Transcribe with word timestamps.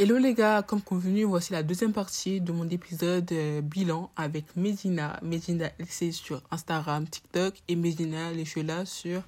Hello 0.00 0.16
les 0.16 0.32
gars, 0.32 0.62
comme 0.62 0.80
convenu, 0.80 1.24
voici 1.24 1.52
la 1.52 1.64
deuxième 1.64 1.92
partie 1.92 2.40
de 2.40 2.52
mon 2.52 2.68
épisode 2.68 3.32
euh, 3.32 3.60
bilan 3.60 4.12
avec 4.14 4.54
Medina. 4.54 5.18
Medina 5.22 5.72
LC 5.80 6.12
sur 6.12 6.40
Instagram, 6.52 7.04
TikTok 7.08 7.54
et 7.66 7.74
Medina 7.74 8.32
Lechola 8.32 8.86
sur 8.86 9.22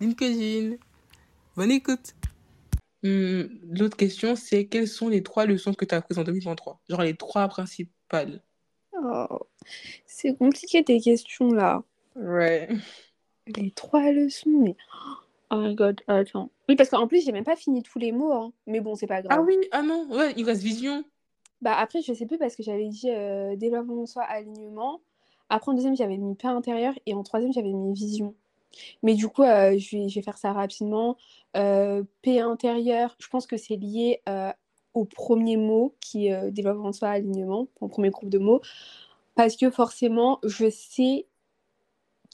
LinkedIn. 0.00 0.76
Bonne 1.56 1.70
écoute. 1.70 2.14
Hum, 3.02 3.50
L'autre 3.68 3.98
question, 3.98 4.34
c'est 4.34 4.64
quelles 4.64 4.88
sont 4.88 5.10
les 5.10 5.22
trois 5.22 5.44
leçons 5.44 5.74
que 5.74 5.84
tu 5.84 5.94
as 5.94 5.98
apprises 5.98 6.18
en 6.18 6.24
2023 6.24 6.80
Genre 6.88 7.02
les 7.02 7.16
trois 7.16 7.46
principales. 7.48 8.42
Oh, 8.94 9.40
c'est 10.06 10.38
compliqué 10.38 10.82
tes 10.82 11.02
questions 11.02 11.52
là. 11.52 11.82
Ouais. 12.16 12.70
Les 13.46 13.72
trois 13.72 14.10
leçons, 14.10 14.58
mais. 14.58 14.74
Oh 14.94 15.23
my 15.52 15.74
god, 15.74 16.00
attends. 16.08 16.50
Oui, 16.68 16.76
parce 16.76 16.90
qu'en 16.90 17.06
plus, 17.06 17.24
j'ai 17.24 17.32
même 17.32 17.44
pas 17.44 17.56
fini 17.56 17.82
tous 17.82 17.98
les 17.98 18.12
mots, 18.12 18.32
hein. 18.32 18.52
Mais 18.66 18.80
bon, 18.80 18.94
c'est 18.94 19.06
pas 19.06 19.22
grave. 19.22 19.38
Ah 19.38 19.42
oui, 19.42 19.56
ah 19.72 19.82
non, 19.82 20.06
ouais, 20.10 20.32
il 20.36 20.44
reste 20.44 20.62
vision. 20.62 21.04
Bah 21.62 21.76
après, 21.78 22.02
je 22.02 22.12
sais 22.12 22.26
plus 22.26 22.38
parce 22.38 22.56
que 22.56 22.62
j'avais 22.62 22.88
dit 22.88 23.10
euh, 23.10 23.56
développement 23.56 24.06
soi, 24.06 24.22
alignement. 24.22 25.00
Après, 25.48 25.70
en 25.70 25.74
deuxième, 25.74 25.96
j'avais 25.96 26.16
mis 26.16 26.34
paix 26.34 26.48
intérieur 26.48 26.94
et 27.06 27.14
en 27.14 27.22
troisième, 27.22 27.52
j'avais 27.52 27.72
mis 27.72 27.92
vision. 27.94 28.34
Mais 29.02 29.14
du 29.14 29.28
coup, 29.28 29.42
euh, 29.42 29.78
je, 29.78 29.96
vais, 29.96 30.08
je 30.08 30.14
vais 30.16 30.22
faire 30.22 30.38
ça 30.38 30.52
rapidement. 30.52 31.16
Euh, 31.56 32.02
paix 32.22 32.40
intérieur, 32.40 33.16
je 33.18 33.28
pense 33.28 33.46
que 33.46 33.56
c'est 33.56 33.76
lié 33.76 34.20
euh, 34.28 34.52
au 34.94 35.04
premier 35.04 35.56
mot 35.56 35.94
qui 36.00 36.28
est 36.28 36.50
développement 36.50 36.90
de 36.90 36.94
soi, 36.94 37.08
alignement, 37.08 37.68
mon 37.80 37.88
premier 37.88 38.10
groupe 38.10 38.30
de 38.30 38.38
mots. 38.38 38.60
Parce 39.34 39.56
que 39.56 39.70
forcément, 39.70 40.40
je 40.44 40.70
sais 40.70 41.26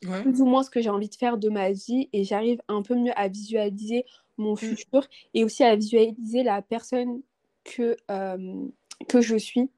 Ouais. 0.06 0.22
plus 0.22 0.40
ou 0.40 0.46
moins 0.46 0.62
ce 0.62 0.70
que 0.70 0.80
j'ai 0.80 0.88
envie 0.88 1.10
de 1.10 1.14
faire 1.14 1.36
de 1.36 1.50
ma 1.50 1.72
vie 1.72 2.08
et 2.14 2.24
j'arrive 2.24 2.62
un 2.68 2.82
peu 2.82 2.94
mieux 2.94 3.12
à 3.16 3.28
visualiser 3.28 4.06
mon 4.38 4.56
futur 4.56 5.06
et 5.34 5.44
aussi 5.44 5.62
à 5.62 5.76
visualiser 5.76 6.42
la 6.42 6.62
personne 6.62 7.20
que, 7.64 7.96
euh, 8.10 8.66
que 9.08 9.20
je 9.20 9.36
suis. 9.36 9.70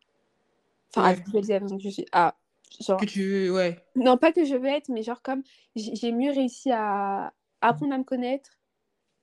Enfin, 0.90 1.08
à 1.08 1.12
visualiser 1.14 1.54
la 1.54 1.60
personne 1.60 1.78
que 1.78 1.84
je 1.84 1.88
suis. 1.90 2.06
Ah, 2.12 2.36
genre... 2.80 3.00
Que 3.00 3.06
tu 3.06 3.24
veux, 3.24 3.52
ouais. 3.52 3.78
Non, 3.96 4.16
pas 4.16 4.32
que 4.32 4.44
je 4.44 4.54
veux 4.54 4.68
être, 4.68 4.88
mais 4.90 5.02
genre 5.02 5.22
comme 5.22 5.42
j'ai 5.74 6.12
mieux 6.12 6.30
réussi 6.30 6.70
à 6.70 7.32
apprendre 7.60 7.92
à 7.92 7.98
me 7.98 8.04
connaître, 8.04 8.58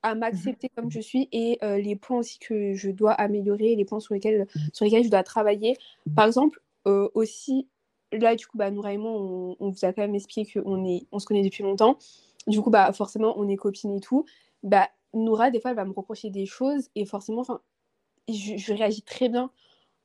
à 0.03 0.15
m'accepter 0.15 0.69
comme 0.69 0.89
je 0.89 0.99
suis 0.99 1.27
et 1.31 1.57
euh, 1.63 1.77
les 1.77 1.95
points 1.95 2.19
aussi 2.19 2.39
que 2.39 2.73
je 2.73 2.89
dois 2.89 3.13
améliorer, 3.13 3.75
les 3.75 3.85
points 3.85 3.99
sur 3.99 4.13
lesquels, 4.13 4.47
sur 4.73 4.85
lesquels 4.85 5.03
je 5.03 5.09
dois 5.09 5.23
travailler. 5.23 5.77
Par 6.15 6.25
exemple, 6.25 6.61
euh, 6.87 7.09
aussi, 7.13 7.67
là, 8.11 8.35
du 8.35 8.47
coup, 8.47 8.57
bah, 8.57 8.71
Noura 8.71 8.93
et 8.93 8.97
moi, 8.97 9.11
on, 9.11 9.55
on 9.59 9.69
vous 9.69 9.85
a 9.85 9.93
quand 9.93 10.01
même 10.01 10.15
expliqué 10.15 10.61
qu'on 10.61 10.85
est, 10.85 11.05
on 11.11 11.19
se 11.19 11.25
connaît 11.25 11.43
depuis 11.43 11.63
longtemps. 11.63 11.97
Du 12.47 12.61
coup, 12.61 12.69
bah, 12.69 12.91
forcément, 12.93 13.33
on 13.37 13.47
est 13.47 13.55
copines 13.57 13.95
et 13.95 13.99
tout. 14.01 14.25
Bah, 14.63 14.89
Noura, 15.13 15.51
des 15.51 15.59
fois, 15.59 15.71
elle 15.71 15.77
va 15.77 15.85
me 15.85 15.93
reprocher 15.93 16.29
des 16.29 16.45
choses 16.45 16.89
et 16.95 17.05
forcément, 17.05 17.41
enfin, 17.41 17.61
je, 18.29 18.57
je 18.57 18.73
réagis 18.73 19.01
très 19.03 19.29
bien 19.29 19.51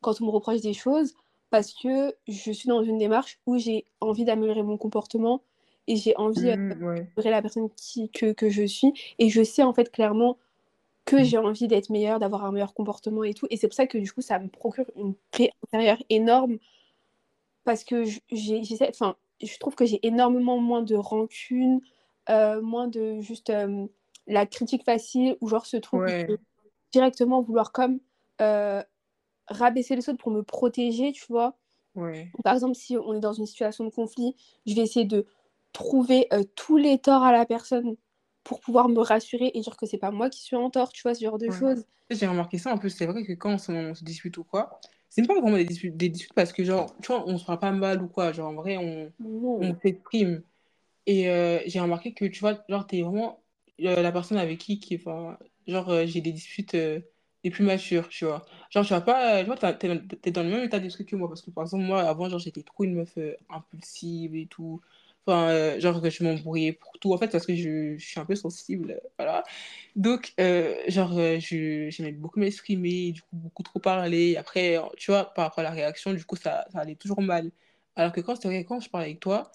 quand 0.00 0.20
on 0.20 0.26
me 0.26 0.30
reproche 0.30 0.60
des 0.60 0.74
choses 0.74 1.14
parce 1.50 1.72
que 1.74 2.14
je 2.28 2.52
suis 2.52 2.68
dans 2.68 2.82
une 2.82 2.98
démarche 2.98 3.40
où 3.46 3.58
j'ai 3.58 3.86
envie 4.00 4.24
d'améliorer 4.24 4.62
mon 4.62 4.76
comportement 4.78 5.42
et 5.86 5.96
j'ai 5.96 6.16
envie 6.16 6.50
euh, 6.50 6.56
Mm, 6.56 6.82
ouais. 6.82 7.12
d'améliorer 7.16 7.30
la 7.30 7.42
personne 7.42 7.70
qui, 7.76 8.10
que, 8.10 8.32
que 8.32 8.50
je 8.50 8.64
suis. 8.64 8.92
Et 9.18 9.28
je 9.30 9.42
sais 9.44 9.62
en 9.62 9.72
fait 9.74 9.90
clairement 9.92 10.38
que 11.04 11.22
j'ai 11.24 11.38
envie 11.38 11.68
d'être 11.68 11.90
meilleure, 11.90 12.18
d'avoir 12.18 12.44
un 12.44 12.52
meilleur 12.52 12.74
comportement 12.74 13.24
et 13.24 13.34
tout. 13.34 13.46
Et 13.50 13.56
c'est 13.56 13.68
pour 13.68 13.74
ça 13.74 13.86
que 13.86 13.98
du 13.98 14.10
coup, 14.12 14.22
ça 14.22 14.38
me 14.38 14.48
procure 14.48 14.86
une 14.96 15.14
paix 15.32 15.50
intérieure 15.66 16.02
énorme 16.10 16.58
parce 17.64 17.84
que 17.84 18.04
j'essaie, 18.30 18.88
enfin, 18.90 19.16
je 19.42 19.58
trouve 19.58 19.74
que 19.74 19.84
j'ai 19.86 20.04
énormément 20.06 20.58
moins 20.58 20.82
de 20.82 20.94
rancune, 20.96 21.80
euh, 22.30 22.60
moins 22.62 22.88
de 22.88 23.20
juste 23.20 23.50
euh, 23.50 23.86
la 24.26 24.46
critique 24.46 24.84
facile 24.84 25.36
ou 25.40 25.48
genre 25.48 25.66
ce 25.66 25.76
truc 25.76 26.04
Ouais. 26.04 26.26
de 26.28 26.38
directement 26.92 27.42
vouloir 27.42 27.72
comme 27.72 28.00
euh, 28.40 28.82
rabaisser 29.48 29.96
les 29.96 30.08
autres 30.08 30.18
pour 30.18 30.32
me 30.32 30.42
protéger, 30.42 31.12
tu 31.12 31.24
vois. 31.28 31.58
Ouais. 31.94 32.36
Par 32.44 32.54
exemple, 32.54 32.74
si 32.74 32.96
on 32.96 33.14
est 33.14 33.20
dans 33.20 33.32
une 33.32 33.46
situation 33.46 33.84
de 33.84 33.90
conflit, 33.90 34.34
je 34.66 34.74
vais 34.74 34.82
essayer 34.82 35.06
de 35.06 35.26
trouver 35.72 36.28
tous 36.56 36.76
les 36.76 36.98
torts 36.98 37.22
à 37.24 37.32
la 37.32 37.46
personne 37.46 37.96
pour 38.44 38.60
pouvoir 38.60 38.88
me 38.88 39.00
rassurer 39.00 39.50
et 39.54 39.60
dire 39.60 39.76
que 39.76 39.86
c'est 39.86 39.98
pas 39.98 40.10
moi 40.10 40.30
qui 40.30 40.42
suis 40.42 40.56
en 40.56 40.70
tort, 40.70 40.92
tu 40.92 41.02
vois, 41.02 41.14
ce 41.14 41.24
genre 41.24 41.38
de 41.38 41.48
Ouais. 41.48 41.50
choses. 41.50 41.86
J'ai 42.10 42.26
remarqué 42.26 42.58
ça, 42.58 42.72
en 42.72 42.78
plus, 42.78 42.90
c'est 42.90 43.06
vrai 43.06 43.24
que 43.24 43.32
quand 43.32 43.54
on 43.54 43.58
se, 43.58 43.72
on 43.72 43.94
se 43.94 44.04
dispute 44.04 44.36
ou 44.38 44.44
quoi, 44.44 44.80
c'est 45.14 45.26
pas 45.26 45.40
vraiment 45.40 45.56
des 45.56 45.64
disputes, 45.64 45.96
des 45.96 46.08
disputes 46.08 46.34
parce 46.34 46.52
que, 46.52 46.64
genre, 46.64 46.96
tu 47.02 47.08
vois, 47.08 47.26
on 47.28 47.38
se 47.38 47.44
parle 47.44 47.60
pas 47.60 47.72
mal 47.72 48.02
ou 48.02 48.08
quoi, 48.08 48.32
genre, 48.32 48.48
en 48.50 48.54
vrai, 48.54 48.76
on, 48.76 49.12
Non. 49.18 49.60
on 49.60 49.78
s'exprime. 49.80 50.42
Et 51.06 51.30
euh, 51.30 51.60
j'ai 51.66 51.80
remarqué 51.80 52.14
que, 52.14 52.24
tu 52.26 52.40
vois, 52.40 52.64
genre, 52.68 52.86
t'es 52.86 53.02
vraiment 53.02 53.42
euh, 53.80 54.02
la 54.02 54.12
personne 54.12 54.38
avec 54.38 54.58
qui, 54.60 54.80
qui 54.80 54.96
enfin, 54.96 55.38
genre, 55.66 55.90
euh, 55.90 56.06
j'ai 56.06 56.20
des 56.20 56.32
disputes 56.32 56.74
les 56.74 57.50
plus 57.50 57.64
matures, 57.64 58.08
tu 58.08 58.24
vois. 58.26 58.44
Genre, 58.70 58.84
tu 58.84 58.90
vas 58.94 59.00
pas, 59.02 59.40
tu 59.44 59.46
vois, 59.46 59.56
t'es, 59.74 60.30
dans 60.32 60.42
le 60.42 60.50
même 60.50 60.64
état 60.64 60.80
d'esprit 60.80 61.06
que 61.06 61.16
moi, 61.16 61.28
parce 61.28 61.42
que, 61.42 61.50
par 61.50 61.64
exemple, 61.64 61.84
moi, 61.84 62.02
avant, 62.02 62.28
genre, 62.28 62.38
j'étais 62.40 62.62
trop 62.62 62.84
une 62.84 62.94
meuf 62.94 63.18
impulsive 63.50 64.34
et 64.36 64.46
tout. 64.46 64.80
Enfin, 65.26 65.48
euh, 65.48 65.80
genre, 65.80 66.02
que 66.02 66.10
je 66.10 66.22
m'embrouillais 66.24 66.72
pour 66.72 66.92
tout, 67.00 67.12
en 67.14 67.18
fait, 67.18 67.28
parce 67.28 67.46
que 67.46 67.54
je, 67.56 67.96
suis 67.98 68.20
un 68.20 68.26
peu 68.26 68.34
sensible, 68.34 69.00
voilà. 69.18 69.42
Donc, 69.96 70.34
euh, 70.40 70.76
genre, 70.88 71.16
euh, 71.18 71.38
je, 71.40 71.88
j'aimais 71.90 72.12
beaucoup 72.12 72.40
m'exprimer, 72.40 73.12
du 73.12 73.22
coup, 73.22 73.28
beaucoup 73.36 73.62
trop 73.62 73.78
parler. 73.80 74.36
Après, 74.36 74.78
tu 74.98 75.10
vois, 75.10 75.32
par 75.34 75.46
rapport 75.46 75.60
à 75.60 75.62
la 75.64 75.70
réaction, 75.70 76.12
du 76.12 76.24
coup, 76.24 76.36
ça, 76.36 76.66
ça 76.72 76.80
allait 76.80 76.96
toujours 76.96 77.22
mal. 77.22 77.50
Alors 77.96 78.12
que 78.12 78.20
quand, 78.20 78.36
c'est 78.40 78.64
quand 78.64 78.80
je 78.80 78.90
parle 78.90 79.04
avec 79.04 79.20
toi, 79.20 79.50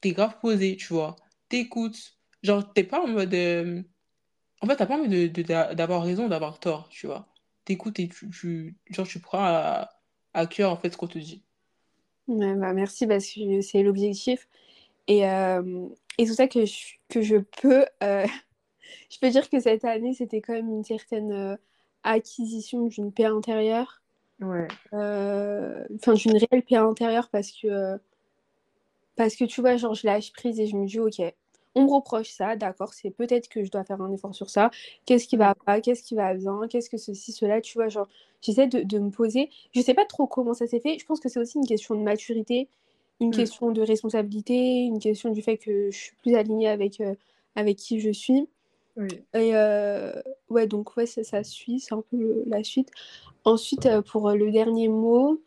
t'es 0.00 0.12
grave 0.12 0.38
posé, 0.40 0.76
tu 0.76 0.88
vois. 0.92 1.16
T'écoutes. 1.48 2.16
Genre, 2.42 2.72
t'es 2.72 2.84
pas 2.84 3.00
en 3.02 3.08
mode. 3.08 3.34
euh, 3.34 3.82
En 4.62 4.66
fait, 4.66 4.76
t'as 4.76 4.86
pas 4.86 4.98
envie 4.98 5.08
de, 5.08 5.26
de- 5.28 5.42
d'a- 5.42 5.74
d'avoir 5.74 6.02
raison, 6.02 6.28
d'avoir 6.28 6.60
tort, 6.60 6.88
tu 6.90 7.06
vois. 7.06 7.28
T'écoutes 7.64 7.98
et 8.00 8.08
tu, 8.08 8.30
tu, 8.30 8.76
genre, 8.90 9.06
tu 9.06 9.20
prends 9.20 9.44
à, 9.44 9.90
cœur, 10.46 10.72
en 10.72 10.76
fait, 10.76 10.90
ce 10.92 10.96
qu'on 10.98 11.08
te 11.08 11.18
dit. 11.18 11.42
Bah, 12.28 12.72
merci 12.72 13.06
parce 13.06 13.26
que 13.32 13.60
c'est 13.60 13.82
l'objectif. 13.82 14.48
Et, 15.08 15.26
euh, 15.28 15.88
et 16.18 16.24
c'est 16.24 16.28
pour 16.28 16.36
ça 16.36 16.48
que 16.48 16.64
je, 16.64 16.94
que 17.08 17.22
je 17.22 17.36
peux, 17.36 17.84
euh, 18.02 18.26
je 19.10 19.18
peux 19.20 19.30
dire 19.30 19.48
que 19.50 19.60
cette 19.60 19.84
année, 19.84 20.14
c'était 20.14 20.40
quand 20.40 20.54
même 20.54 20.70
une 20.70 20.84
certaine 20.84 21.32
euh, 21.32 21.56
acquisition 22.02 22.86
d'une 22.86 23.12
paix 23.12 23.26
intérieure. 23.26 24.02
Ouais. 24.40 24.68
Enfin, 24.92 26.14
d'une 26.14 26.36
réelle 26.36 26.62
paix 26.62 26.76
intérieure 26.76 27.28
parce 27.30 27.52
que, 27.52 27.98
parce 29.16 29.34
que 29.36 29.44
tu 29.44 29.60
vois, 29.60 29.76
genre, 29.76 29.94
je 29.94 30.06
lâche 30.06 30.32
prise 30.32 30.60
et 30.60 30.66
je 30.66 30.76
me 30.76 30.86
dis, 30.86 31.00
ok, 31.00 31.22
on 31.74 31.84
me 31.84 31.90
reproche 31.90 32.30
ça, 32.30 32.56
d'accord, 32.56 32.94
c'est 32.94 33.10
peut-être 33.10 33.48
que 33.48 33.64
je 33.64 33.70
dois 33.70 33.84
faire 33.84 34.00
un 34.00 34.12
effort 34.12 34.34
sur 34.34 34.50
ça. 34.50 34.70
Qu'est-ce 35.06 35.26
qui 35.28 35.36
va 35.36 35.54
pas, 35.54 35.80
qu'est-ce 35.80 36.02
qui 36.02 36.14
va 36.14 36.34
bien, 36.34 36.60
qu'est-ce 36.68 36.90
que 36.90 36.96
ceci, 36.96 37.32
cela, 37.32 37.60
tu 37.60 37.74
vois, 37.74 37.88
genre, 37.88 38.08
j'essaie 38.42 38.66
de, 38.66 38.80
de 38.82 38.98
me 38.98 39.10
poser. 39.10 39.50
Je 39.74 39.80
sais 39.80 39.94
pas 39.94 40.04
trop 40.06 40.26
comment 40.26 40.54
ça 40.54 40.66
s'est 40.66 40.80
fait. 40.80 40.98
Je 40.98 41.06
pense 41.06 41.20
que 41.20 41.28
c'est 41.28 41.40
aussi 41.40 41.58
une 41.58 41.66
question 41.66 41.94
de 41.94 42.00
maturité, 42.02 42.68
une 43.20 43.28
Mm. 43.30 43.32
question 43.32 43.70
de 43.72 43.82
responsabilité, 43.82 44.82
une 44.84 44.98
question 44.98 45.30
du 45.30 45.42
fait 45.42 45.56
que 45.58 45.90
je 45.90 45.96
suis 45.96 46.16
plus 46.16 46.34
alignée 46.34 46.68
avec, 46.68 47.00
euh, 47.00 47.14
avec 47.54 47.76
qui 47.76 48.00
je 48.00 48.10
suis. 48.10 48.48
Oui. 48.96 49.08
Et 49.34 49.54
euh, 49.54 50.12
ouais, 50.48 50.66
donc 50.66 50.96
ouais, 50.96 51.06
ça, 51.06 51.22
ça 51.24 51.44
suit, 51.44 51.80
c'est 51.80 51.94
un 51.94 52.02
peu 52.02 52.16
le- 52.16 52.44
la 52.46 52.64
suite. 52.64 52.90
Ensuite, 53.44 53.86
euh, 53.86 54.02
pour 54.02 54.30
le 54.30 54.50
dernier 54.50 54.88
mot, 54.88 55.40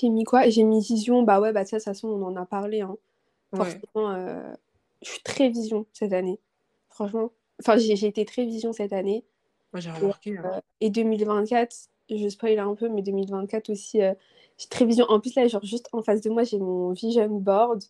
j'ai 0.00 0.08
mis 0.08 0.24
quoi? 0.24 0.48
J'ai 0.48 0.62
mis 0.62 0.80
vision, 0.80 1.22
bah 1.22 1.40
ouais, 1.40 1.52
bah 1.52 1.64
ça, 1.64 1.76
de 1.76 1.80
toute 1.80 1.84
façon, 1.84 2.08
on 2.08 2.22
en 2.24 2.36
a 2.36 2.46
parlé, 2.46 2.80
hein. 2.80 2.96
Ouais. 3.52 3.58
Forcément, 3.58 4.14
je 5.02 5.10
suis 5.10 5.22
très 5.22 5.48
vision 5.48 5.86
cette 5.92 6.12
année, 6.12 6.38
franchement. 6.90 7.30
Enfin, 7.60 7.76
j'ai 7.78 7.92
été 8.06 8.24
très 8.24 8.44
vision 8.44 8.72
cette 8.72 8.92
année. 8.92 9.24
Moi, 9.72 9.80
j'ai 9.80 9.90
Et, 9.90 9.92
remarqué. 9.94 10.38
hein. 10.38 10.60
et 10.80 10.90
2024, 10.90 11.74
je 12.10 12.28
spoil 12.28 12.58
un 12.58 12.74
peu, 12.74 12.88
mais 12.88 13.02
2024 13.02 13.70
aussi, 13.70 14.02
euh, 14.02 14.14
j'ai 14.58 14.68
très 14.68 14.84
vision. 14.86 15.06
En 15.08 15.20
plus, 15.20 15.34
là, 15.36 15.46
genre, 15.48 15.64
juste 15.64 15.88
en 15.92 16.02
face 16.02 16.20
de 16.22 16.30
moi, 16.30 16.44
j'ai 16.44 16.58
mon 16.58 16.92
vision 16.92 17.28
board. 17.28 17.82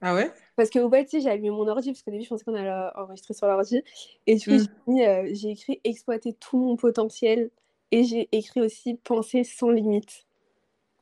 Ah 0.00 0.14
ouais? 0.14 0.32
Parce 0.56 0.70
que, 0.70 0.78
ouais, 0.78 1.04
tu 1.04 1.10
sais, 1.12 1.20
j'ai 1.20 1.30
allumé 1.30 1.50
mon 1.50 1.66
ordi, 1.68 1.90
parce 1.92 2.02
qu'au 2.02 2.10
début, 2.12 2.24
je 2.24 2.28
pensais 2.28 2.44
qu'on 2.44 2.54
allait 2.54 2.70
enregistrer 2.96 3.34
sur 3.34 3.46
l'ordi. 3.46 3.82
Et 4.26 4.36
du 4.36 4.48
coup, 4.48 4.56
Mm. 4.56 4.64
j'ai 4.86 5.08
euh, 5.08 5.28
j'ai 5.32 5.50
écrit 5.50 5.80
exploiter 5.84 6.32
tout 6.34 6.58
mon 6.58 6.76
potentiel. 6.76 7.50
Et 7.90 8.04
j'ai 8.04 8.28
écrit 8.32 8.60
aussi 8.60 8.94
penser 8.94 9.44
sans 9.44 9.70
limite. 9.70 10.26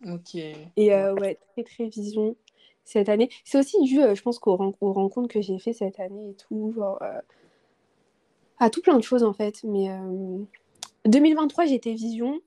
Ok. 0.07 0.35
Et 0.77 0.93
euh, 0.95 1.15
ouais, 1.15 1.39
très, 1.55 1.65
très 1.65 1.89
vision 1.89 2.37
cette 2.85 3.09
année. 3.09 3.31
C'est 3.45 3.59
aussi 3.59 3.81
dû, 3.83 4.03
euh, 4.03 4.15
je 4.15 4.23
pense, 4.23 4.39
qu'aux 4.39 4.57
ren- 4.57 4.75
aux 4.81 4.93
rencontres 4.93 5.29
que 5.33 5.41
j'ai 5.41 5.59
fait 5.59 5.73
cette 5.73 6.01
année 6.01 6.31
et 6.31 6.35
tout, 6.35 6.73
genre, 6.77 6.99
euh, 7.03 7.21
à 8.59 8.71
tout 8.71 8.81
plein 8.83 8.97
de 8.97 9.03
choses, 9.03 9.23
en 9.25 9.33
fait. 9.33 9.63
Mais 9.65 9.91
euh, 9.91 10.39
2023, 11.07 11.67
j'étais 11.67 11.95
vision. 11.95 12.41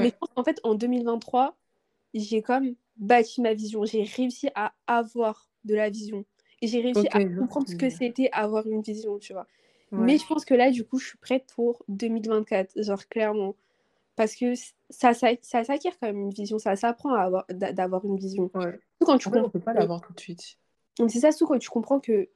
Mais 0.00 0.10
je 0.10 0.14
pense 0.20 0.30
qu'en 0.36 0.44
fait, 0.44 0.60
en 0.64 0.74
2023, 0.74 1.56
j'ai 2.14 2.42
comme 2.42 2.74
bâti 2.96 3.40
ma 3.40 3.54
vision. 3.54 3.84
J'ai 3.84 4.02
réussi 4.04 4.48
à 4.54 4.72
avoir 4.86 5.48
de 5.64 5.74
la 5.74 5.90
vision. 5.90 6.24
Et 6.62 6.68
j'ai 6.68 6.80
réussi 6.80 7.06
à 7.10 7.24
comprendre 7.24 7.68
ce 7.68 7.76
que 7.76 7.90
c'était 7.90 8.30
avoir 8.32 8.66
une 8.66 8.80
vision, 8.80 9.18
tu 9.18 9.32
vois. 9.34 9.46
Ouais. 9.92 9.98
Mais 10.06 10.18
je 10.18 10.26
pense 10.26 10.44
que 10.44 10.54
là, 10.54 10.70
du 10.70 10.84
coup, 10.84 10.98
je 10.98 11.08
suis 11.08 11.18
prête 11.18 11.44
pour 11.54 11.82
2024, 11.88 12.82
genre 12.82 13.06
clairement. 13.08 13.54
Parce 14.16 14.34
que 14.34 14.54
ça, 14.88 15.12
ça, 15.12 15.28
ça 15.42 15.62
s'acquiert 15.62 15.98
quand 16.00 16.06
même 16.06 16.20
une 16.20 16.30
vision, 16.30 16.58
ça 16.58 16.74
s'apprend 16.74 17.14
à 17.14 17.20
avoir, 17.20 17.44
d'a- 17.50 17.72
d'avoir 17.72 18.04
une 18.06 18.16
vision. 18.16 18.50
Ouais. 18.54 18.80
Quand 19.00 19.18
tu 19.18 19.28
En 19.28 19.32
fait, 19.32 19.38
on 19.38 19.42
comprends 19.42 19.50
peut 19.50 19.60
pas 19.60 19.74
l'avoir 19.74 20.00
tout 20.00 20.14
de 20.14 20.20
suite. 20.20 20.58
Donc 20.98 21.10
c'est 21.10 21.20
ça, 21.20 21.32
surtout 21.32 21.52
quand 21.52 21.58
tu 21.58 21.68
comprends 21.68 22.00
que 22.00 22.28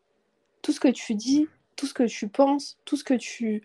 tout 0.61 0.73
ce 0.73 0.81
que 0.81 0.89
tu 0.89 1.15
dis, 1.15 1.49
tout 1.77 1.87
ce 1.87 1.95
que 1.95 2.03
tu 2.03 2.29
penses, 2.29 2.79
tout 2.85 2.97
ce 2.97 3.05
que 3.05 3.15
tu 3.15 3.63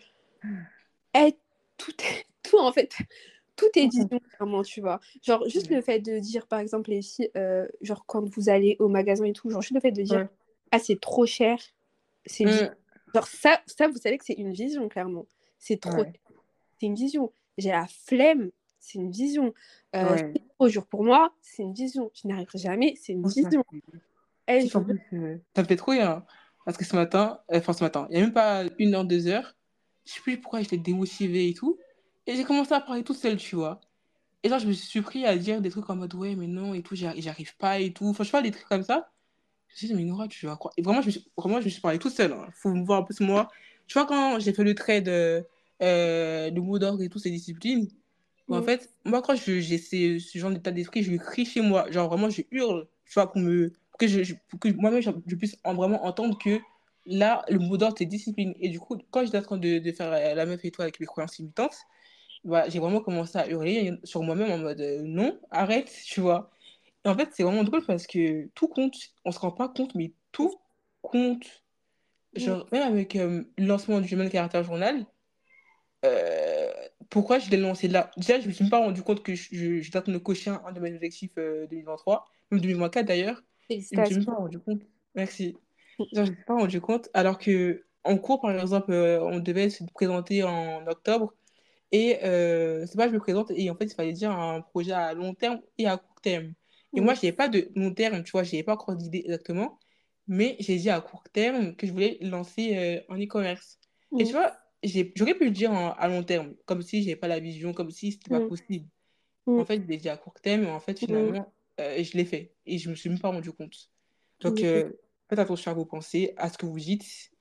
es, 1.13 1.38
tout, 1.78 1.92
tout 2.44 2.57
en 2.57 2.72
fait, 2.72 2.96
tout 3.56 3.66
est 3.75 3.88
vision, 3.88 4.19
clairement, 4.19 4.63
tu 4.63 4.81
vois. 4.81 5.00
Genre, 5.22 5.48
juste 5.48 5.69
le 5.69 5.81
fait 5.81 6.00
de 6.00 6.19
dire, 6.19 6.48
par 6.48 6.60
exemple, 6.60 6.90
les 6.90 7.02
filles, 7.02 7.30
euh, 7.38 7.68
genre, 7.81 8.06
quand 8.06 8.28
vous 8.36 8.50
allez 8.50 8.75
au 8.80 8.88
magasin 8.88 9.25
et 9.25 9.34
tout, 9.34 9.50
genre, 9.50 9.62
juste 9.62 9.74
le 9.75 9.80
fait 9.80 9.92
de 9.92 10.02
dire, 10.02 10.19
Ouais. 10.19 10.30
ah, 10.72 10.80
c'est 10.80 11.00
trop 11.00 11.25
cher, 11.25 11.57
c'est 12.25 12.46
Mm. 12.46 12.75
Genre, 13.13 13.28
ça, 13.28 13.62
ça, 13.66 13.88
vous 13.88 13.98
savez 13.98 14.18
que 14.18 14.25
c'est 14.25 14.34
une 14.34 14.52
vision, 14.52 14.90
clairement. 14.90 15.25
C'est 15.57 15.80
trop 15.80 16.02
Ouais. 16.02 16.12
c'est 16.80 16.86
une 16.88 16.96
vision. 16.96 17.31
J'ai 17.57 17.69
la 17.69 17.88
flemme, 17.88 18.52
c'est 18.80 19.00
une 19.00 19.10
vision. 19.10 19.54
Euh, 19.96 20.12
Ouais. 20.12 20.34
c'est 20.36 20.48
trop 20.57 20.68
dur 20.68 20.86
pour 20.86 21.04
moi, 21.06 21.34
c'est 21.42 21.63
une 21.63 21.74
vision. 21.74 22.12
Je 22.13 22.28
n'y 22.28 22.34
arriverai 22.34 22.57
jamais, 22.57 22.96
c'est 23.02 23.13
une 23.13 23.25
vision. 23.25 23.63
je 23.69 24.80
plus, 24.80 25.02
euh, 25.13 25.38
ça 25.56 25.62
me 25.63 25.68
fait 25.68 25.75
trop 25.78 25.92
rire. 25.92 26.10
hein. 26.10 26.25
Parce 26.66 26.78
que 26.78 26.84
ce 26.84 26.96
matin, 26.96 27.40
euh, 27.52 27.60
enfin 27.60 27.74
ce 27.74 27.84
matin, 27.84 28.07
il 28.10 28.16
n'y 28.18 28.22
a 28.22 28.25
même 28.25 28.34
pas 28.34 28.63
une 28.80 28.96
heure, 28.96 29.06
deux 29.06 29.28
heures, 29.28 29.56
je 30.04 30.13
sais 30.13 30.19
plus 30.22 30.42
pourquoi 30.42 30.62
j'étais 30.62 30.78
démotivée 30.78 31.48
et 31.50 31.54
tout. 31.54 31.78
Et 32.27 32.36
j'ai 32.36 32.44
commencé 32.44 32.74
à 32.74 32.81
parler 32.81 33.04
toute 33.04 33.18
seule, 33.18 33.38
tu 33.38 33.56
vois. 33.56 33.81
Et 34.44 34.50
genre, 34.50 34.60
je 34.60 34.68
me 34.68 34.74
suis 34.74 35.01
pris 35.01 35.25
à 35.25 35.38
dire 35.38 35.62
des 35.62 35.69
trucs 35.72 35.89
en 35.89 35.95
mode 35.98 36.13
ouais, 36.16 36.36
mais 36.36 36.48
non, 36.48 36.74
et 36.74 36.83
tout, 36.83 36.95
j'arrive 36.95 37.57
pas 37.57 37.80
et 37.80 37.94
tout. 37.94 38.07
Enfin, 38.07 38.24
je 38.24 38.30
sais 38.30 38.33
pas, 38.33 38.42
des 38.44 38.51
trucs 38.51 38.68
comme 38.68 38.83
ça. 38.83 39.12
Je 39.69 39.74
me 39.75 39.77
suis 39.77 39.88
dit, 39.89 39.95
mais 39.95 40.04
Nora, 40.06 40.27
tu 40.27 40.45
vas 40.48 40.57
quoi? 40.57 40.72
Et 40.77 40.83
vraiment, 40.83 41.01
je 41.01 41.07
me 41.07 41.12
suis, 41.12 41.27
vraiment, 41.38 41.60
je 41.62 41.66
me 41.66 41.72
suis 41.72 41.81
parlé 41.81 42.00
toute 42.00 42.13
seule. 42.13 42.33
hein. 42.33 42.48
Faut 42.54 42.72
me 42.74 42.86
voir 42.86 43.01
un 43.01 43.04
peu 43.04 43.13
moi. 43.25 43.50
Tu 43.88 43.94
vois, 44.00 44.07
quand 44.07 44.39
j'ai 44.39 44.54
fait 44.54 44.63
le 44.63 44.75
trait 44.75 45.01
de, 45.01 45.45
euh, 45.83 46.51
de 46.51 46.60
mot 46.62 46.80
d'ordre 46.80 47.04
et 47.04 47.10
tout, 47.10 47.19
ces 47.19 47.31
disciplines, 47.31 47.89
en 48.50 48.62
Mm. 48.62 48.63
fait, 48.63 48.89
moi, 49.06 49.21
quand 49.21 49.36
j'ai 49.36 49.78
ce, 49.78 50.19
genre 50.39 50.51
d'état 50.51 50.71
d'esprit, 50.71 51.04
je 51.04 51.16
crie 51.18 51.45
chez 51.45 51.62
moi. 51.62 51.89
Genre, 51.92 52.07
vraiment, 52.10 52.30
je 52.30 52.42
hurle, 52.51 52.88
tu 53.06 53.13
vois, 53.16 53.31
pour, 53.31 53.42
me, 53.42 53.69
pour 53.92 53.98
que, 54.00 54.07
je, 54.07 54.24
je- 54.24 54.36
pour 54.50 54.60
que 54.60 54.69
moi-même, 54.69 55.01
je, 55.01 55.36
puisse 55.36 55.57
en- 55.63 55.74
vraiment 55.75 56.06
entendre 56.06 56.38
que 56.38 56.60
là, 57.06 57.44
le 57.50 57.60
mot 57.60 57.78
d'ordre, 57.78 57.95
c'est 57.98 58.06
discipline. 58.06 58.54
Et 58.60 58.69
du 58.69 58.80
coup, 58.80 58.98
quand 59.12 59.25
j'étais 59.25 59.38
en 59.39 59.42
train 59.42 59.57
de, 59.57 59.80
de 59.80 59.92
faire 59.92 60.12
la 60.12 60.45
meuf 60.45 60.63
et 60.66 60.71
toi 60.71 60.83
avec 60.86 61.00
mes 61.00 61.06
croyances 61.07 61.38
limitantes, 61.39 61.75
bah, 62.45 62.69
j'ai 62.69 62.80
vraiment 62.80 63.01
commencé 63.01 63.38
à 63.38 63.50
hurler 63.50 63.94
sur 64.06 64.24
moi-même 64.24 64.51
en 64.51 64.57
mode 64.59 64.81
euh, 64.81 65.03
non, 65.03 65.39
arrête, 65.51 65.92
tu 66.06 66.21
vois. 66.21 66.51
Et 67.06 67.09
en 67.09 67.18
fait, 67.18 67.30
c'est 67.33 67.44
vraiment 67.44 67.63
drôle 67.63 67.86
parce 67.86 68.07
que 68.07 68.47
tout 68.56 68.68
compte. 68.69 68.95
On 69.25 69.31
se 69.31 69.39
rend 69.39 69.51
pas 69.51 69.69
compte, 69.69 69.95
mais 69.95 70.13
tout 70.31 70.56
compte. 71.01 71.45
Mm. 72.36 72.39
Genre, 72.42 72.68
même 72.71 72.83
avec 72.83 73.15
euh, 73.15 73.45
le 73.57 73.65
lancement 73.65 74.01
du 74.01 74.13
Human 74.13 74.31
Character 74.31 74.63
Journal, 74.63 75.06
euh, 76.06 76.71
pourquoi 77.09 77.39
je 77.39 77.50
l'ai 77.50 77.57
lancé 77.57 77.88
là? 77.88 78.12
Déjà, 78.18 78.39
je 78.39 78.47
me 78.47 78.51
suis 78.53 78.63
même 78.63 78.71
pas 78.71 78.80
rendu 78.80 79.01
compte 79.01 79.24
que 79.24 79.33
je- 79.36 79.81
je- 79.81 79.97
en 79.97 80.01
train 80.01 80.12
de 80.12 80.18
cocher 80.18 80.51
un, 80.51 80.71
de 80.71 80.80
mes 80.80 80.94
objectifs 80.95 81.31
euh, 81.38 81.68
2023, 81.68 82.25
même 82.51 82.62
2024 82.62 83.06
d'ailleurs. 83.07 83.42
Je 83.92 84.00
me 84.00 84.06
suis 84.06 84.15
même 84.15 84.25
pas 84.25 84.33
rendu 84.36 84.59
compte. 84.59 84.81
Merci. 85.15 85.57
Genre, 86.13 86.25
je 86.25 86.31
me 86.31 86.36
suis 86.36 86.45
pas 86.45 86.56
rendu 86.56 86.81
compte. 86.81 87.09
Alors 87.13 87.38
que 87.39 87.86
en 88.03 88.18
cours, 88.18 88.42
par 88.42 88.51
exemple, 88.59 88.92
on 88.94 89.39
devait 89.39 89.69
se 89.69 89.83
présenter 89.94 90.44
en 90.44 90.86
octobre. 90.88 91.33
Et 91.91 92.23
euh, 92.23 92.85
c'est 92.87 92.97
pas 92.97 93.07
je 93.07 93.13
me 93.13 93.19
présente 93.19 93.51
et 93.51 93.69
en 93.69 93.75
fait, 93.75 93.85
il 93.85 93.93
fallait 93.95 94.13
dire 94.13 94.31
un 94.31 94.61
projet 94.61 94.91
à 94.91 95.13
long 95.13 95.33
terme 95.33 95.61
et 95.77 95.87
à 95.87 95.97
court 95.97 96.21
terme. 96.21 96.53
Et 96.95 97.01
moi, 97.01 97.13
Mm. 97.13 97.17
je 97.17 97.21
n'avais 97.25 97.35
pas 97.35 97.47
de 97.49 97.71
long 97.75 97.93
terme, 97.93 98.23
tu 98.23 98.31
vois, 98.31 98.43
je 98.43 98.51
n'avais 98.51 98.63
pas 98.63 98.73
encore 98.73 98.95
d'idée 98.95 99.19
exactement. 99.25 99.79
Mais 100.27 100.55
j'ai 100.59 100.77
dit 100.77 100.89
à 100.89 101.01
court 101.01 101.23
terme 101.31 101.75
que 101.75 101.85
je 101.87 101.91
voulais 101.93 102.17
lancer 102.21 102.75
euh, 102.77 103.01
en 103.13 103.17
e-commerce. 103.21 103.79
Et 104.17 104.25
tu 104.25 104.31
Mm. 104.31 104.33
vois, 104.33 104.57
j'ai- 104.83 105.11
j'aurais 105.15 105.35
pu 105.35 105.45
le 105.45 105.51
dire 105.51 105.71
en- 105.71 105.91
à 105.93 106.07
long 106.07 106.23
terme, 106.23 106.55
comme 106.65 106.81
si 106.81 107.01
je 107.03 107.07
n'avais 107.07 107.15
pas 107.19 107.27
la 107.27 107.39
vision, 107.39 107.73
comme 107.73 107.91
si 107.91 108.11
c'était 108.13 108.29
pas 108.31 108.41
Mm. 108.41 108.47
possible. 108.49 108.87
En 109.47 109.65
fait, 109.65 109.81
je 109.81 109.87
l'ai 109.87 109.97
dit 109.97 110.09
à 110.09 110.17
court 110.17 110.39
terme 110.41 110.63
et 110.63 110.67
en 110.71 110.79
fait, 110.79 110.99
finalement, 110.99 111.53
euh, 111.79 112.03
je 112.03 112.17
l'ai 112.17 112.25
fait. 112.25 112.55
Et 112.65 112.77
je 112.79 112.89
me 112.89 112.95
suis 112.95 113.09
même 113.09 113.19
pas 113.19 113.29
rendu 113.29 113.51
compte. 113.53 113.91
Donc, 114.41 114.63
euh, 114.63 114.91
faites 115.29 115.39
attention 115.39 115.71
à 115.71 115.73
vos 115.73 115.85
pensées, 115.85 116.33
à 116.37 116.49
ce 116.49 116.57
que 116.57 116.65
vous 116.65 116.79
dites. 116.79 117.31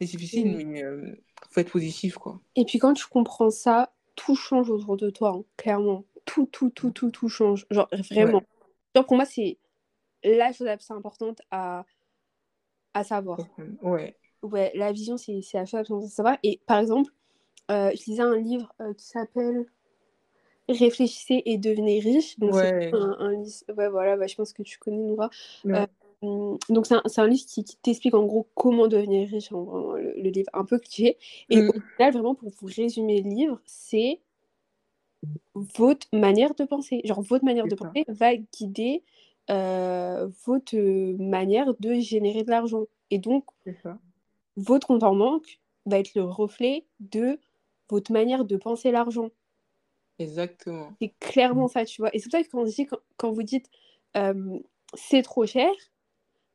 C'est 0.00 0.06
difficile, 0.06 0.56
mais 0.56 0.82
euh, 0.84 1.14
faut 1.50 1.60
être 1.60 1.70
positif, 1.72 2.16
quoi. 2.18 2.40
Et 2.56 2.64
puis 2.64 2.78
quand 2.78 2.94
tu 2.94 3.06
comprends 3.06 3.50
ça, 3.50 3.92
tout 4.16 4.34
change 4.34 4.70
autour 4.70 4.96
de 4.96 5.10
toi, 5.10 5.30
hein, 5.30 5.44
clairement. 5.56 6.04
Tout, 6.24 6.46
tout, 6.46 6.70
tout, 6.70 6.90
tout, 6.90 7.10
tout 7.10 7.28
change. 7.28 7.66
Genre, 7.70 7.88
vraiment. 8.10 8.40
Ouais, 8.40 8.46
Genre, 8.94 9.06
pour 9.06 9.16
moi, 9.16 9.24
c'est 9.24 9.58
la 10.24 10.52
chose 10.52 10.68
plus 10.78 10.90
importante 10.94 11.40
à, 11.50 11.84
à 12.94 13.04
savoir. 13.04 13.38
ouais. 13.82 14.16
Ouais, 14.42 14.72
la 14.74 14.92
vision, 14.92 15.16
c'est 15.16 15.42
c'est 15.42 15.58
la 15.58 15.66
chose 15.66 15.80
importante 15.80 16.04
à 16.04 16.08
savoir. 16.08 16.38
Et 16.42 16.60
par 16.66 16.78
exemple, 16.78 17.12
euh, 17.70 17.90
je 17.94 18.04
lisais 18.10 18.22
un 18.22 18.36
livre 18.36 18.72
euh, 18.80 18.94
qui 18.94 19.06
s'appelle 19.06 19.66
Réfléchissez 20.68 21.42
et 21.46 21.56
devenez 21.56 21.98
riche. 21.98 22.38
Donc, 22.38 22.54
c'est 22.54 22.66
Ouais. 22.66 22.90
un, 22.92 23.16
un 23.20 23.32
livre. 23.32 23.62
Ouais, 23.74 23.88
voilà, 23.88 24.16
bah, 24.16 24.26
je 24.26 24.34
pense 24.34 24.52
que 24.52 24.62
tu 24.62 24.78
connais, 24.78 24.98
Noura. 24.98 25.30
Ouais. 25.64 25.72
Euh, 25.74 25.86
donc, 26.22 26.86
c'est 26.86 27.20
un, 27.20 27.26
livre 27.26 27.46
qui, 27.46 27.64
qui 27.64 27.76
t'explique 27.76 28.14
en 28.14 28.24
gros 28.24 28.48
comment 28.54 28.88
devenir 28.88 29.28
riche, 29.28 29.50
le, 29.50 30.20
le 30.20 30.30
livre 30.30 30.50
un 30.52 30.64
peu 30.64 30.78
cliché. 30.78 31.16
Et 31.48 31.62
Mm. 31.62 31.68
au 31.68 31.80
final, 31.96 32.12
vraiment, 32.12 32.34
pour 32.34 32.50
vous 32.50 32.66
résumer 32.66 33.22
le 33.22 33.30
livre, 33.30 33.60
c'est 33.66 34.20
votre 35.54 36.06
manière 36.12 36.54
de 36.54 36.64
penser. 36.64 37.00
Genre, 37.04 37.22
votre 37.22 37.44
manière 37.44 37.66
de 37.66 37.74
penser 37.74 38.04
va 38.08 38.36
guider 38.36 39.02
euh, 39.50 40.28
votre 40.44 40.76
manière 41.18 41.74
de 41.78 41.94
générer 41.94 42.42
de 42.42 42.50
l'argent. 42.50 42.86
Et 43.10 43.18
donc, 43.18 43.44
votre 44.56 44.86
compte 44.86 45.02
en 45.02 45.14
banque 45.14 45.60
va 45.86 45.98
être 45.98 46.14
le 46.14 46.24
reflet 46.24 46.84
de 47.00 47.38
votre 47.88 48.12
manière 48.12 48.44
de 48.44 48.56
penser 48.56 48.90
l'argent. 48.90 49.30
Exactement. 50.18 50.92
C'est 51.00 51.14
clairement 51.20 51.68
ça, 51.68 51.84
tu 51.84 52.02
vois. 52.02 52.14
Et 52.14 52.18
c'est 52.18 52.28
pour 52.28 52.66
ça 52.66 52.84
que 52.84 52.88
quand, 52.88 52.98
quand 53.16 53.30
vous 53.30 53.44
dites 53.44 53.70
euh, 54.16 54.58
c'est 54.94 55.22
trop 55.22 55.46
cher, 55.46 55.70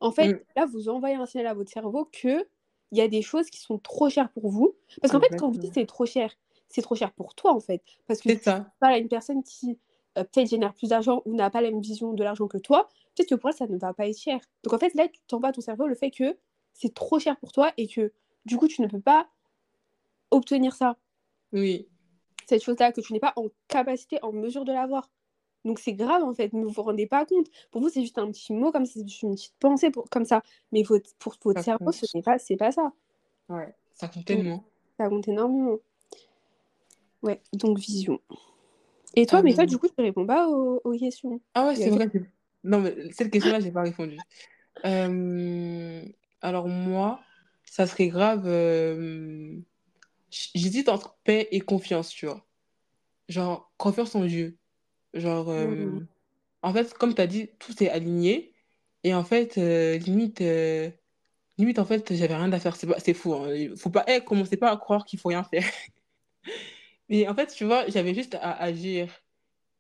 en 0.04 0.12
fait, 0.12 0.34
Mm. 0.34 0.40
là, 0.56 0.66
vous 0.66 0.90
envoyez 0.90 1.16
un 1.16 1.26
signal 1.26 1.48
à 1.48 1.54
votre 1.54 1.72
cerveau 1.72 2.06
que 2.06 2.46
il 2.92 2.98
y 3.00 3.02
a 3.02 3.08
des 3.08 3.24
choses 3.24 3.50
qui 3.50 3.60
sont 3.60 3.80
trop 3.80 4.10
chères 4.10 4.30
pour 4.32 4.50
vous. 4.50 4.76
Parce 5.02 5.12
qu'en 5.12 5.20
fait, 5.20 5.36
quand 5.36 5.50
vous 5.50 5.58
dites 5.58 5.74
c'est 5.74 5.86
trop 5.88 6.06
cher, 6.06 6.32
c'est 6.70 6.84
trop 6.84 6.94
cher 6.96 7.12
pour 7.14 7.34
toi, 7.34 7.52
en 7.52 7.60
fait. 7.60 7.82
Parce 8.08 8.22
que 8.22 8.30
tu 8.30 8.40
parles 8.40 8.94
à 8.94 8.98
une 9.00 9.08
personne 9.08 9.42
qui 9.44 9.80
euh, 10.18 10.24
peut-être 10.24 10.48
génère 10.50 10.76
plus 10.76 10.90
d'argent 10.90 11.24
ou 11.26 11.34
n'a 11.36 11.50
pas 11.50 11.62
la 11.62 11.72
même 11.72 11.82
vision 11.82 12.14
de 12.14 12.24
l'argent 12.24 12.48
que 12.48 12.60
toi, 12.60 12.88
peut-être 13.16 13.30
que 13.30 13.36
pour 13.36 13.50
elle, 13.50 13.56
ça 13.56 13.66
ne 13.66 13.78
va 13.80 13.94
pas 13.96 14.08
être 14.08 14.20
cher. 14.20 14.40
Donc 14.64 14.74
en 14.74 14.78
fait, 14.78 14.94
là, 14.94 15.08
tu 15.08 15.20
t'envoies 15.28 15.50
à 15.50 15.52
ton 15.54 15.62
cerveau 15.62 15.88
le 15.88 15.96
fait 15.96 16.12
que 16.12 16.38
c'est 16.74 16.94
trop 16.94 17.18
cher 17.18 17.36
pour 17.40 17.52
toi 17.52 17.72
et 17.78 17.88
que 17.88 18.12
du 18.46 18.58
coup, 18.58 18.68
tu 18.68 18.82
ne 18.84 18.88
peux 18.88 19.00
pas 19.02 19.28
obtenir 20.32 20.76
ça, 20.76 20.98
Oui. 21.52 21.88
cette 22.48 22.64
chose-là, 22.64 22.92
que 22.92 23.02
tu 23.02 23.14
n'es 23.14 23.20
pas 23.20 23.34
en 23.38 23.48
capacité, 23.68 24.20
en 24.22 24.32
mesure 24.32 24.66
de 24.66 24.72
l'avoir. 24.74 25.10
Donc 25.66 25.80
c'est 25.80 25.94
grave 25.94 26.24
en 26.24 26.34
fait, 26.34 26.52
ne 26.54 26.64
vous 26.66 26.70
vous 26.72 26.82
rendez 26.84 27.08
pas 27.08 27.26
compte. 27.26 27.48
Pour 27.72 27.82
vous, 27.82 27.90
c'est 27.90 28.02
juste 28.02 28.18
un 28.18 28.30
petit 28.32 28.54
mot 28.54 28.72
comme 28.72 28.86
c'est 28.86 29.02
juste 29.08 29.22
une 29.24 29.36
petite 29.36 29.56
pensée 29.60 29.90
pour, 29.92 30.10
comme 30.10 30.26
ça. 30.26 30.42
Mais 30.72 30.84
votre, 30.84 31.14
pour 31.20 31.36
votre 31.44 31.60
Ça 31.60 31.64
cerveau, 31.64 31.86
compte. 31.86 31.94
ce 31.96 32.18
n'est 32.18 32.24
pas, 32.24 32.38
c'est 32.40 32.58
pas 32.58 32.72
ça. 32.72 32.92
Ouais. 33.50 33.74
Ça 33.94 34.08
compte 34.08 34.18
Donc, 34.18 34.26
tellement. 34.26 34.64
ça 35.00 35.08
compte 35.10 35.28
énormément. 35.28 35.78
Ouais, 37.22 37.42
donc 37.54 37.78
vision. 37.80 38.20
Et 39.16 39.26
toi, 39.26 39.42
mais 39.44 39.54
toi, 39.54 39.66
du 39.66 39.78
coup, 39.78 39.88
tu 39.88 40.02
réponds 40.02 40.26
pas 40.26 40.50
aux, 40.50 40.82
aux 40.84 40.98
questions. 40.98 41.40
Ah 41.54 41.68
ouais, 41.68 41.76
c'est 41.76 41.90
que- 41.90 41.96
vrai. 41.96 42.10
c'est- 42.12 42.24
Non, 42.66 42.80
mais 42.82 42.96
cette 43.12 43.32
question-là, 43.32 43.60
j'ai 43.60 43.72
pas 43.72 43.84
répondu. 43.84 44.18
Euh, 44.86 46.02
Alors 46.42 46.68
moi, 46.68 47.22
ça 47.66 47.88
serait 47.88 48.08
grave. 48.10 48.44
euh, 48.48 49.56
J'hésite 50.32 50.90
entre 50.90 51.16
paix 51.24 51.48
et 51.52 51.62
confiance, 51.62 52.10
tu 52.10 52.26
vois. 52.26 52.44
Genre, 53.30 53.72
confiance 53.78 54.16
en 54.16 54.26
Dieu. 54.26 54.58
Genre, 55.14 55.50
euh, 55.50 55.68
Mm. 55.68 56.08
en 56.64 56.74
fait, 56.74 56.94
comme 56.96 57.14
tu 57.16 57.22
as 57.22 57.28
dit, 57.28 57.50
tout 57.60 57.84
est 57.84 57.90
aligné. 57.90 58.54
Et 59.04 59.14
en 59.14 59.24
fait, 59.24 59.58
euh, 59.58 59.98
limite, 59.98 60.42
euh, 60.42 60.90
limite, 61.58 61.80
en 61.80 61.86
fait, 61.86 62.14
j'avais 62.16 62.36
rien 62.36 62.52
à 62.54 62.60
faire. 62.60 62.76
C'est 62.76 62.88
pas... 62.88 63.00
c'est 63.00 63.14
fou. 63.14 63.34
Hein. 63.36 63.76
Faut 63.78 63.90
pas... 63.90 64.06
Eh, 64.08 64.22
commencez 64.24 64.58
pas 64.58 64.72
à 64.72 64.78
croire 64.78 65.06
qu'il 65.06 65.20
faut 65.20 65.30
rien 65.30 65.44
faire. 65.44 65.66
Mais 67.10 67.28
en 67.28 67.36
fait, 67.36 67.48
tu 67.48 67.66
vois, 67.66 67.88
j'avais 67.90 68.14
juste 68.14 68.36
à 68.36 68.54
agir 68.62 69.10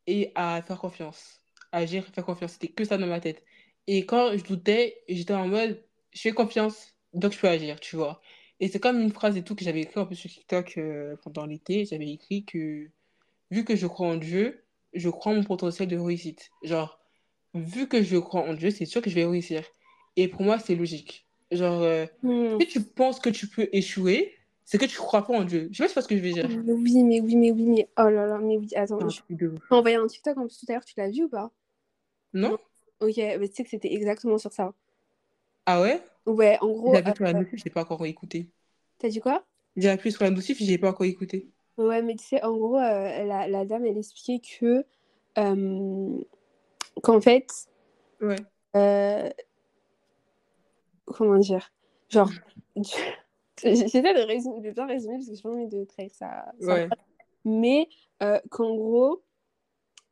et 0.08 0.32
à 0.36 0.62
faire 0.62 0.80
confiance. 0.80 1.42
Agir, 1.72 2.06
faire 2.08 2.25
confiance. 2.25 2.54
C'était 2.54 2.70
que 2.70 2.86
ça 2.86 2.98
dans 2.98 3.08
ma 3.08 3.20
tête. 3.22 3.44
Et 3.88 4.06
quand 4.06 4.38
je 4.38 4.44
doutais, 4.44 5.04
j'étais 5.10 5.34
en 5.34 5.48
mode, 5.48 5.84
je 6.13 6.22
fais 6.22 6.32
confiance, 6.34 6.96
donc 7.13 7.34
je 7.34 7.40
peux 7.40 7.48
agir, 7.50 7.80
tu 7.80 7.96
vois. 7.98 8.22
Et 8.60 8.68
c'est 8.70 8.80
comme 8.80 9.00
une 9.02 9.12
phrase 9.12 9.38
et 9.38 9.44
tout 9.44 9.56
que 9.56 9.66
j'avais 9.66 9.82
écrit 9.82 10.00
un 10.00 10.06
peu 10.06 10.16
sur 10.16 10.30
TikTok 10.30 10.80
pendant 11.24 11.46
l'été. 11.46 11.86
J'avais 11.86 12.10
écrit 12.12 12.46
que, 12.46 12.90
vu 13.52 13.66
que 13.66 13.75
je 13.75 13.88
crois 13.88 14.08
en 14.10 14.18
Dieu, 14.18 14.62
je 14.93 15.09
crois 15.09 15.31
en 15.33 15.35
mon 15.35 15.43
potentiel 15.43 15.88
de 15.89 15.97
réussite. 15.97 16.51
Genre, 16.63 17.00
vu 17.53 17.88
que 17.88 18.03
je 18.03 18.17
crois 18.17 18.41
en 18.43 18.53
Dieu, 18.53 18.71
c'est 18.71 18.85
sûr 18.85 19.01
que 19.01 19.09
je 19.09 19.15
vais 19.15 19.25
réussir. 19.25 19.63
Et 20.15 20.27
pour 20.27 20.43
moi, 20.43 20.59
c'est 20.59 20.75
logique. 20.75 21.27
Genre, 21.51 21.81
euh, 21.81 22.05
Mm. 22.23 22.57
si 22.62 22.67
tu 22.67 22.83
penses 22.83 23.19
que 23.19 23.29
tu 23.29 23.47
peux 23.47 23.69
échouer, 23.73 24.35
c'est 24.65 24.77
que 24.77 24.85
tu 24.85 24.97
crois 24.97 25.25
pas 25.25 25.33
en 25.33 25.43
Dieu. 25.45 25.69
Je 25.71 25.83
sais 25.85 25.93
pas 25.93 26.01
si 26.01 26.05
ce 26.05 26.07
que 26.09 26.17
je 26.17 26.23
veux 26.23 26.31
dire. 26.33 26.50
Oui, 26.50 27.03
mais 27.03 27.21
oui, 27.21 27.35
mais 27.35 27.51
oui, 27.51 27.65
mais 27.65 27.89
oh 27.97 28.09
là 28.09 28.27
là, 28.27 28.38
mais 28.39 28.57
oui, 28.57 28.67
attends, 28.75 29.00
un 29.01 29.09
je 29.09 29.19
t'ai 29.19 29.25
envoyé 29.69 29.95
un 29.97 30.07
TikTok 30.07 30.38
en 30.38 30.47
plus 30.47 30.57
tout 30.59 30.65
à 30.69 30.73
l'heure, 30.73 30.85
tu 30.85 30.93
l'as 30.97 31.09
vu 31.09 31.23
ou 31.23 31.29
pas? 31.29 31.51
Non? 32.33 32.57
Ok, 33.01 33.17
mais 33.17 33.50
tu 33.50 33.55
sais 33.55 33.63
que 33.63 33.69
c'était 33.69 33.93
exactement 33.93 34.38
sur 34.38 34.51
ça. 34.53 34.73
Ah 35.65 35.81
ouais? 35.81 36.01
Ouais, 36.25 36.57
en 36.62 36.67
gros, 36.69 36.93
J'ai 36.93 37.00
appuyé 37.00 37.15
sur 37.15 37.25
la 37.25 37.33
euh, 37.33 37.39
notif, 37.39 37.62
j'ai 37.63 37.69
pas 37.71 37.81
encore 37.83 38.05
écouté. 38.05 38.51
t'as 38.97 39.09
dit 39.09 39.19
quoi? 39.19 39.45
J'ai 39.75 39.89
appuyé 39.89 40.12
sur 40.12 40.23
la 40.23 40.31
notif, 40.31 40.57
j'ai 40.59 40.79
pas 40.79 40.89
encore 40.89 41.05
écouté. 41.05 41.52
Ouais, 41.77 42.01
mais 42.01 42.15
tu 42.15 42.24
sais, 42.24 42.44
en 42.44 42.56
gros, 42.56 42.77
euh, 42.77 43.25
la, 43.25 43.48
la 43.48 43.65
dame, 43.65 43.86
elle 43.86 43.98
expliquait 43.98 44.39
que 44.39 44.86
euh, 45.39 46.24
qu'en 47.01 47.20
fait, 47.20 47.48
Ouais. 48.22 48.36
euh, 48.75 49.30
comment 51.06 51.39
dire, 51.39 51.72
genre, 52.10 52.30
j'essaie 53.63 54.01
de, 54.01 54.25
résumer, 54.25 54.62
de 54.62 54.72
bien 54.72 54.86
résumer 54.86 55.15
parce 55.15 55.27
que 55.27 55.36
j'ai 55.36 55.42
pas 55.42 55.50
envie 55.50 55.68
de 55.68 55.84
trahir 55.86 56.12
sa 56.13 56.53
Ouais. 56.62 56.89
mais 57.44 57.89
qu'en 58.51 58.75
gros. 58.75 59.24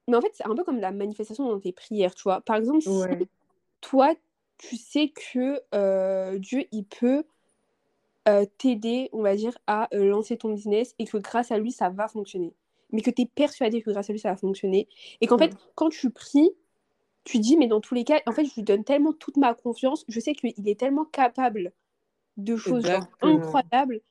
Mais 0.08 0.18
en 0.18 0.22
fait, 0.22 0.32
c'est 0.34 0.48
un 0.48 0.56
peu 0.56 0.64
comme 0.64 0.80
la 0.80 0.92
manifestation 0.92 1.48
dans 1.48 1.60
tes 1.60 1.72
prières, 1.72 2.16
tu 2.16 2.24
vois. 2.24 2.42
Par 2.42 2.56
exemple, 2.56 2.82
si 2.82 2.90
Ouais. 2.90 3.28
toi, 3.82 4.16
tu 4.58 4.76
sais 4.78 5.10
que 5.10 6.38
Dieu, 6.38 6.66
il 6.72 6.86
peut 6.86 7.24
euh, 8.28 8.46
t'aider, 8.58 9.10
on 9.14 9.22
va 9.22 9.36
dire, 9.36 9.58
à 9.68 9.88
euh, 9.96 10.06
lancer 10.06 10.38
ton 10.38 10.54
business 10.54 10.94
et 11.00 11.06
que 11.06 11.18
grâce 11.18 11.52
à 11.52 11.58
lui, 11.58 11.72
ça 11.72 11.90
va 11.90 12.08
fonctionner. 12.08 12.54
Mais 12.92 13.02
que 13.02 13.10
tu 13.10 13.24
es 13.24 13.26
persuadé 13.26 13.82
que 13.82 13.90
grâce 13.90 14.10
à 14.10 14.14
lui, 14.14 14.20
ça 14.20 14.30
va 14.30 14.38
fonctionner. 14.38 14.88
Et 15.22 15.28
qu'en 15.28 15.38
fait, 15.38 15.56
quand 15.76 15.90
tu 15.90 16.10
pries, 16.12 16.52
tu 17.24 17.40
dis, 17.40 17.56
mais 17.58 17.68
dans 17.68 17.82
tous 17.82 17.94
les 17.96 18.04
cas, 18.04 18.20
en 18.28 18.32
fait, 18.32 18.46
je 18.46 18.54
lui 18.56 18.64
donne 18.64 18.84
tellement 18.84 19.14
toute 19.14 19.38
ma 19.38 19.54
confiance. 19.54 20.06
Je 20.08 20.20
sais 20.20 20.34
qu'il 20.34 20.68
est 20.68 20.80
tellement 20.80 21.06
capable 21.06 21.72
de 22.38 22.58
choses 22.58 22.86
genre, 22.86 23.08
incroyables. 23.22 24.02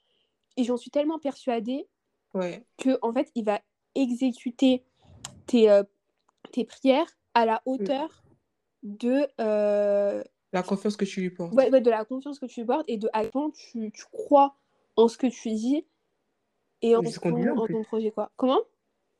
Et 0.57 0.65
j'en 0.65 0.77
suis 0.77 0.91
tellement 0.91 1.19
persuadée 1.19 1.87
Ouais. 2.35 2.65
que 2.79 2.99
en 3.03 3.13
fait, 3.13 3.31
il 3.35 3.45
va 3.45 3.61
exécuter 3.95 4.85
tes, 5.47 5.71
euh, 5.71 5.83
tes 6.53 6.65
prières 6.65 7.09
à 7.35 7.45
la 7.45 7.63
Mm. 7.67 7.71
hauteur 7.71 8.23
de, 8.83 9.27
La 10.53 10.63
confiance 10.63 10.97
que 10.97 11.05
tu 11.05 11.21
lui 11.21 11.31
portes. 11.31 11.53
ouais, 11.55 11.71
ouais, 11.71 11.81
de 11.81 11.91
la 11.91 12.05
confiance 12.05 12.39
que 12.39 12.47
tu 12.47 12.61
lui 12.61 12.67
portes 12.67 12.85
et 12.89 12.97
de 12.97 13.09
à 13.13 13.23
quel 13.23 13.31
point 13.31 13.51
tu, 13.51 13.91
tu 13.93 14.05
crois 14.13 14.55
en 14.97 15.09
ce 15.09 15.17
que 15.17 15.27
tu 15.29 15.51
dis 15.51 15.87
et 16.83 16.97
en 16.97 17.03
disait 17.03 17.19
ton, 17.21 17.31
en 17.59 17.83
projet, 17.85 18.11
quoi. 18.11 18.31
Comment? 18.37 18.61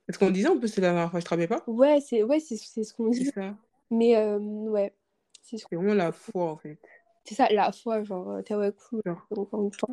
C'est 0.07 0.15
ce 0.15 0.19
qu'on 0.19 0.31
disait 0.31 0.49
en 0.49 0.59
plus, 0.59 0.69
c'est 0.69 0.81
la 0.81 0.89
dernière 0.93 1.11
fois, 1.11 1.21
je 1.21 1.29
rappelle 1.29 1.49
pas? 1.49 1.65
Ouais, 1.67 2.01
c'est 2.01 2.23
ouais, 2.23 2.41
ce 2.41 2.95
qu'on 2.95 3.13
C'est 3.13 3.25
dit. 3.25 3.31
ça. 3.31 3.55
Mais 3.91 4.17
euh, 4.17 4.39
ouais, 4.39 4.95
c'est 5.43 5.59
ce 5.59 5.67
vraiment 5.73 5.95
la 5.95 6.13
foi 6.13 6.51
en 6.53 6.57
fait. 6.57 6.79
c'est 7.25 7.35
ça, 7.35 7.49
la 7.51 7.73
foi, 7.73 8.03
genre, 8.03 8.29
euh, 8.31 8.43
t'es 8.43 8.55
ouais, 8.55 8.73
cool. 8.73 9.03
Genre, 9.07 9.27
Encore 9.31 9.63
une 9.63 9.73
fois. 9.73 9.89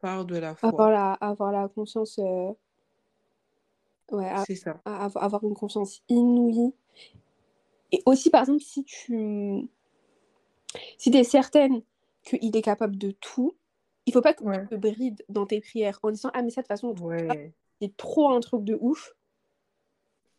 part 0.00 0.24
de 0.24 0.36
la 0.38 0.54
Avoir 0.62 0.88
foi. 0.88 0.90
la, 0.90 1.12
avoir 1.14 1.52
la 1.52 1.68
confiance, 1.68 2.18
euh, 2.18 2.52
ouais, 4.12 4.32
C'est 4.46 4.56
ça. 4.56 4.80
avoir 4.84 5.24
avoir 5.24 5.44
une 5.44 5.54
confiance 5.54 6.02
inouïe. 6.08 6.72
Et 7.92 8.02
aussi, 8.06 8.30
par 8.30 8.42
exemple, 8.42 8.60
si 8.62 8.84
tu 8.84 9.68
si 10.98 11.10
es 11.16 11.24
certaine 11.24 11.82
qu'il 12.24 12.56
est 12.56 12.62
capable 12.62 12.96
de 12.98 13.10
tout, 13.12 13.56
il 14.06 14.12
faut 14.12 14.20
pas 14.20 14.34
que 14.34 14.42
Ouais. 14.44 14.62
tu 14.62 14.68
te 14.68 14.74
brides 14.76 15.24
dans 15.28 15.46
tes 15.46 15.60
prières 15.60 15.98
en 16.02 16.10
disant 16.10 16.30
Ah, 16.34 16.42
mais 16.42 16.50
ça, 16.50 16.62
de 16.62 16.66
toute 16.66 16.68
façon, 16.68 16.94
Ouais. 17.00 17.52
c'est 17.80 17.96
trop 17.96 18.30
un 18.30 18.40
truc 18.40 18.64
de 18.64 18.76
ouf. 18.80 19.14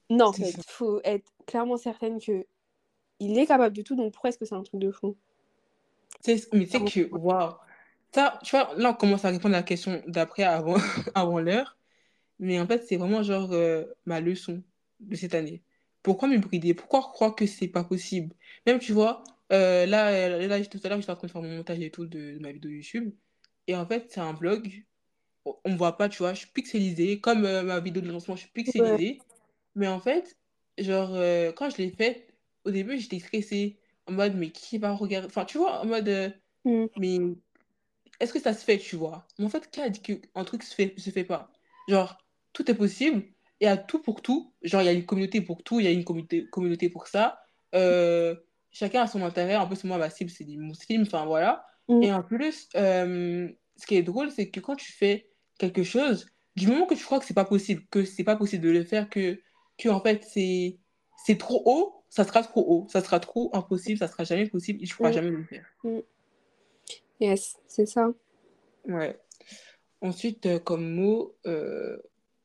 Non, 0.09 0.31
C'est 0.33 0.45
ça. 0.51 0.61
faut 0.67 1.01
être 1.03 1.31
clairement 1.45 1.77
certaine 1.77 2.19
que 2.19 2.45
il 3.19 3.37
est 3.37 3.45
capable 3.45 3.75
de 3.75 3.81
tout, 3.81 3.95
donc 3.95 4.13
pourquoi 4.13 4.29
est-ce 4.29 4.37
que 4.37 4.45
c'est 4.45 4.55
un 4.55 4.63
truc 4.63 4.79
de 4.79 4.91
fou? 4.91 5.15
Tu 6.23 6.35
mais 6.53 6.65
tu 6.65 6.69
Clairement. 6.69 6.85
que, 6.89 7.09
waouh. 7.15 7.53
Ça, 8.13 8.39
tu 8.43 8.51
vois, 8.55 8.73
là, 8.75 8.89
on 8.91 8.93
commence 8.93 9.23
à 9.25 9.29
répondre 9.29 9.53
à 9.55 9.59
la 9.59 9.63
question 9.63 10.01
d'après 10.07 10.43
avant, 10.43 10.75
avant 11.15 11.39
l'heure. 11.39 11.77
Mais 12.39 12.59
en 12.59 12.65
fait, 12.65 12.85
c'est 12.87 12.97
vraiment 12.97 13.21
genre 13.23 13.51
euh, 13.51 13.85
ma 14.05 14.19
leçon 14.21 14.63
de 14.99 15.15
cette 15.15 15.35
année. 15.35 15.61
Pourquoi 16.01 16.27
me 16.27 16.37
brider? 16.37 16.73
Pourquoi 16.73 17.01
croire 17.01 17.35
que 17.35 17.45
c'est 17.45 17.67
pas 17.67 17.83
possible? 17.83 18.33
Même, 18.65 18.79
tu 18.79 18.93
vois, 18.93 19.23
euh, 19.51 19.85
là, 19.85 20.11
euh, 20.11 20.47
là, 20.47 20.65
tout 20.65 20.79
à 20.83 20.89
l'heure, 20.89 20.99
j'étais 21.01 21.11
en 21.11 21.15
train 21.15 21.27
de 21.27 21.31
faire 21.31 21.41
mon 21.41 21.57
montage 21.57 21.79
et 21.79 21.91
tout 21.91 22.05
de, 22.05 22.33
de 22.33 22.39
ma 22.39 22.51
vidéo 22.51 22.71
YouTube. 22.71 23.15
Et 23.67 23.75
en 23.75 23.85
fait, 23.87 24.11
c'est 24.11 24.19
un 24.21 24.33
vlog. 24.33 24.85
On 25.45 25.71
me 25.71 25.77
voit 25.77 25.97
pas, 25.97 26.09
tu 26.09 26.19
vois, 26.19 26.33
je 26.33 26.39
suis 26.41 26.51
pixelisée. 26.51 27.21
Comme 27.21 27.45
euh, 27.45 27.63
ma 27.63 27.79
vidéo 27.79 28.01
de 28.01 28.11
lancement, 28.11 28.35
je 28.35 28.41
suis 28.41 28.51
Ouais. 28.77 28.99
pixelisée. 28.99 29.19
Mais 29.75 29.87
en 29.87 29.99
fait, 29.99 30.37
genre, 30.77 31.11
euh, 31.15 31.51
quand 31.53 31.69
je 31.69 31.77
l'ai 31.77 31.91
faite, 31.91 32.33
au 32.65 32.71
début, 32.71 32.99
j'étais 32.99 33.19
stressée. 33.19 33.79
En 34.07 34.13
mode, 34.13 34.35
mais 34.35 34.51
qui 34.51 34.77
va 34.79 34.93
regarder? 34.93 35.27
Enfin, 35.27 35.45
tu 35.45 35.57
vois, 35.59 35.81
en 35.81 35.85
mode, 35.85 36.09
Mm. 36.65 36.89
mais 36.97 37.19
est-ce 38.19 38.33
que 38.33 38.39
ça 38.39 38.53
se 38.53 38.63
fait, 38.65 38.77
tu 38.77 38.95
vois? 38.95 39.27
Mais 39.37 39.45
en 39.45 39.49
fait, 39.49 39.69
qui 39.71 39.81
a 39.81 39.89
dit 39.89 40.01
qu'un 40.01 40.43
truc 40.43 40.63
se 40.63 40.75
fait, 40.75 40.93
se 40.99 41.09
fait 41.09 41.23
pas? 41.23 41.51
Genre, 41.87 42.17
tout 42.53 42.69
est 42.69 42.75
possible. 42.75 43.23
Il 43.61 43.65
y 43.65 43.67
a 43.67 43.77
tout 43.77 44.01
pour 44.01 44.21
tout. 44.21 44.53
Genre, 44.61 44.81
il 44.81 44.85
y 44.85 44.89
a 44.89 44.93
une 44.93 45.05
communauté 45.05 45.41
pour 45.41 45.63
tout. 45.63 45.79
Il 45.79 45.85
y 45.85 45.87
a 45.87 45.91
une 45.91 46.03
communauté, 46.05 46.49
communauté 46.49 46.89
pour 46.89 47.07
ça. 47.07 47.41
Euh, 47.75 48.35
chacun 48.79 49.01
a 49.01 49.07
son 49.07 49.21
intérêt. 49.23 49.57
En 49.57 49.67
plus, 49.67 49.83
moi, 49.83 49.97
ma 49.97 50.09
cible, 50.09 50.29
c'est 50.31 50.45
des 50.45 50.55
musulmans. 50.55 51.03
Enfin, 51.05 51.25
voilà. 51.25 51.65
Mm. 51.89 52.03
Et 52.03 52.13
en 52.13 52.23
plus, 52.23 52.69
euh, 52.75 53.49
ce 53.75 53.85
qui 53.85 53.95
est 53.97 54.03
drôle, 54.03 54.31
c'est 54.31 54.49
que 54.49 54.61
quand 54.61 54.75
tu 54.77 54.91
fais 54.91 55.29
quelque 55.57 55.83
chose, 55.83 56.27
du 56.55 56.67
moment 56.67 56.85
que 56.85 56.95
tu 56.95 57.03
crois 57.03 57.19
que 57.19 57.25
c'est 57.25 57.33
pas 57.33 57.45
possible, 57.45 57.83
que 57.91 58.05
c'est 58.05 58.23
pas 58.23 58.37
possible 58.37 58.63
de 58.63 58.69
le 58.71 58.83
faire, 58.83 59.09
que, 59.09 59.39
que 59.77 59.89
en 59.89 59.99
fait, 60.01 60.23
c'est, 60.23 60.77
c'est 61.25 61.37
trop 61.37 61.61
haut, 61.65 62.05
ça 62.09 62.23
sera 62.23 62.41
trop 62.41 62.63
haut. 62.67 62.87
Ça 62.89 63.01
sera 63.01 63.19
trop 63.19 63.49
impossible, 63.53 63.97
ça 63.99 64.07
sera 64.07 64.23
jamais 64.23 64.47
possible 64.47 64.81
et 64.81 64.85
tu 64.87 64.95
pourras 64.95 65.09
Mm. 65.09 65.13
jamais 65.13 65.29
le 65.31 65.43
faire. 65.43 65.65
Mm. 65.83 65.99
Yes, 67.19 67.57
c'est 67.67 67.85
ça. 67.85 68.07
Ouais. 68.85 69.19
Ensuite, 70.01 70.45
euh, 70.45 70.59
comme 70.59 70.89
mot, 70.89 71.35
euh, 71.45 71.97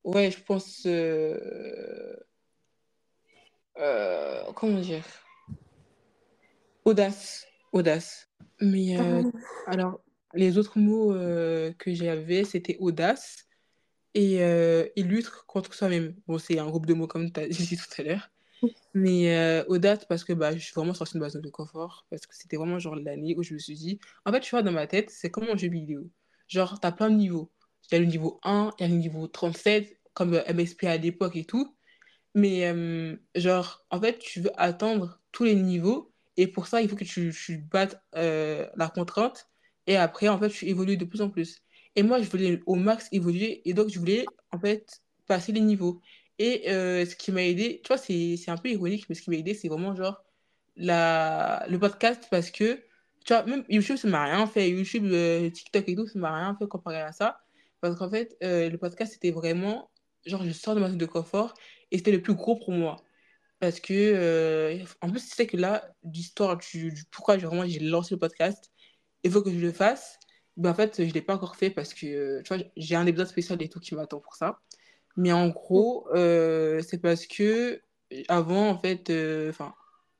ouais, 0.02 0.32
je 0.32 0.42
pense. 0.42 0.82
comment 4.56 4.80
dire? 4.80 5.04
Audace. 6.84 7.46
Audace. 7.72 8.28
Mais 8.60 8.98
euh, 8.98 9.22
alors, 9.66 10.00
les 10.34 10.58
autres 10.58 10.78
mots 10.78 11.14
euh, 11.14 11.72
que 11.78 11.94
j'avais, 11.94 12.44
c'était 12.44 12.76
audace 12.80 13.46
et, 14.14 14.42
euh, 14.42 14.86
et 14.96 15.02
lutte 15.02 15.30
contre 15.46 15.72
soi-même. 15.74 16.14
Bon, 16.26 16.38
c'est 16.38 16.58
un 16.58 16.66
groupe 16.66 16.86
de 16.86 16.94
mots 16.94 17.06
comme 17.06 17.32
tu 17.32 17.40
as 17.40 17.48
dit 17.48 17.76
tout 17.76 18.00
à 18.00 18.02
l'heure. 18.02 18.30
Mais 18.94 19.36
euh, 19.36 19.64
audace 19.68 20.04
parce 20.06 20.24
que 20.24 20.32
bah, 20.32 20.52
je 20.52 20.58
suis 20.58 20.74
vraiment 20.74 20.94
sortie 20.94 21.14
de 21.14 21.20
ma 21.20 21.28
zone 21.28 21.42
de 21.42 21.50
confort. 21.50 22.06
Parce 22.10 22.26
que 22.26 22.34
c'était 22.34 22.56
vraiment 22.56 22.78
genre 22.78 22.96
l'année 22.96 23.34
où 23.36 23.42
je 23.42 23.54
me 23.54 23.58
suis 23.58 23.74
dit. 23.74 24.00
En 24.24 24.32
fait, 24.32 24.40
tu 24.40 24.50
vois, 24.50 24.62
dans 24.62 24.72
ma 24.72 24.86
tête, 24.86 25.10
c'est 25.10 25.30
comme 25.30 25.44
un 25.44 25.56
jeu 25.56 25.68
vidéo. 25.68 26.10
Genre, 26.48 26.80
t'as 26.80 26.92
plein 26.92 27.10
de 27.10 27.16
niveaux. 27.16 27.50
Il 27.90 27.94
y 27.94 27.96
a 27.96 28.00
le 28.00 28.06
niveau 28.06 28.40
1, 28.44 28.70
il 28.78 28.82
y 28.82 28.84
a 28.86 28.88
le 28.88 28.94
niveau 28.94 29.26
37, 29.26 30.00
comme 30.14 30.42
MSP 30.48 30.84
à 30.84 30.96
l'époque 30.96 31.36
et 31.36 31.44
tout. 31.44 31.76
Mais 32.34 32.72
genre, 33.34 33.84
en 33.90 34.00
fait, 34.00 34.18
tu 34.18 34.40
veux 34.40 34.50
atteindre 34.56 35.20
tous 35.32 35.44
les 35.44 35.54
niveaux. 35.54 36.13
Et 36.36 36.46
pour 36.48 36.66
ça, 36.66 36.82
il 36.82 36.88
faut 36.88 36.96
que 36.96 37.04
tu, 37.04 37.58
battes 37.70 38.02
euh, 38.16 38.66
la 38.76 38.88
contrainte. 38.88 39.48
Et 39.86 39.96
après, 39.96 40.28
en 40.28 40.38
fait, 40.38 40.48
tu 40.48 40.66
évolues 40.66 40.96
de 40.96 41.04
plus 41.04 41.20
en 41.22 41.30
plus. 41.30 41.62
Et 41.96 42.02
moi, 42.02 42.20
je 42.20 42.28
voulais 42.28 42.60
au 42.66 42.74
max 42.74 43.08
évoluer. 43.12 43.62
Et 43.68 43.74
donc, 43.74 43.88
je 43.90 43.98
voulais, 43.98 44.24
en 44.52 44.58
fait, 44.58 45.02
passer 45.26 45.52
les 45.52 45.60
niveaux. 45.60 46.00
Et 46.38 46.70
euh, 46.70 47.06
ce 47.06 47.14
qui 47.14 47.30
m'a 47.32 47.44
aidé, 47.44 47.80
tu 47.84 47.88
vois, 47.88 47.98
c'est 47.98 48.48
un 48.48 48.56
peu 48.56 48.70
ironique, 48.70 49.06
mais 49.08 49.14
ce 49.14 49.22
qui 49.22 49.30
m'a 49.30 49.36
aidé, 49.36 49.54
c'est 49.54 49.68
vraiment 49.68 49.94
genre 49.94 50.24
la, 50.76 51.64
le 51.68 51.78
podcast 51.78 52.26
parce 52.30 52.50
que, 52.50 52.82
tu 53.24 53.32
vois, 53.32 53.44
même 53.44 53.64
YouTube, 53.68 53.96
ça 53.96 54.08
m'a 54.08 54.24
rien 54.24 54.46
fait. 54.46 54.70
YouTube, 54.70 55.04
euh, 55.06 55.50
TikTok 55.50 55.88
et 55.88 55.94
tout, 55.94 56.08
ça 56.08 56.18
m'a 56.18 56.34
rien 56.34 56.56
fait 56.58 56.66
comparé 56.66 57.00
à 57.00 57.12
ça. 57.12 57.40
Parce 57.80 57.96
qu'en 57.96 58.10
fait, 58.10 58.36
le 58.40 58.76
podcast, 58.76 59.12
c'était 59.12 59.30
vraiment, 59.30 59.90
genre, 60.26 60.42
je 60.44 60.50
sors 60.52 60.74
de 60.74 60.80
ma 60.80 60.88
zone 60.88 60.98
de 60.98 61.06
confort 61.06 61.54
et 61.90 61.98
c'était 61.98 62.12
le 62.12 62.22
plus 62.22 62.34
gros 62.34 62.56
pour 62.56 62.72
moi. 62.72 62.96
Parce 63.60 63.80
que, 63.80 63.92
euh, 63.94 64.84
en 65.00 65.10
plus, 65.10 65.20
sais 65.20 65.46
que 65.46 65.56
là, 65.56 65.88
l'histoire 66.04 66.56
du, 66.58 66.92
du 66.92 67.04
pourquoi 67.10 67.38
j'ai 67.38 67.46
vraiment 67.46 67.66
j'ai 67.66 67.80
lancé 67.80 68.14
le 68.14 68.18
podcast, 68.18 68.72
il 69.22 69.30
faut 69.30 69.42
que 69.42 69.50
je 69.50 69.58
le 69.58 69.72
fasse. 69.72 70.18
Ben, 70.56 70.70
en 70.70 70.74
fait, 70.74 70.96
je 70.98 71.08
ne 71.08 71.12
l'ai 71.12 71.22
pas 71.22 71.34
encore 71.34 71.56
fait 71.56 71.70
parce 71.70 71.94
que, 71.94 72.06
euh, 72.06 72.42
tu 72.42 72.54
vois, 72.54 72.64
j'ai 72.76 72.96
un 72.96 73.06
épisode 73.06 73.28
spécial 73.28 73.62
et 73.62 73.68
tout 73.68 73.80
qui 73.80 73.94
m'attend 73.94 74.20
pour 74.20 74.34
ça. 74.36 74.60
Mais 75.16 75.32
en 75.32 75.48
gros, 75.48 76.08
euh, 76.14 76.82
c'est 76.82 76.98
parce 76.98 77.26
que 77.26 77.82
avant, 78.28 78.68
en 78.70 78.78
fait, 78.78 79.10
enfin, 79.50 79.74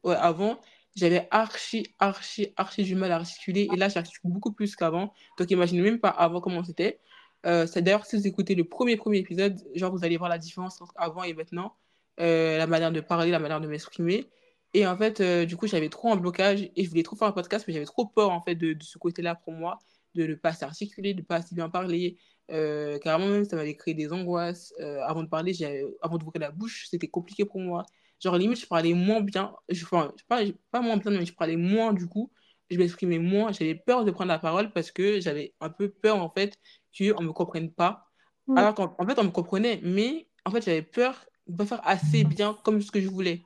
ouais, 0.05 0.17
avant, 0.17 0.61
j'avais 0.97 1.29
archi, 1.31 1.95
archi, 1.99 2.53
archi 2.57 2.85
du 2.85 2.95
mal 2.95 3.13
à 3.13 3.17
articuler. 3.17 3.69
Et 3.73 3.77
là, 3.77 3.89
j'articule 3.89 4.31
beaucoup 4.31 4.53
plus 4.53 4.77
qu'avant. 4.77 5.13
Donc, 5.39 5.51
imaginez 5.51 5.83
même 5.83 6.01
pas 6.01 6.11
avant 6.11 6.41
comment 6.41 6.65
c'était. 6.65 7.01
Euh, 7.47 7.67
c'est 7.67 7.83
d'ailleurs, 7.83 8.07
si 8.07 8.17
vous 8.17 8.27
écoutez 8.27 8.55
le 8.55 8.65
premier, 8.65 8.97
premier 8.97 9.19
épisode, 9.19 9.61
genre, 9.75 9.93
vous 9.93 10.05
allez 10.05 10.17
voir 10.17 10.31
la 10.31 10.39
différence 10.39 10.81
entre 10.81 10.95
avant 10.97 11.25
et 11.25 11.35
maintenant. 11.35 11.77
Euh, 12.21 12.59
la 12.59 12.67
manière 12.67 12.93
de 12.93 13.01
parler, 13.01 13.31
la 13.31 13.39
manière 13.39 13.61
de 13.61 13.67
m'exprimer. 13.67 14.31
Et 14.73 14.87
en 14.87 14.97
fait, 14.97 15.21
euh, 15.21 15.47
du 15.47 15.57
coup, 15.57 15.67
j'avais 15.67 15.89
trop 15.89 16.13
un 16.13 16.17
blocage 16.17 16.71
et 16.75 16.85
je 16.85 16.89
voulais 16.89 17.03
trop 17.03 17.17
faire 17.17 17.29
un 17.29 17.33
podcast, 17.33 17.65
mais 17.67 17.75
j'avais 17.75 17.87
trop 17.87 18.07
peur, 18.07 18.31
en 18.31 18.41
fait, 18.41 18.55
de, 18.55 18.73
de 18.73 18.83
ce 18.83 18.99
côté-là 18.99 19.35
pour 19.35 19.53
moi, 19.53 19.79
de 20.15 20.27
ne 20.27 20.35
pas 20.35 20.53
s'articuler, 20.53 21.15
de 21.15 21.21
ne 21.21 21.25
pas 21.25 21.37
assez 21.37 21.55
bien 21.55 21.69
parler. 21.69 22.19
Euh, 22.51 22.99
carrément, 22.99 23.29
même, 23.29 23.45
ça 23.45 23.57
m'avait 23.57 23.77
créé 23.77 23.95
des 23.95 24.13
angoisses. 24.13 24.75
Euh, 24.81 25.01
avant 25.03 25.23
de 25.23 25.29
parler, 25.29 25.55
avant 26.03 26.19
d'ouvrir 26.19 26.41
la 26.41 26.51
bouche, 26.51 26.89
c'était 26.91 27.09
compliqué 27.09 27.45
pour 27.45 27.61
moi. 27.61 27.85
Genre, 28.21 28.37
limite, 28.37 28.61
je 28.61 28.67
parlais 28.67 28.95
moins 28.95 29.21
bien. 29.21 29.55
Je, 29.69 29.85
enfin, 29.85 30.13
parlais, 30.29 30.55
pas 30.71 30.81
moins 30.81 30.97
bien, 30.97 31.11
mais 31.13 31.27
je 31.27 31.35
parlais 31.35 31.57
moins, 31.57 31.93
du 31.93 32.07
coup. 32.07 32.33
Je 32.71 32.79
m'exprimais 32.79 33.19
moins. 33.19 33.53
J'avais 33.53 33.75
peur 33.75 34.05
de 34.05 34.11
prendre 34.11 34.29
la 34.29 34.39
parole 34.39 34.73
parce 34.73 34.91
que 34.91 35.21
j'avais 35.21 35.55
un 35.61 35.71
peu 35.71 35.89
peur, 35.89 36.17
en 36.17 36.31
fait, 36.31 36.59
qu'on 36.97 37.23
ne 37.23 37.27
me 37.29 37.33
comprenne 37.33 37.73
pas. 37.73 38.07
Alors 38.57 38.75
qu'en 38.75 38.95
en 38.99 39.07
fait, 39.07 39.19
on 39.19 39.25
me 39.25 39.31
comprenait, 39.31 39.81
mais 39.83 40.29
en 40.45 40.51
fait, 40.51 40.65
j'avais 40.65 40.83
peur 40.83 41.25
pas 41.57 41.67
faire 41.67 41.87
assez 41.87 42.25
bien 42.25 42.57
comme 42.65 42.81
ce 42.81 42.91
que 42.91 43.01
je 43.01 43.09
voulais. 43.09 43.43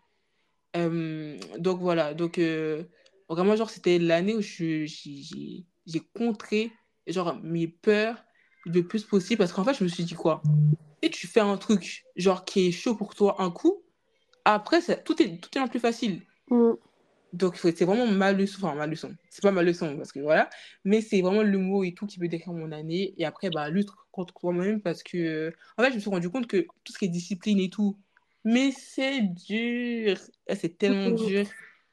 Euh, 0.77 1.39
donc 1.59 1.81
voilà, 1.81 2.15
donc 2.15 2.39
euh, 2.39 2.85
vraiment, 3.29 3.57
genre, 3.57 3.71
c'était 3.71 3.99
l'année 3.99 4.35
où 4.35 4.41
j'ai 4.41 5.67
contré 6.15 6.73
genre, 7.07 7.39
mes 7.43 7.69
peurs 7.69 8.25
le 8.67 8.87
plus 8.87 9.05
possible 9.05 9.39
parce 9.39 9.53
qu'en 9.53 9.65
fait, 9.65 9.75
je 9.75 9.85
me 9.85 9.89
suis 9.89 10.05
dit 10.05 10.15
quoi? 10.15 10.43
Si 11.03 11.11
tu 11.11 11.27
fais 11.27 11.41
un 11.41 11.57
truc 11.57 12.05
genre 12.17 12.45
qui 12.45 12.69
est 12.69 12.73
chaud 12.73 12.95
pour 12.95 13.15
toi 13.15 13.37
un 13.39 13.51
coup, 13.51 13.83
après, 14.45 14.81
ça- 14.81 14.97
tout 14.97 15.21
est, 15.23 15.39
tout 15.39 15.57
est 15.57 15.69
plus 15.69 15.81
facile. 15.81 16.23
Mm. 16.51 16.73
Donc, 17.33 17.57
c'est 17.57 17.85
vraiment 17.85 18.07
ma 18.07 18.33
leçon, 18.33 18.59
enfin 18.65 18.75
ma 18.75 18.87
leçon, 18.87 19.15
c'est 19.29 19.43
pas 19.43 19.53
ma 19.53 19.63
leçon 19.63 19.97
parce 19.97 20.13
que 20.13 20.21
voilà, 20.21 20.49
mais 20.85 21.03
c'est 21.03 21.21
vraiment 21.21 21.43
le 21.43 21.59
mot 21.59 21.85
et 21.85 21.93
tout 21.93 22.07
qui 22.07 22.19
peut 22.19 22.29
décrire 22.29 22.55
mon 22.55 22.73
année. 22.73 23.15
Et 23.19 23.27
après, 23.27 23.51
bah, 23.51 23.69
lutte 23.69 23.91
contre 24.19 24.35
toi-même 24.35 24.81
parce 24.83 25.03
que, 25.03 25.17
euh, 25.17 25.51
en 25.77 25.83
fait, 25.85 25.91
je 25.91 25.97
me 25.97 26.01
suis 26.01 26.11
rendu 26.11 26.31
compte 26.31 26.47
que 26.49 26.67
tout 26.85 26.93
ce 26.93 26.99
qui 26.99 27.05
est 27.07 27.09
discipline 27.09 27.61
et 27.61 27.71
tout, 27.71 27.99
mais 28.45 28.73
c'est 28.73 29.23
dur. 29.23 30.19
Eh, 30.49 30.55
c'est 30.57 30.79
tellement 30.79 31.11
dur 31.11 31.47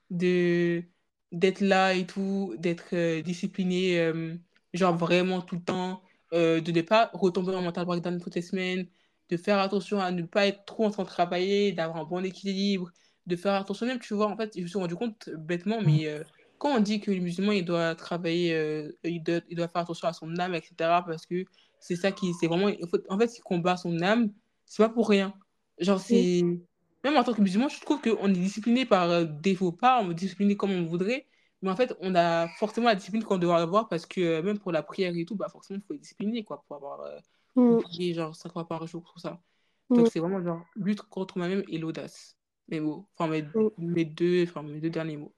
de 0.09 0.83
d'être 1.31 1.61
là 1.61 1.93
et 1.93 2.05
tout, 2.05 2.55
d'être 2.57 2.93
euh, 2.93 3.21
discipliné, 3.21 3.99
euh, 3.99 4.35
genre 4.73 4.95
vraiment 4.97 5.41
tout 5.41 5.55
le 5.55 5.63
temps, 5.63 6.01
de 6.31 6.71
ne 6.71 6.81
pas 6.81 7.11
retomber 7.13 7.55
en 7.55 7.61
mental 7.61 7.85
breakdown 7.85 8.19
toutes 8.21 8.35
les 8.35 8.41
semaines, 8.41 8.87
de 9.29 9.37
faire 9.37 9.59
attention 9.59 9.99
à 10.01 10.11
ne 10.11 10.23
pas 10.23 10.47
être 10.47 10.65
trop 10.65 10.85
en 10.85 10.91
train 10.91 11.03
de 11.03 11.07
travailler, 11.07 11.71
d'avoir 11.71 11.97
un 11.97 12.03
bon 12.05 12.23
équilibre, 12.25 12.91
de 13.25 13.35
faire 13.37 13.53
attention 13.53 13.85
même, 13.85 13.99
tu 13.99 14.13
vois, 14.13 14.27
en 14.27 14.35
fait, 14.37 14.51
je 14.55 14.61
me 14.63 14.67
suis 14.67 14.79
rendu 14.79 14.95
compte 14.95 15.29
bêtement, 15.37 15.81
mais 15.81 16.21
quand 16.57 16.77
on 16.77 16.79
dit 16.79 16.99
que 16.99 17.11
le 17.11 17.19
musulman, 17.19 17.51
il 17.51 17.65
doit 17.65 17.95
travailler, 17.95 18.53
euh, 18.53 18.91
il, 19.03 19.21
doit, 19.23 19.41
il, 19.49 19.55
doit, 19.55 19.67
faire 19.67 19.81
attention 19.81 20.07
à 20.07 20.13
son 20.13 20.37
âme, 20.39 20.55
etc., 20.55 20.75
parce 21.05 21.25
que 21.25 21.45
c'est 21.79 21.95
ça 21.95 22.11
qui, 22.11 22.33
c'est 22.33 22.47
vraiment, 22.47 22.71
en 23.09 23.19
fait, 23.19 23.37
il 23.37 23.41
combat 23.41 23.77
son 23.77 24.01
âme, 24.01 24.31
c'est 24.65 24.83
pas 24.83 24.89
pour 24.89 25.09
rien. 25.09 25.33
Genre, 25.79 25.99
c'est, 25.99 26.41
même 27.03 27.17
en 27.17 27.23
tant 27.23 27.33
que 27.33 27.41
musulman, 27.41 27.69
je 27.69 27.79
trouve 27.81 28.01
qu'on 28.01 28.29
est 28.29 28.33
discipliné 28.33 28.85
par 28.85 29.09
euh, 29.09 29.25
défaut, 29.25 29.71
pas 29.71 30.01
on 30.01 30.11
est 30.11 30.15
discipliné 30.15 30.55
comme 30.55 30.71
on 30.71 30.85
voudrait, 30.85 31.27
mais 31.61 31.69
en 31.69 31.75
fait, 31.75 31.95
on 31.99 32.15
a 32.15 32.47
forcément 32.57 32.87
la 32.87 32.95
discipline 32.95 33.23
qu'on 33.23 33.37
doit 33.37 33.57
avoir, 33.57 33.87
parce 33.89 34.05
que 34.05 34.21
euh, 34.21 34.41
même 34.41 34.59
pour 34.59 34.71
la 34.71 34.83
prière 34.83 35.15
et 35.15 35.25
tout, 35.25 35.35
bah, 35.35 35.49
forcément, 35.49 35.79
il 35.79 35.85
faut 35.85 35.93
être 35.93 36.01
discipliné, 36.01 36.43
quoi, 36.43 36.63
pour 36.67 36.77
avoir, 36.77 37.07
pour 37.53 37.81
prier, 37.83 38.13
genre, 38.13 38.35
cinq 38.35 38.53
fois 38.53 38.67
par 38.67 38.85
jour, 38.87 39.03
tout 39.13 39.19
ça. 39.19 39.41
Donc, 39.89 40.07
c'est 40.11 40.19
vraiment, 40.19 40.41
genre, 40.41 40.65
lutte 40.75 41.01
contre 41.03 41.37
moi-même 41.37 41.63
et 41.67 41.77
l'audace. 41.77 42.35
Mes 42.67 42.79
mots, 42.79 43.07
enfin, 43.15 43.29
mes, 43.29 43.45
mes, 43.77 44.05
deux, 44.05 44.43
enfin, 44.43 44.63
mes 44.63 44.79
deux 44.79 44.89
derniers 44.89 45.17
mots. 45.17 45.33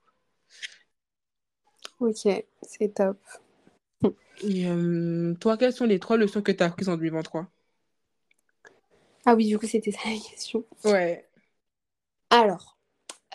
Ok, 2.00 2.26
c'est 2.62 2.94
top. 2.94 3.18
Et 4.42 4.66
euh, 4.68 5.34
toi, 5.40 5.56
quelles 5.56 5.72
sont 5.72 5.84
les 5.84 5.98
trois 5.98 6.16
leçons 6.16 6.42
que 6.42 6.52
tu 6.52 6.62
as 6.62 6.66
apprises 6.66 6.88
en 6.88 6.96
2023 6.96 7.46
Ah 9.26 9.34
oui, 9.34 9.46
du 9.46 9.58
coup, 9.58 9.66
c'était 9.66 9.90
ça 9.90 10.00
la 10.06 10.18
question. 10.18 10.64
Ouais. 10.84 11.26
Alors, 12.30 12.78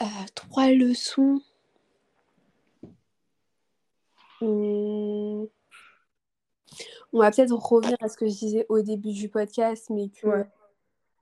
euh, 0.02 0.06
trois 0.36 0.70
leçons. 0.70 1.42
Hmm. 4.42 5.46
On 7.16 7.20
va 7.20 7.32
peut-être 7.32 7.54
revenir 7.54 7.98
à 8.02 8.10
ce 8.10 8.18
que 8.18 8.28
je 8.28 8.34
disais 8.34 8.66
au 8.70 8.82
début 8.82 9.12
du 9.12 9.30
podcast, 9.30 9.90
mais 9.90 10.10
que, 10.10 10.46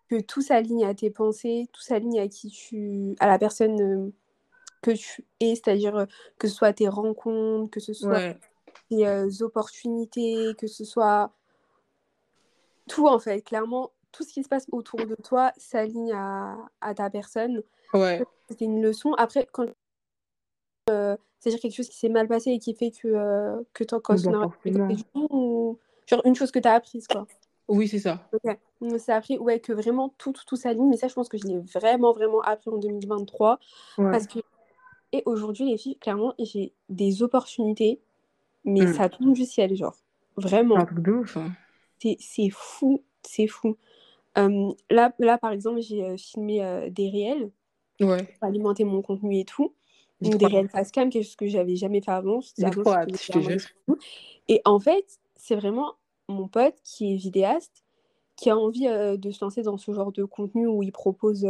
que 0.10 0.21
tout 0.21 0.41
s'aligne 0.41 0.86
à 0.86 0.93
tes 0.93 1.10
pensées, 1.10 1.67
tout 1.74 1.81
s'aligne 1.81 2.19
à 2.19 2.27
qui 2.29 2.50
tu, 2.50 3.15
à 3.19 3.27
la 3.27 3.38
personne 3.38 3.81
euh, 3.81 4.13
que 4.81 4.91
tu 4.91 5.25
es, 5.41 5.55
c'est-à-dire 5.55 6.07
que 6.38 6.48
ce 6.48 6.55
soit 6.55 6.71
tes 6.71 6.88
rencontres, 6.88 7.69
que 7.69 7.81
ce 7.81 7.93
soit 7.93 8.36
tes 8.91 9.07
euh, 9.07 9.29
opportunités, 9.41 10.53
que 10.57 10.67
ce 10.67 10.83
soit 10.83 11.31
tout 12.88 13.07
en 13.07 13.19
fait. 13.19 13.41
Clairement, 13.41 13.91
tout 14.12 14.24
ce 14.24 14.33
qui 14.33 14.43
se 14.43 14.50
passe 14.50 14.67
autour 14.71 15.05
de 15.05 15.15
toi 15.15 15.51
s'aligne 15.57 16.12
à, 16.13 16.57
à, 16.81 16.93
ta 16.93 17.10
personne. 17.10 17.63
Ouais. 17.93 18.24
C'est 18.50 18.62
une 18.62 18.81
leçon. 18.81 19.13
Après, 19.13 19.48
quand 19.51 19.65
euh, 20.89 21.15
c'est-à-dire 21.39 21.62
quelque 21.62 21.75
chose 21.75 21.89
qui 21.89 21.98
s'est 21.98 22.10
mal 22.10 22.27
passé 22.27 22.51
et 22.51 22.60
qui 22.60 22.75
fait 22.75 22.91
que, 22.91 23.07
euh, 23.07 23.62
que 23.74 23.83
tu 23.83 23.95
ou 25.15 25.79
genre 26.07 26.21
une 26.25 26.36
chose 26.36 26.51
que 26.51 26.60
tu 26.60 26.67
as 26.67 26.74
apprise 26.74 27.07
quoi. 27.07 27.25
Oui, 27.67 27.88
c'est 27.88 28.00
ça. 28.00 28.27
Ok. 28.33 28.57
C'est 28.98 29.13
appris 29.13 29.38
ouais, 29.38 29.60
que 29.60 29.71
vraiment 29.71 30.13
tout, 30.17 30.33
tout, 30.33 30.43
tout 30.45 30.55
s'aligne. 30.57 30.89
Mais 30.89 30.98
ça, 30.98 31.07
je 31.07 31.13
pense 31.13 31.29
que 31.29 31.38
je 31.38 31.45
l'ai 31.45 31.60
vraiment, 31.60 32.12
vraiment 32.12 32.41
appris 32.41 32.69
en 32.69 32.77
2023. 32.77 33.60
Parce 33.95 34.27
que 34.27 34.39
et 35.13 35.24
aujourd'hui, 35.25 35.69
les 35.69 35.77
filles, 35.77 35.98
clairement, 35.98 36.33
j'ai 36.39 36.74
des 36.89 37.21
opportunités, 37.21 38.00
mais 38.65 38.86
mm. 38.86 38.94
ça 38.94 39.10
tombe 39.10 39.34
du 39.34 39.46
ciel, 39.46 39.75
genre. 39.75 39.96
Vraiment. 40.38 40.77
Hein. 40.77 41.51
C'est 41.98 42.50
fou, 42.50 43.03
c'est 43.24 43.48
fou. 43.48 43.77
Euh, 44.38 44.72
là, 44.89 45.13
là, 45.20 45.38
par 45.38 45.51
exemple, 45.51 45.82
j'ai 45.82 46.03
euh, 46.03 46.18
filmé 46.18 46.63
euh, 46.63 46.89
des 46.89 47.10
réels 47.10 47.51
ouais. 48.00 48.24
pour 48.24 48.48
alimenter 48.48 48.84
mon 48.84 49.01
contenu 49.01 49.39
et 49.39 49.46
tout. 49.46 49.74
Donc, 50.22 50.38
des 50.38 50.45
réels 50.45 50.69
face 50.69 50.91
cam, 50.91 51.10
quelque 51.10 51.24
chose 51.24 51.36
que 51.36 51.47
j'avais 51.47 51.76
jamais 51.76 52.02
fait 52.02 52.12
avant. 52.12 52.41
Trop 52.71 52.91
hâte, 52.91 53.10
je 53.19 53.32
te 53.32 53.39
jure. 53.39 53.62
Et 54.47 54.62
en 54.65 54.80
fait, 54.80 55.19
c'est 55.36 55.56
vraiment 55.56 55.95
mon 56.28 56.47
pote 56.47 56.76
qui 56.84 57.13
est 57.13 57.15
vidéaste 57.15 57.84
qui 58.38 58.50
a 58.50 58.58
envie 58.58 58.88
de 58.88 59.32
se 59.32 59.43
lancer 59.43 59.62
dans 59.62 59.78
ce 59.78 59.91
genre 59.91 60.12
de 60.12 60.24
contenu 60.24 60.65
où 60.65 60.82
il 60.82 60.91
propose 60.91 61.47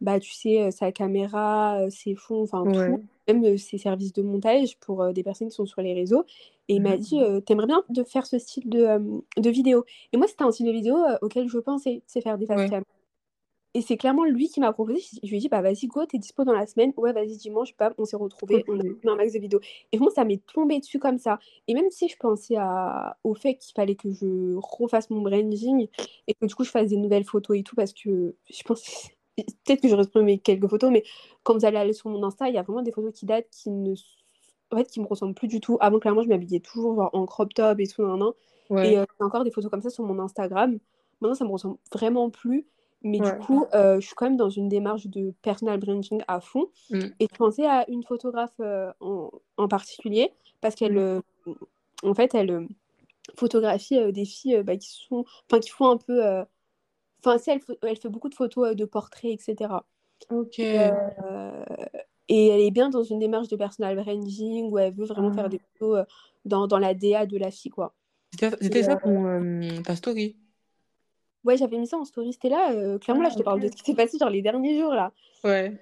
bah, 0.00 0.20
tu 0.20 0.32
sais, 0.32 0.70
sa 0.70 0.92
caméra, 0.92 1.78
ses 1.90 2.14
fonds, 2.14 2.42
enfin 2.42 2.64
tout, 2.64 3.02
même 3.28 3.56
ses 3.58 3.78
services 3.78 4.12
de 4.12 4.22
montage 4.22 4.78
pour 4.78 5.12
des 5.12 5.22
personnes 5.22 5.48
qui 5.48 5.54
sont 5.54 5.66
sur 5.66 5.80
les 5.82 5.94
réseaux. 5.94 6.24
Et 6.68 6.76
il 6.76 6.82
m'a 6.82 6.96
dit, 6.96 7.20
t'aimerais 7.46 7.66
bien 7.66 7.82
de 7.88 8.02
faire 8.04 8.26
ce 8.26 8.38
style 8.38 8.68
de, 8.68 8.98
de 9.36 9.50
vidéo? 9.50 9.84
Et 10.12 10.16
moi, 10.16 10.26
c'était 10.26 10.44
un 10.44 10.50
style 10.50 10.66
de 10.66 10.72
vidéo 10.72 10.96
auquel 11.22 11.48
je 11.48 11.58
pensais, 11.58 12.02
c'est 12.06 12.20
faire 12.20 12.38
des 12.38 12.46
face 12.46 12.70
Et 13.76 13.82
c'est 13.82 13.96
clairement 13.96 14.24
lui 14.24 14.48
qui 14.48 14.60
m'a 14.60 14.72
proposé. 14.72 15.00
Je 15.22 15.28
lui 15.28 15.36
ai 15.36 15.40
dit, 15.40 15.48
bah 15.48 15.60
vas-y, 15.60 15.88
go, 15.88 16.06
t'es 16.06 16.18
dispo 16.18 16.44
dans 16.44 16.52
la 16.52 16.66
semaine. 16.66 16.92
Ouais, 16.96 17.12
vas-y, 17.12 17.36
dimanche, 17.36 17.74
pas, 17.74 17.92
on 17.98 18.04
s'est 18.04 18.16
retrouvés, 18.16 18.64
on 18.68 18.78
a 18.78 18.82
fait 18.82 19.08
un 19.08 19.16
max 19.16 19.32
de 19.32 19.38
vidéos. 19.40 19.60
Et 19.90 19.98
moi, 19.98 20.10
ça 20.10 20.24
m'est 20.24 20.40
tombé 20.46 20.78
dessus 20.78 21.00
comme 21.00 21.18
ça. 21.18 21.40
Et 21.66 21.74
même 21.74 21.90
si 21.90 22.08
je 22.08 22.16
pensais 22.16 22.54
à... 22.56 23.18
au 23.24 23.34
fait 23.34 23.56
qu'il 23.56 23.74
fallait 23.74 23.96
que 23.96 24.12
je 24.12 24.54
refasse 24.56 25.10
mon 25.10 25.22
branding 25.22 25.88
et 26.28 26.34
que 26.34 26.46
du 26.46 26.54
coup, 26.54 26.62
je 26.64 26.70
fasse 26.70 26.88
des 26.88 26.96
nouvelles 26.96 27.24
photos 27.24 27.58
et 27.58 27.62
tout, 27.64 27.74
parce 27.74 27.92
que 27.92 28.36
je 28.48 28.62
pense 28.62 29.10
peut-être 29.36 29.80
que 29.80 29.88
j'aurais 29.88 30.04
supprimé 30.04 30.38
quelques 30.38 30.68
photos, 30.68 30.90
mais 30.90 31.04
quand 31.42 31.54
vous 31.54 31.64
allez 31.64 31.76
aller 31.76 31.92
sur 31.92 32.08
mon 32.10 32.22
Insta, 32.22 32.48
il 32.48 32.54
y 32.54 32.58
a 32.58 32.62
vraiment 32.62 32.82
des 32.82 32.92
photos 32.92 33.12
qui 33.12 33.26
datent, 33.26 33.48
qui 33.50 33.70
ne 33.70 33.94
en 34.70 34.76
fait, 34.76 34.84
qui 34.84 35.00
me 35.00 35.06
ressemblent 35.06 35.34
plus 35.34 35.48
du 35.48 35.60
tout. 35.60 35.76
Avant, 35.80 35.98
clairement, 35.98 36.22
je 36.22 36.28
m'habillais 36.28 36.60
toujours 36.60 37.10
en 37.12 37.26
crop 37.26 37.52
top 37.54 37.78
et 37.80 37.86
tout, 37.86 38.02
nan, 38.02 38.18
nan. 38.18 38.30
Ouais. 38.70 38.92
Et 38.92 38.98
euh, 38.98 39.04
a 39.20 39.24
encore 39.24 39.44
des 39.44 39.50
photos 39.50 39.70
comme 39.70 39.82
ça 39.82 39.90
sur 39.90 40.04
mon 40.04 40.18
Instagram. 40.18 40.78
Maintenant, 41.20 41.34
ça 41.34 41.44
me 41.44 41.50
ressemble 41.50 41.76
vraiment 41.92 42.30
plus. 42.30 42.66
Mais 43.02 43.18
du 43.18 43.30
coup, 43.38 43.66
euh, 43.74 44.00
je 44.00 44.06
suis 44.06 44.14
quand 44.14 44.24
même 44.24 44.38
dans 44.38 44.48
une 44.48 44.70
démarche 44.70 45.06
de 45.08 45.34
personal 45.42 45.78
branding 45.78 46.22
à 46.26 46.40
fond. 46.40 46.70
Mm. 46.90 47.00
Et 47.20 47.28
je 47.30 47.36
pensais 47.36 47.66
à 47.66 47.84
une 47.90 48.02
photographe 48.02 48.54
euh, 48.60 48.90
en, 49.00 49.30
en, 49.58 49.68
particulier, 49.68 50.32
parce 50.62 50.74
qu'elle, 50.74 51.22
mm. 51.46 51.54
en 52.02 52.14
fait, 52.14 52.34
elle 52.34 52.66
photographie 53.36 54.10
des 54.12 54.24
filles 54.24 54.62
bah, 54.62 54.76
qui, 54.78 54.90
sont, 54.90 55.24
qui 55.60 55.68
font 55.68 55.90
un 55.90 55.98
peu 55.98 56.22
Enfin, 57.24 57.38
elle, 57.46 57.60
elle, 57.82 57.96
fait 57.96 58.08
beaucoup 58.08 58.28
de 58.28 58.34
photos 58.34 58.70
euh, 58.70 58.74
de 58.74 58.84
portraits, 58.84 59.32
etc. 59.32 59.72
Ok. 60.30 60.58
Euh, 60.58 61.64
et 62.28 62.48
elle 62.48 62.60
est 62.60 62.70
bien 62.70 62.90
dans 62.90 63.02
une 63.02 63.18
démarche 63.18 63.48
de 63.48 63.56
personal 63.56 63.96
branding 63.96 64.70
où 64.70 64.78
elle 64.78 64.94
veut 64.94 65.06
vraiment 65.06 65.32
faire 65.32 65.46
ah. 65.46 65.48
des 65.48 65.58
photos 65.58 66.00
euh, 66.00 66.04
dans, 66.44 66.66
dans, 66.66 66.78
la 66.78 66.94
DA 66.94 67.26
de 67.26 67.38
la 67.38 67.50
fille, 67.50 67.70
quoi. 67.70 67.94
C'était 68.38 68.82
ça 68.82 68.96
ton, 68.96 69.82
ta 69.84 69.94
story? 69.96 70.36
Ouais, 71.44 71.56
j'avais 71.56 71.78
mis 71.78 71.86
ça 71.86 71.98
en 71.98 72.04
story. 72.04 72.32
C'était 72.32 72.48
là, 72.48 72.98
clairement, 72.98 73.22
là, 73.22 73.28
je 73.28 73.36
te 73.36 73.42
ah, 73.42 73.44
parle 73.44 73.60
de 73.60 73.68
ce 73.68 73.72
qui 73.72 73.82
s'est 73.84 73.94
passé 73.94 74.18
genre 74.18 74.30
les 74.30 74.42
derniers 74.42 74.78
jours, 74.78 74.92
là. 74.92 75.12
Ouais. 75.44 75.78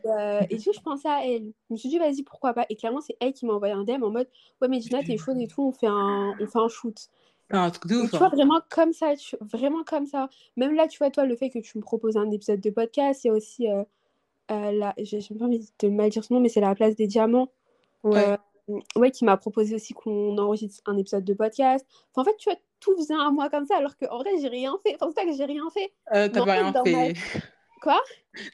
et 0.51 0.57
du 0.57 0.65
coup, 0.65 0.73
je 0.75 0.81
pensais 0.81 1.09
à 1.09 1.25
elle. 1.25 1.53
Je 1.69 1.73
me 1.73 1.77
suis 1.77 1.89
dit, 1.89 1.99
vas-y, 1.99 2.23
pourquoi 2.23 2.53
pas. 2.53 2.67
Et 2.69 2.77
clairement, 2.77 3.01
c'est 3.01 3.17
elle 3.21 3.33
qui 3.33 3.47
m'a 3.47 3.55
envoyé 3.55 3.73
un 3.73 3.85
DM 3.85 4.03
en 4.03 4.11
mode, 4.11 4.29
ouais, 4.61 4.69
mais 4.69 4.81
Gina, 4.81 5.03
t'es 5.03 5.17
chaude 5.17 5.39
et 5.39 5.47
tout, 5.47 5.63
on 5.63 5.73
fait 5.73 5.87
un, 5.87 6.35
on 6.39 6.47
fait 6.47 6.59
un 6.59 6.69
shoot. 6.69 7.09
Un 7.51 7.71
truc 7.71 7.87
de 7.87 7.97
ouf. 7.97 8.11
Tu 8.11 8.17
vois, 8.17 8.27
hein. 8.27 8.31
vraiment 8.31 8.61
comme 8.71 8.93
ça, 8.93 9.13
vraiment 9.41 9.85
comme 9.85 10.07
ça. 10.07 10.29
Même 10.57 10.75
là, 10.75 10.89
tu 10.89 10.99
vois, 10.99 11.11
toi, 11.11 11.27
le 11.27 11.37
fait 11.37 11.51
que 11.51 11.59
tu 11.59 11.79
me 11.79 11.83
proposes 11.83 12.17
un 12.17 12.31
épisode 12.31 12.61
de 12.61 12.71
podcast, 12.71 13.25
il 13.25 13.29
y 13.29 13.31
a 13.31 13.35
aussi, 13.35 13.69
euh, 13.69 13.85
euh, 14.51 14.73
la... 14.73 14.95
j'ai 14.99 15.21
pas 15.39 15.45
envie 15.45 15.69
de 15.79 15.89
mal 15.89 16.11
dire 16.11 16.25
son 16.25 16.35
nom, 16.35 16.41
mais 16.41 16.49
c'est 16.49 16.61
la 16.61 16.75
place 16.75 16.97
des 16.97 17.07
diamants. 17.07 17.51
Ouais. 18.05 18.39
Euh, 18.69 18.81
ouais, 18.97 19.11
qui 19.11 19.25
m'a 19.25 19.37
proposé 19.37 19.75
aussi 19.75 19.93
qu'on 19.93 20.39
enregistre 20.39 20.83
un 20.87 20.97
épisode 20.97 21.25
de 21.25 21.35
podcast. 21.35 21.87
Enfin, 22.13 22.23
en 22.23 22.25
fait, 22.33 22.37
tu 22.39 22.49
vois, 22.49 22.59
tout 22.81 22.95
vient 22.97 23.27
à 23.27 23.31
moi 23.31 23.51
comme 23.51 23.67
ça, 23.67 23.77
alors 23.77 23.97
qu'en 23.97 24.19
vrai, 24.19 24.31
j'ai 24.41 24.49
rien 24.49 24.75
fait. 24.83 24.97
Enfin, 24.97 25.09
c'est 25.09 25.23
pas 25.23 25.31
que 25.31 25.37
j'ai 25.37 25.45
rien 25.45 25.69
fait. 25.71 25.93
Euh, 26.15 26.29
T'as 26.29 26.45
pas 26.45 26.53
rien 26.53 26.73
fait. 26.85 27.15
Quoi? 27.83 28.01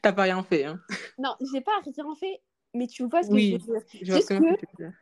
T'as 0.02 0.12
pas 0.12 0.22
rien 0.22 0.42
fait, 0.42 0.64
hein. 0.64 0.80
Non, 1.18 1.34
j'ai 1.52 1.60
pas 1.60 1.72
rien 1.84 2.14
fait, 2.14 2.40
mais 2.74 2.86
tu 2.86 3.04
vois 3.04 3.22
ce 3.22 3.28
que 3.28 3.38
je 3.38 3.52
veux 3.52 3.58
dire. 3.58 3.80
Je 4.02 4.12
ce 4.12 4.26
que 4.26 4.34
tu 4.34 4.40
veux 4.40 4.56
dire 4.78 4.92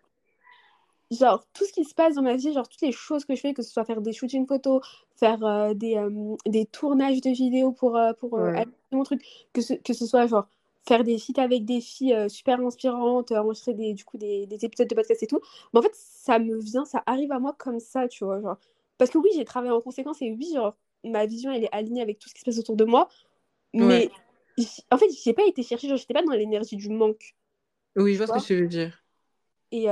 genre 1.10 1.46
tout 1.52 1.64
ce 1.64 1.72
qui 1.72 1.84
se 1.84 1.94
passe 1.94 2.14
dans 2.14 2.22
ma 2.22 2.36
vie, 2.36 2.52
genre 2.52 2.68
toutes 2.68 2.82
les 2.82 2.92
choses 2.92 3.24
que 3.24 3.34
je 3.34 3.40
fais, 3.40 3.54
que 3.54 3.62
ce 3.62 3.70
soit 3.70 3.84
faire 3.84 4.00
des 4.00 4.12
shootings 4.12 4.46
photos, 4.46 4.82
faire 5.16 5.44
euh, 5.44 5.74
des, 5.74 5.96
euh, 5.96 6.36
des, 6.46 6.66
tournages 6.66 7.20
de 7.20 7.30
vidéos 7.30 7.72
pour, 7.72 7.96
euh, 7.96 8.12
pour 8.14 8.38
mon 8.90 9.02
truc, 9.04 9.22
que 9.52 9.60
ce, 9.60 9.74
que 9.74 9.92
ce 9.92 10.06
soit 10.06 10.26
genre 10.26 10.48
faire 10.86 11.04
des 11.04 11.18
sites 11.18 11.38
avec 11.38 11.64
des 11.64 11.80
filles 11.80 12.16
super 12.28 12.60
inspirantes, 12.60 13.32
enregistrer 13.32 13.74
des, 13.74 13.92
du 13.92 14.04
coup 14.04 14.18
des, 14.18 14.46
des, 14.46 14.64
épisodes 14.64 14.88
de 14.88 14.94
podcast 14.94 15.22
et 15.22 15.26
tout. 15.26 15.40
Mais 15.72 15.80
en 15.80 15.82
fait, 15.82 15.94
ça 15.94 16.38
me 16.38 16.58
vient, 16.58 16.84
ça 16.84 17.02
arrive 17.06 17.32
à 17.32 17.40
moi 17.40 17.54
comme 17.58 17.80
ça, 17.80 18.06
tu 18.06 18.24
vois. 18.24 18.40
Genre. 18.40 18.56
Parce 18.98 19.10
que 19.10 19.18
oui, 19.18 19.30
j'ai 19.34 19.44
travaillé 19.44 19.72
en 19.72 19.80
conséquence 19.80 20.22
et 20.22 20.30
oui, 20.30 20.52
genre, 20.54 20.76
ma 21.04 21.26
vision, 21.26 21.50
elle 21.50 21.64
est 21.64 21.72
alignée 21.74 22.02
avec 22.02 22.20
tout 22.20 22.28
ce 22.28 22.34
qui 22.34 22.40
se 22.40 22.44
passe 22.44 22.58
autour 22.58 22.76
de 22.76 22.84
moi. 22.84 23.08
Mais 23.74 24.10
en 24.90 24.96
fait, 24.96 25.08
j'ai 25.24 25.32
pas 25.32 25.44
été 25.44 25.62
chercher, 25.62 25.88
genre, 25.88 25.96
j'étais 25.96 26.14
pas 26.14 26.22
dans 26.22 26.32
l'énergie 26.32 26.76
du 26.76 26.88
manque. 26.88 27.34
Oui, 27.96 28.12
je 28.14 28.18
vois 28.18 28.26
ce 28.26 28.42
que 28.42 28.46
tu 28.46 28.60
veux 28.60 28.68
dire. 28.68 29.05
Et, 29.72 29.86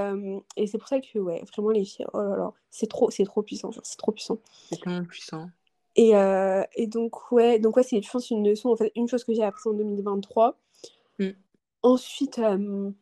et 0.57 0.67
c'est 0.67 0.79
pour 0.79 0.89
ça 0.89 1.01
que, 1.01 1.19
ouais, 1.19 1.43
vraiment, 1.53 1.71
les 1.71 1.85
filles, 1.85 2.07
oh 2.13 2.19
là 2.19 2.37
là, 2.37 2.53
c'est 2.71 2.89
trop, 2.89 3.11
c'est 3.11 3.25
trop 3.25 3.43
puissant, 3.43 3.71
c'est 3.83 3.99
trop 3.99 4.13
puissant. 4.13 4.39
C'est 4.71 4.81
tellement 4.81 5.05
puissant. 5.05 5.51
Et, 5.97 6.13
et, 6.77 6.87
donc, 6.87 7.33
ouais, 7.33 7.59
donc 7.59 7.77
ouais 7.77 7.83
c'est, 7.83 8.01
je 8.01 8.11
pense, 8.11 8.31
une 8.31 8.49
leçon, 8.49 8.71
en 8.71 8.77
fait, 8.77 8.93
une 8.95 9.09
chose 9.09 9.25
que 9.25 9.35
j'ai 9.35 9.43
appris 9.43 9.69
en 9.69 9.73
2023. 9.73 10.57
Mmh. 11.19 11.29
Ensuite, 11.83 12.39
une 12.39 12.95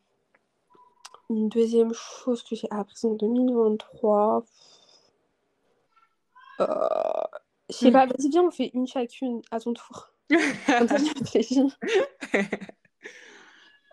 deuxième 1.29 1.93
chose 1.93 2.43
que 2.43 2.55
j'ai 2.55 2.67
appris 2.71 3.05
en 3.05 3.13
2023, 3.13 4.45
euh, 6.59 6.65
je 7.69 7.75
sais 7.75 7.91
pas, 7.91 8.05
vas-y, 8.05 8.29
viens, 8.29 8.43
on 8.43 8.51
fait 8.51 8.71
une 8.73 8.87
chacune 8.87 9.41
à 9.51 9.59
ton 9.59 9.73
tour. 9.73 10.09
Comme 10.29 10.87
ça, 10.87 10.97
je 10.97 11.19
réfléchis. 11.19 11.61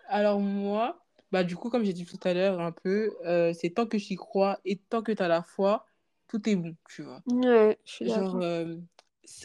Alors 0.07 0.39
moi, 0.39 1.00
bah 1.31 1.43
du 1.43 1.55
coup, 1.55 1.69
comme 1.69 1.83
j'ai 1.83 1.93
dit 1.93 2.05
tout 2.05 2.19
à 2.23 2.33
l'heure 2.33 2.59
un 2.59 2.71
peu, 2.71 3.11
euh, 3.25 3.53
c'est 3.53 3.71
tant 3.71 3.85
que 3.85 3.97
j'y 3.97 4.15
crois 4.15 4.59
et 4.65 4.77
tant 4.77 5.01
que 5.01 5.11
tu 5.11 5.23
as 5.23 5.27
la 5.27 5.43
foi, 5.43 5.85
tout 6.27 6.47
est 6.49 6.55
bon, 6.55 6.75
tu 6.89 7.03
vois. 7.03 7.21
Ouais, 7.27 7.77
je 7.85 7.91
suis 7.91 8.07
Genre, 8.07 8.35
euh, 8.37 8.75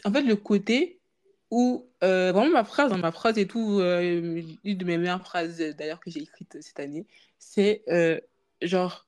en 0.03 0.11
fait, 0.11 0.23
le 0.23 0.35
côté 0.35 0.99
où, 1.49 1.85
euh, 2.03 2.31
vraiment 2.33 2.51
ma 2.51 2.63
phrase, 2.63 2.91
ma 2.93 3.11
phrase 3.11 3.37
et 3.37 3.47
tout, 3.47 3.79
une 3.79 4.77
de 4.77 4.85
mes 4.85 4.97
meilleures 4.97 5.21
phrases 5.21 5.57
d'ailleurs 5.77 5.99
que 5.99 6.11
j'ai 6.11 6.21
écrite 6.21 6.57
cette 6.61 6.79
année, 6.79 7.05
c'est 7.39 7.83
genre, 8.61 9.07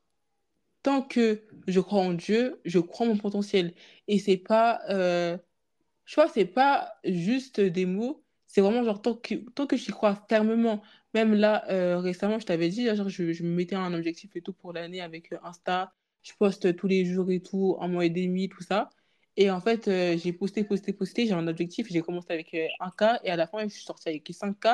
tant 0.83 1.01
que 1.01 1.41
je 1.67 1.79
crois 1.81 2.01
en 2.01 2.13
Dieu, 2.13 2.61
je 2.63 2.79
crois 2.79 3.05
en 3.05 3.09
mon 3.09 3.17
potentiel. 3.17 3.73
Et 4.07 4.19
c'est 4.19 4.37
pas, 4.37 4.79
je 4.87 6.11
crois 6.11 6.27
c'est 6.27 6.45
pas 6.45 6.93
juste 7.03 7.59
des 7.59 7.85
mots, 7.85 8.23
c'est 8.47 8.61
vraiment 8.61 8.83
genre 8.83 9.01
tant 9.01 9.13
que, 9.15 9.35
tant 9.51 9.67
que 9.67 9.77
j'y 9.77 9.91
crois 9.91 10.15
fermement. 10.27 10.81
Même 11.13 11.33
là, 11.33 11.65
euh, 11.71 11.99
récemment, 11.99 12.39
je 12.39 12.45
t'avais 12.45 12.69
dit, 12.69 12.85
genre, 12.95 13.09
je, 13.09 13.33
je 13.33 13.43
me 13.43 13.49
mettais 13.49 13.75
un 13.75 13.93
objectif 13.93 14.35
et 14.35 14.41
tout 14.41 14.53
pour 14.53 14.73
l'année 14.73 15.01
avec 15.01 15.31
euh, 15.33 15.37
Insta. 15.43 15.93
Je 16.23 16.33
poste 16.37 16.75
tous 16.75 16.87
les 16.87 17.05
jours 17.05 17.31
et 17.31 17.41
tout, 17.41 17.77
un 17.79 17.87
mois 17.87 18.05
et 18.05 18.09
demi, 18.09 18.49
tout 18.49 18.61
ça. 18.63 18.89
Et 19.37 19.49
en 19.49 19.61
fait, 19.61 19.87
euh, 19.87 20.17
j'ai 20.17 20.33
posté, 20.33 20.63
posté, 20.63 20.93
posté, 20.93 21.25
j'ai 21.25 21.33
un 21.33 21.47
objectif, 21.47 21.87
j'ai 21.89 22.01
commencé 22.01 22.33
avec 22.33 22.55
un 22.79 22.89
K 22.91 23.19
et 23.23 23.31
à 23.31 23.35
la 23.37 23.47
fin, 23.47 23.63
je 23.63 23.69
suis 23.73 23.83
sortie 23.83 24.09
avec 24.09 24.29
5 24.31 24.59
K. 24.59 24.67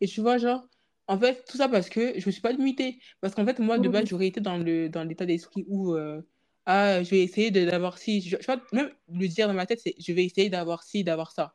Et 0.00 0.06
tu 0.08 0.20
vois, 0.20 0.38
genre, 0.38 0.66
en 1.06 1.18
fait, 1.18 1.44
tout 1.46 1.56
ça 1.56 1.68
parce 1.68 1.88
que 1.88 2.18
je 2.20 2.26
me 2.26 2.32
suis 2.32 2.40
pas 2.42 2.52
limitée. 2.52 3.00
Parce 3.20 3.34
qu'en 3.34 3.44
fait, 3.46 3.58
moi, 3.58 3.78
de 3.78 3.88
base, 3.88 4.06
j'aurais 4.08 4.26
été 4.28 4.40
dans 4.40 4.58
le, 4.58 4.88
dans 4.88 5.04
l'état 5.04 5.26
d'esprit 5.26 5.64
où, 5.68 5.94
euh, 5.94 6.22
ah, 6.66 7.02
je 7.02 7.10
vais 7.10 7.22
essayer 7.22 7.50
d'avoir 7.50 7.98
ci. 7.98 8.20
Je, 8.20 8.36
je 8.40 8.46
vois, 8.46 8.60
même 8.72 8.90
le 9.08 9.26
dire 9.28 9.48
dans 9.48 9.54
ma 9.54 9.66
tête, 9.66 9.80
c'est 9.80 9.94
je 9.98 10.12
vais 10.12 10.24
essayer 10.24 10.50
d'avoir 10.50 10.82
ci, 10.82 11.04
d'avoir 11.04 11.32
ça. 11.32 11.54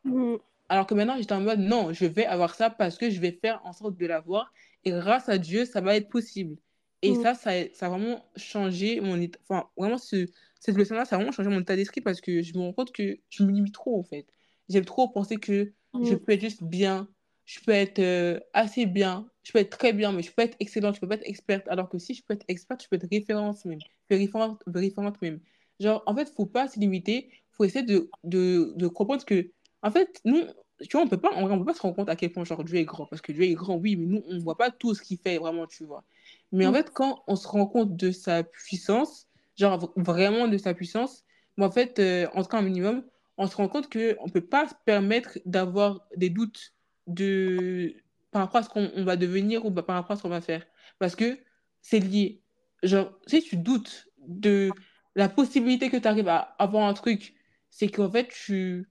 Alors 0.73 0.88
que 0.88 0.95
maintenant, 0.95 1.17
j'étais 1.17 1.33
en 1.33 1.41
mode, 1.41 1.59
non, 1.59 1.93
je 1.93 2.05
vais 2.05 2.25
avoir 2.25 2.55
ça 2.55 2.71
parce 2.71 2.97
que 2.97 3.12
je 3.12 3.19
vais 3.21 3.31
faire 3.31 3.62
en 3.63 3.73
sorte 3.73 3.95
de 3.95 4.05
l'avoir. 4.07 4.51
Et 4.83 4.89
grâce 4.91 5.29
à 5.29 5.38
Dieu, 5.38 5.65
ça 5.65 5.81
va 5.81 5.95
être 5.95 6.09
possible. 6.09 6.57
Et 7.03 7.13
Mhm. 7.13 7.21
ça, 7.21 7.36
ça, 7.36 7.51
a- 7.51 7.69
ça 7.73 7.86
a 7.88 7.89
vraiment 7.89 8.25
changé 8.36 8.99
mon 8.99 9.19
état. 9.21 9.38
Enfin, 9.47 9.69
vraiment, 9.77 9.99
ce, 9.99 10.25
cette 10.59 10.75
leçon-là, 10.75 11.05
ça 11.05 11.15
a 11.15 11.19
vraiment 11.19 11.31
changé 11.31 11.49
mon 11.49 11.59
état 11.62 11.75
d'esprit 11.75 12.01
parce 12.01 12.21
que 12.21 12.41
je 12.41 12.53
me 12.57 12.62
rends 12.62 12.73
compte 12.73 12.91
que 12.91 13.19
je 13.29 13.43
me 13.43 13.51
limite 13.51 13.75
trop, 13.75 13.99
en 13.99 14.03
fait. 14.03 14.25
J'aime 14.69 14.86
trop 14.86 15.09
penser 15.09 15.38
que 15.38 15.73
je 16.01 16.15
Mhm. 16.15 16.19
peux 16.25 16.31
être 16.33 16.41
juste 16.41 16.63
bien, 16.63 17.07
je 17.45 17.59
peux 17.59 17.71
être 17.71 17.99
euh, 17.99 18.39
assez 18.53 18.86
bien, 18.88 19.29
je 19.43 19.51
peux 19.51 19.59
être 19.59 19.77
très 19.77 19.93
bien, 19.93 20.12
mais 20.12 20.23
je 20.23 20.31
peux 20.31 20.41
être 20.41 20.57
excellente, 20.59 20.95
je 20.95 21.01
peux 21.01 21.07
pas 21.07 21.15
être 21.15 21.27
experte. 21.29 21.67
Alors 21.67 21.89
que 21.89 21.99
si 21.99 22.15
je 22.15 22.23
peux 22.23 22.33
être 22.33 22.45
experte, 22.47 22.83
je 22.83 22.88
peux 22.89 22.95
être 22.95 23.07
référence 23.12 23.65
même, 23.65 23.83
référente, 24.09 24.63
référente 24.67 25.21
même. 25.21 25.39
Genre, 25.79 26.01
en 26.07 26.15
fait, 26.15 26.29
faut 26.36 26.45
pas 26.47 26.67
se 26.67 26.79
limiter, 26.79 27.31
faut 27.51 27.63
essayer 27.65 27.86
de, 27.86 28.09
de, 28.23 28.73
de 28.75 28.88
comprendre 28.88 29.25
que, 29.25 29.51
en 29.81 29.91
fait, 29.91 30.21
nous, 30.25 30.41
tu 30.81 30.97
vois, 30.97 31.01
on 31.01 31.07
peut 31.07 31.19
pas, 31.19 31.29
on 31.36 31.57
peut 31.59 31.65
pas 31.65 31.73
se 31.73 31.81
rendre 31.81 31.95
compte 31.95 32.09
à 32.09 32.15
quel 32.15 32.31
point, 32.31 32.43
genre, 32.45 32.63
Dieu 32.63 32.77
est 32.77 32.86
grand. 32.86 33.05
Parce 33.07 33.21
que 33.21 33.31
Dieu 33.31 33.43
est 33.43 33.53
grand, 33.53 33.75
oui, 33.77 33.95
mais 33.95 34.05
nous, 34.05 34.23
on 34.27 34.39
voit 34.39 34.57
pas 34.57 34.71
tout 34.71 34.93
ce 34.95 35.01
qu'il 35.01 35.17
fait 35.19 35.38
vraiment, 35.38 35.67
tu 35.67 35.86
vois. 35.86 36.05
Mais 36.51 36.65
en 36.67 36.71
Mhm. 36.71 36.73
fait, 36.73 36.91
quand 36.93 37.23
on 37.27 37.36
se 37.36 37.47
rend 37.47 37.67
compte 37.67 37.95
de 37.95 38.12
sa 38.12 38.43
puissance, 38.43 39.27
genre 39.57 39.93
vraiment 39.95 40.47
de 40.47 40.57
sa 40.57 40.73
puissance, 40.73 41.23
mais 41.57 41.65
en 41.65 41.71
fait, 41.71 41.99
euh, 41.99 42.27
en 42.33 42.41
tout 42.43 42.49
cas 42.49 42.57
un 42.57 42.62
minimum, 42.63 43.05
on 43.38 43.47
se 43.47 43.55
rend 43.55 43.67
compte 43.69 43.91
qu'on 43.91 43.99
ne 43.99 44.31
peut 44.31 44.47
pas 44.47 44.67
se 44.67 44.73
permettre 44.86 45.39
d'avoir 45.45 46.07
des 46.15 46.29
doutes 46.29 46.73
de... 47.07 47.95
par 48.31 48.43
rapport 48.43 48.57
à 48.62 48.63
ce 48.63 48.69
qu'on 48.69 48.91
on 48.95 49.03
va 49.03 49.15
devenir 49.15 49.65
ou 49.65 49.71
par 49.71 49.95
rapport 49.95 50.12
à 50.13 50.15
ce 50.17 50.21
qu'on 50.23 50.29
va 50.29 50.41
faire. 50.41 50.65
Parce 50.99 51.15
que 51.15 51.39
c'est 51.81 51.99
lié. 51.99 52.43
Genre, 52.83 53.12
si 53.27 53.41
tu 53.41 53.57
doutes 53.57 54.07
de 54.27 54.75
la 55.15 55.29
possibilité 55.29 55.89
que 55.89 55.97
tu 55.97 56.07
arrives 56.07 56.27
à 56.27 56.38
avoir 56.59 56.88
un 56.88 56.93
truc, 56.93 57.36
c'est 57.69 57.89
qu'en 57.89 58.09
fait, 58.09 58.27
tu... 58.29 58.89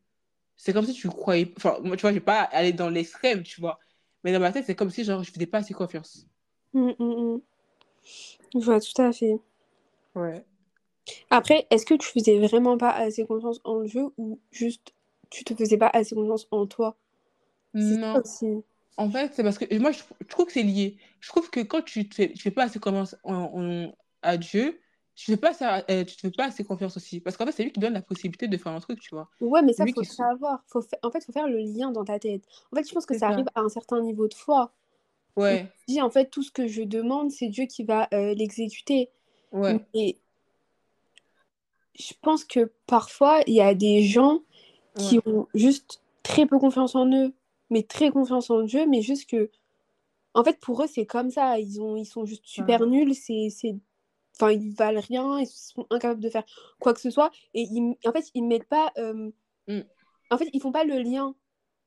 c'est 0.56 0.72
comme 0.72 0.86
si 0.86 0.94
tu 0.94 1.08
croyais... 1.08 1.52
Enfin, 1.56 1.78
moi, 1.82 1.96
tu 1.96 2.02
vois, 2.02 2.10
je 2.10 2.16
vais 2.16 2.20
pas 2.20 2.42
aller 2.42 2.72
dans 2.72 2.90
l'extrême, 2.90 3.42
tu 3.42 3.60
vois. 3.60 3.78
Mais 4.24 4.32
dans 4.32 4.40
ma 4.40 4.52
tête, 4.52 4.66
c'est 4.66 4.74
comme 4.76 4.90
si, 4.90 5.04
genre, 5.04 5.22
je 5.24 5.32
faisais 5.32 5.46
pas 5.46 5.58
assez 5.58 5.74
confiance. 5.74 6.26
Mhm. 6.74 7.40
Je 8.54 8.60
vois 8.64 8.80
tout 8.80 9.02
à 9.02 9.12
fait. 9.12 9.38
Ouais. 10.14 10.46
Après, 11.30 11.66
est-ce 11.70 11.84
que 11.84 11.94
tu 11.94 12.06
faisais 12.08 12.38
vraiment 12.38 12.78
pas 12.78 12.92
assez 12.92 13.26
confiance 13.26 13.60
en 13.64 13.78
le 13.80 13.88
jeu 13.88 14.12
ou 14.18 14.38
juste 14.52 14.94
tu 15.30 15.42
te 15.42 15.52
faisais 15.52 15.76
pas 15.76 15.90
assez 15.92 16.14
confiance 16.14 16.46
en 16.52 16.66
toi? 16.68 16.96
Non. 17.74 18.20
aussi. 18.20 18.64
En 18.98 19.10
fait, 19.10 19.34
c'est 19.34 19.44
parce 19.44 19.58
que 19.58 19.78
moi, 19.80 19.92
je, 19.92 20.02
je 20.22 20.26
trouve 20.28 20.46
que 20.46 20.52
c'est 20.54 20.64
lié. 20.64 20.98
Je 21.20 21.28
trouve 21.30 21.50
que 21.50 21.60
quand 21.62 21.82
tu 21.82 22.08
te 22.08 22.16
fais, 22.16 22.34
tu 22.34 22.40
fais 22.42 22.52
pas 22.52 22.64
assez 22.66 22.80
confiance 22.80 23.16
en, 23.24 23.34
en- 23.54 23.96
à 24.22 24.38
Dieu, 24.38 24.81
tu 25.24 25.32
fais 25.32 25.36
pas 25.36 25.52
ça, 25.54 25.84
euh, 25.90 26.04
tu 26.04 26.16
te 26.16 26.20
fais 26.22 26.30
pas 26.30 26.46
assez 26.46 26.64
confiance 26.64 26.96
aussi. 26.96 27.20
Parce 27.20 27.36
qu'en 27.36 27.46
fait, 27.46 27.52
c'est 27.52 27.64
lui 27.64 27.72
qui 27.72 27.80
donne 27.80 27.94
la 27.94 28.02
possibilité 28.02 28.48
de 28.48 28.56
faire 28.56 28.72
un 28.72 28.80
truc, 28.80 29.00
tu 29.00 29.14
vois. 29.14 29.30
Ouais, 29.40 29.60
mais 29.62 29.74
ça, 29.74 29.86
faut 29.86 30.02
savoir. 30.04 30.62
Faut 30.68 30.80
fa- 30.80 30.96
En 31.02 31.10
fait, 31.10 31.22
faut 31.24 31.32
faire 31.32 31.46
le 31.48 31.58
lien 31.58 31.90
dans 31.92 32.04
ta 32.04 32.18
tête. 32.18 32.44
En 32.72 32.76
fait, 32.76 32.88
je 32.88 32.92
pense 32.94 33.04
que 33.06 33.14
ça 33.14 33.28
ça. 33.28 33.28
arrive 33.28 33.46
à 33.54 33.60
un 33.60 33.68
certain 33.68 34.00
niveau 34.00 34.26
de 34.28 34.32
foi. 34.34 34.72
Ouais, 35.36 35.72
se 35.86 35.92
dit, 35.94 36.00
en 36.00 36.10
fait, 36.10 36.30
tout 36.30 36.42
ce 36.42 36.50
que 36.50 36.66
je 36.66 36.82
demande, 36.82 37.30
c'est 37.30 37.48
Dieu 37.48 37.66
qui 37.66 37.84
va 37.84 38.08
euh, 38.14 38.34
l'exécuter. 38.34 39.10
ouais, 39.50 39.86
Mais 39.94 40.18
je 41.98 42.12
pense 42.22 42.44
que 42.44 42.72
parfois, 42.86 43.40
il 43.46 43.54
y 43.54 43.60
a 43.60 43.74
des 43.74 44.02
gens 44.02 44.40
qui 44.96 45.18
ouais. 45.18 45.22
ont 45.26 45.48
juste 45.54 46.02
très 46.22 46.46
peu 46.46 46.58
confiance 46.58 46.94
en 46.94 47.06
eux, 47.12 47.34
mais 47.70 47.82
très 47.82 48.10
confiance 48.10 48.50
en 48.50 48.62
Dieu, 48.62 48.86
mais 48.88 49.02
juste 49.02 49.28
que, 49.30 49.50
en 50.34 50.44
fait, 50.44 50.60
pour 50.60 50.82
eux, 50.84 50.88
c'est 50.88 51.06
comme 51.06 51.30
ça. 51.30 51.58
Ils 51.60 51.80
ont, 51.82 51.96
ils 51.96 52.06
sont 52.06 52.26
juste 52.26 52.46
super 52.46 52.86
Ah, 52.86 52.86
nuls. 52.86 53.14
C'est, 53.16 53.48
enfin, 54.34 54.52
ils 54.52 54.74
valent 54.74 55.00
rien. 55.00 55.38
Ils 55.40 55.46
sont 55.46 55.86
incapables 55.90 56.20
de 56.20 56.30
faire 56.30 56.44
quoi 56.80 56.94
que 56.94 57.00
ce 57.00 57.10
soit. 57.10 57.30
Et 57.54 57.62
ils, 57.62 57.96
en 58.04 58.12
fait, 58.12 58.30
ils 58.34 58.42
mettent 58.46 58.68
pas, 58.68 58.92
euh, 58.98 59.30
mm, 59.68 59.82
en 60.30 60.38
fait, 60.38 60.48
ils 60.52 60.60
font 60.60 60.72
pas 60.72 60.84
le 60.84 60.98
lien 60.98 61.34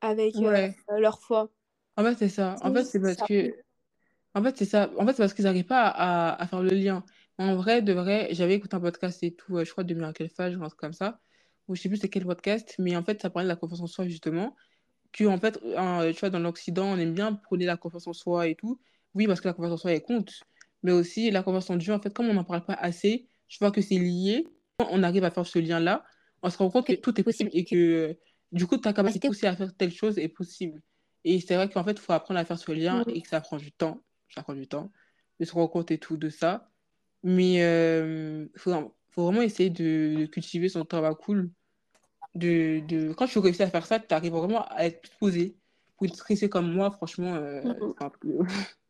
avec 0.02 0.36
euh, 0.36 0.42
ouais. 0.52 0.76
leur 1.00 1.20
foi. 1.20 1.50
En 1.98 2.04
fait, 2.04 2.16
c'est 2.16 2.30
ça. 2.30 2.56
En 2.62 2.74
fait, 2.74 2.84
c'est 2.86 3.00
parce 3.00 3.18
ça. 3.18 3.26
que... 3.26 3.56
En 4.34 4.44
fait, 4.44 4.58
c'est 4.58 4.66
ça. 4.66 4.92
En 4.98 5.06
fait, 5.06 5.14
c'est 5.14 5.24
parce 5.24 5.34
qu'ils 5.34 5.46
n'arrivent 5.46 5.66
pas 5.66 5.88
à, 5.88 6.42
à 6.42 6.48
faire 6.48 6.62
le 6.62 6.70
lien. 6.72 7.04
En 7.38 7.56
vrai, 7.56 7.82
de 7.82 7.94
vrai, 7.94 8.30
j'avais 8.32 8.56
écouté 8.56 8.76
un 8.76 8.82
podcast 8.82 9.24
et 9.24 9.34
tout, 9.36 9.58
euh, 9.58 9.66
je 9.66 9.72
crois, 9.72 9.84
de 9.84 9.94
Miracle 9.94 10.30
Fage, 10.30 10.58
truc 10.58 10.76
comme 10.76 10.94
ça. 10.94 11.20
Ou 11.68 11.76
je 11.76 11.82
sais 11.82 11.90
plus 11.90 11.98
c'est 11.98 12.10
quel 12.10 12.26
podcast, 12.26 12.76
mais 12.80 12.96
en 12.96 13.04
fait, 13.04 13.22
ça 13.22 13.30
parlait 13.30 13.46
de 13.46 13.50
la 13.50 13.56
confiance 13.56 13.82
en 13.82 13.88
soi, 13.88 14.08
justement. 14.08 14.56
que 15.12 15.26
en 15.26 15.40
fait, 15.40 15.60
euh, 15.64 16.14
tu 16.14 16.20
vois, 16.20 16.30
dans 16.30 16.40
l'Occident, 16.40 16.88
on 16.88 16.98
aime 16.98 17.14
bien 17.14 17.34
prôner 17.34 17.66
la 17.66 17.78
confiance 17.78 18.08
en 18.08 18.14
soi 18.14 18.48
et 18.48 18.56
tout. 18.56 18.80
Oui, 19.14 19.28
parce 19.28 19.42
que 19.42 19.48
la 19.48 19.54
confiance 19.54 19.74
en 19.74 19.78
soi, 19.78 19.94
elle 19.94 20.04
compte. 20.04 20.34
Mais 20.86 20.92
aussi, 20.92 21.32
la 21.32 21.42
confiance 21.42 21.70
en 21.72 21.78
Dieu, 21.78 21.94
en 21.94 22.00
fait, 22.00 22.14
comme 22.14 22.28
on 22.30 22.34
n'en 22.36 22.44
parle 22.44 22.64
pas 22.64 22.76
assez, 22.76 23.28
je 23.48 23.58
vois 23.60 23.72
que 23.72 23.82
c'est 23.82 23.98
lié. 23.98 24.48
Quand 24.78 24.88
on 24.92 25.02
arrive 25.02 25.24
à 25.24 25.32
faire 25.32 25.46
ce 25.46 25.58
lien-là, 25.58 26.06
on 26.44 26.50
se 26.52 26.58
rend 26.58 26.70
compte 26.70 26.86
que 26.86 26.94
tout 26.94 27.20
est 27.20 27.24
possible 27.24 27.50
et 27.54 27.66
que, 27.66 27.76
euh, 27.76 28.14
du 28.52 28.68
coup, 28.68 28.78
ta 28.78 28.94
capacité 28.94 29.28
aussi 29.28 29.48
à 29.48 29.56
faire 29.56 29.76
telle 29.76 29.92
chose 29.92 30.20
est 30.20 30.28
possible. 30.28 30.82
Et 31.24 31.40
c'est 31.40 31.56
vrai 31.56 31.70
qu'en 31.70 31.84
fait, 31.84 31.94
il 31.94 32.00
faut 32.00 32.14
apprendre 32.14 32.40
à 32.40 32.46
faire 32.46 32.60
ce 32.60 32.72
lien 32.72 33.04
et 33.08 33.22
que 33.24 33.28
ça 33.28 33.42
prend 33.42 33.58
du 33.58 33.72
temps. 33.72 34.04
Ça 34.30 34.44
prend 34.44 34.54
du 34.54 34.68
temps 34.68 34.92
de 35.40 35.46
se 35.46 35.54
rendre 35.54 35.72
compte 35.72 35.90
et 35.90 35.98
tout 35.98 36.18
de 36.18 36.30
ça. 36.30 36.70
Mais 37.24 37.56
il 37.56 38.50
faut, 38.56 38.72
faut 39.10 39.24
vraiment 39.24 39.42
essayer 39.42 39.72
de, 39.72 40.20
de 40.20 40.26
cultiver 40.28 40.70
son 40.70 40.86
travail 40.86 41.16
cool 41.20 41.52
de, 42.36 42.82
de... 42.88 43.14
Quand 43.14 43.26
tu 43.26 43.40
réussis 43.40 43.64
à 43.64 43.70
faire 43.72 43.86
ça, 43.88 44.00
tu 44.00 44.14
arrives 44.14 44.34
vraiment 44.34 44.68
à 44.68 44.86
être 44.86 45.10
posé. 45.20 45.58
Pour 45.98 46.06
être 46.06 46.16
stressé 46.16 46.48
comme 46.48 46.72
moi, 46.72 46.92
franchement, 46.92 47.34
euh, 47.34 47.62
Mm. 47.64 47.94
c'est 47.98 48.04
un 48.06 48.10
peu... 48.10 48.38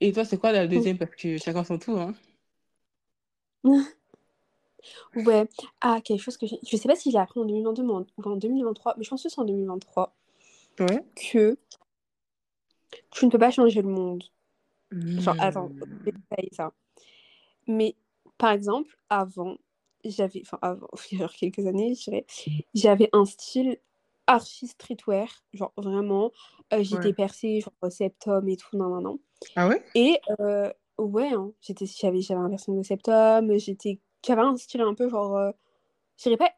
Et 0.00 0.12
toi, 0.12 0.24
c'est 0.24 0.38
quoi 0.38 0.52
la 0.52 0.66
deuxième? 0.66 0.98
Parce 0.98 1.14
que 1.16 1.38
chacun 1.38 1.64
son 1.64 1.78
tour, 1.78 1.98
hein. 2.00 2.14
Ouais. 5.14 5.48
Ah, 5.80 6.00
quelque 6.04 6.20
chose 6.22 6.36
que. 6.36 6.46
Je 6.46 6.76
sais 6.76 6.88
pas 6.88 6.94
si 6.96 7.10
j'ai 7.10 7.18
appris 7.18 7.40
en 7.40 7.44
2022 7.44 7.82
mais 7.82 7.92
en- 7.92 8.06
ou 8.18 8.22
en 8.22 8.36
2023, 8.36 8.94
mais 8.96 9.04
je 9.04 9.10
pense 9.10 9.22
que 9.22 9.28
c'est 9.28 9.40
en 9.40 9.44
2023, 9.44 10.14
Ouais. 10.78 11.04
que 11.32 11.56
tu 13.10 13.24
ne 13.26 13.30
peux 13.30 13.38
pas 13.38 13.50
changer 13.50 13.82
le 13.82 13.88
monde. 13.88 14.24
Genre, 14.92 15.34
attends, 15.38 15.70
Hmm. 15.80 15.96
détailler 16.04 16.50
ça. 16.52 16.72
Mais 17.66 17.96
par 18.38 18.50
exemple, 18.52 18.98
avant, 19.10 19.56
j'avais, 20.04 20.42
enfin 20.42 20.58
avant, 20.62 20.88
il 21.12 21.18
y 21.20 21.22
a 21.22 21.28
quelques 21.28 21.66
années, 21.66 21.94
je 21.94 22.04
dirais, 22.04 22.26
j'avais 22.74 23.08
un 23.12 23.24
style 23.24 23.78
archi 24.26 24.66
streetwear, 24.68 25.28
genre 25.52 25.72
vraiment, 25.76 26.32
euh, 26.72 26.82
j'étais 26.82 27.08
Ouais. 27.08 27.14
percée, 27.14 27.60
genre 27.60 27.92
septum 27.92 28.48
et 28.48 28.56
tout, 28.56 28.76
non, 28.76 28.88
non, 28.88 29.00
non. 29.00 29.20
Ah 29.54 29.66
ouais? 29.68 29.82
Et 29.94 30.20
euh, 30.40 30.70
ouais, 30.98 31.30
hein, 31.32 31.52
j'étais, 31.60 31.86
j'avais, 31.86 32.20
j'avais 32.20 32.40
un 32.40 32.48
piercing 32.48 32.76
de 32.76 32.82
septum, 32.82 33.56
j'étais, 33.58 34.00
j'avais 34.26 34.42
un 34.42 34.56
style 34.56 34.80
un 34.82 34.94
peu 34.94 35.08
genre, 35.08 35.36
euh, 35.36 35.50
je 36.18 36.24
dirais 36.24 36.36
pas 36.36 36.52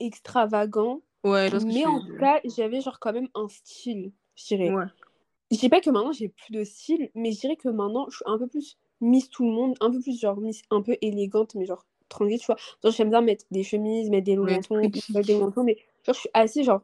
extravagant, 0.00 1.02
Ouais, 1.24 1.50
que 1.50 1.56
mais 1.56 1.86
en 1.86 2.00
tout 2.00 2.16
cas, 2.18 2.40
j'avais 2.44 2.80
genre 2.80 3.00
quand 3.00 3.12
même 3.12 3.28
un 3.34 3.48
style, 3.48 4.12
je 4.36 4.46
dirais. 4.46 4.70
Ouais. 4.70 4.84
Je 5.50 5.58
dis 5.58 5.68
pas 5.68 5.80
que 5.80 5.90
maintenant 5.90 6.12
j'ai 6.12 6.28
plus 6.28 6.52
de 6.52 6.64
style, 6.64 7.10
mais 7.14 7.32
je 7.32 7.40
dirais 7.40 7.56
que 7.56 7.68
maintenant 7.68 8.06
je 8.10 8.16
suis 8.16 8.24
un 8.26 8.38
peu 8.38 8.48
plus 8.48 8.78
Miss 9.00 9.30
tout 9.30 9.44
le 9.44 9.52
monde, 9.52 9.76
un 9.80 9.90
peu 9.90 10.00
plus 10.00 10.18
genre 10.20 10.38
Miss 10.38 10.62
un 10.70 10.82
peu 10.82 10.96
élégante, 11.02 11.54
mais 11.54 11.66
genre 11.66 11.86
tranquille, 12.08 12.40
tu 12.40 12.46
vois. 12.46 12.56
Genre 12.82 12.92
j'aime 12.92 13.10
bien 13.10 13.20
mettre 13.22 13.44
des 13.50 13.62
chemises, 13.62 14.10
mettre 14.10 14.24
des 14.26 14.36
longs 14.36 14.44
Ouais, 14.46 14.60
manteaux, 14.70 14.80
des 15.22 15.34
manteaux, 15.38 15.62
mais 15.64 15.76
genre 16.04 16.14
je 16.14 16.20
suis 16.20 16.30
assez 16.34 16.64
genre 16.64 16.82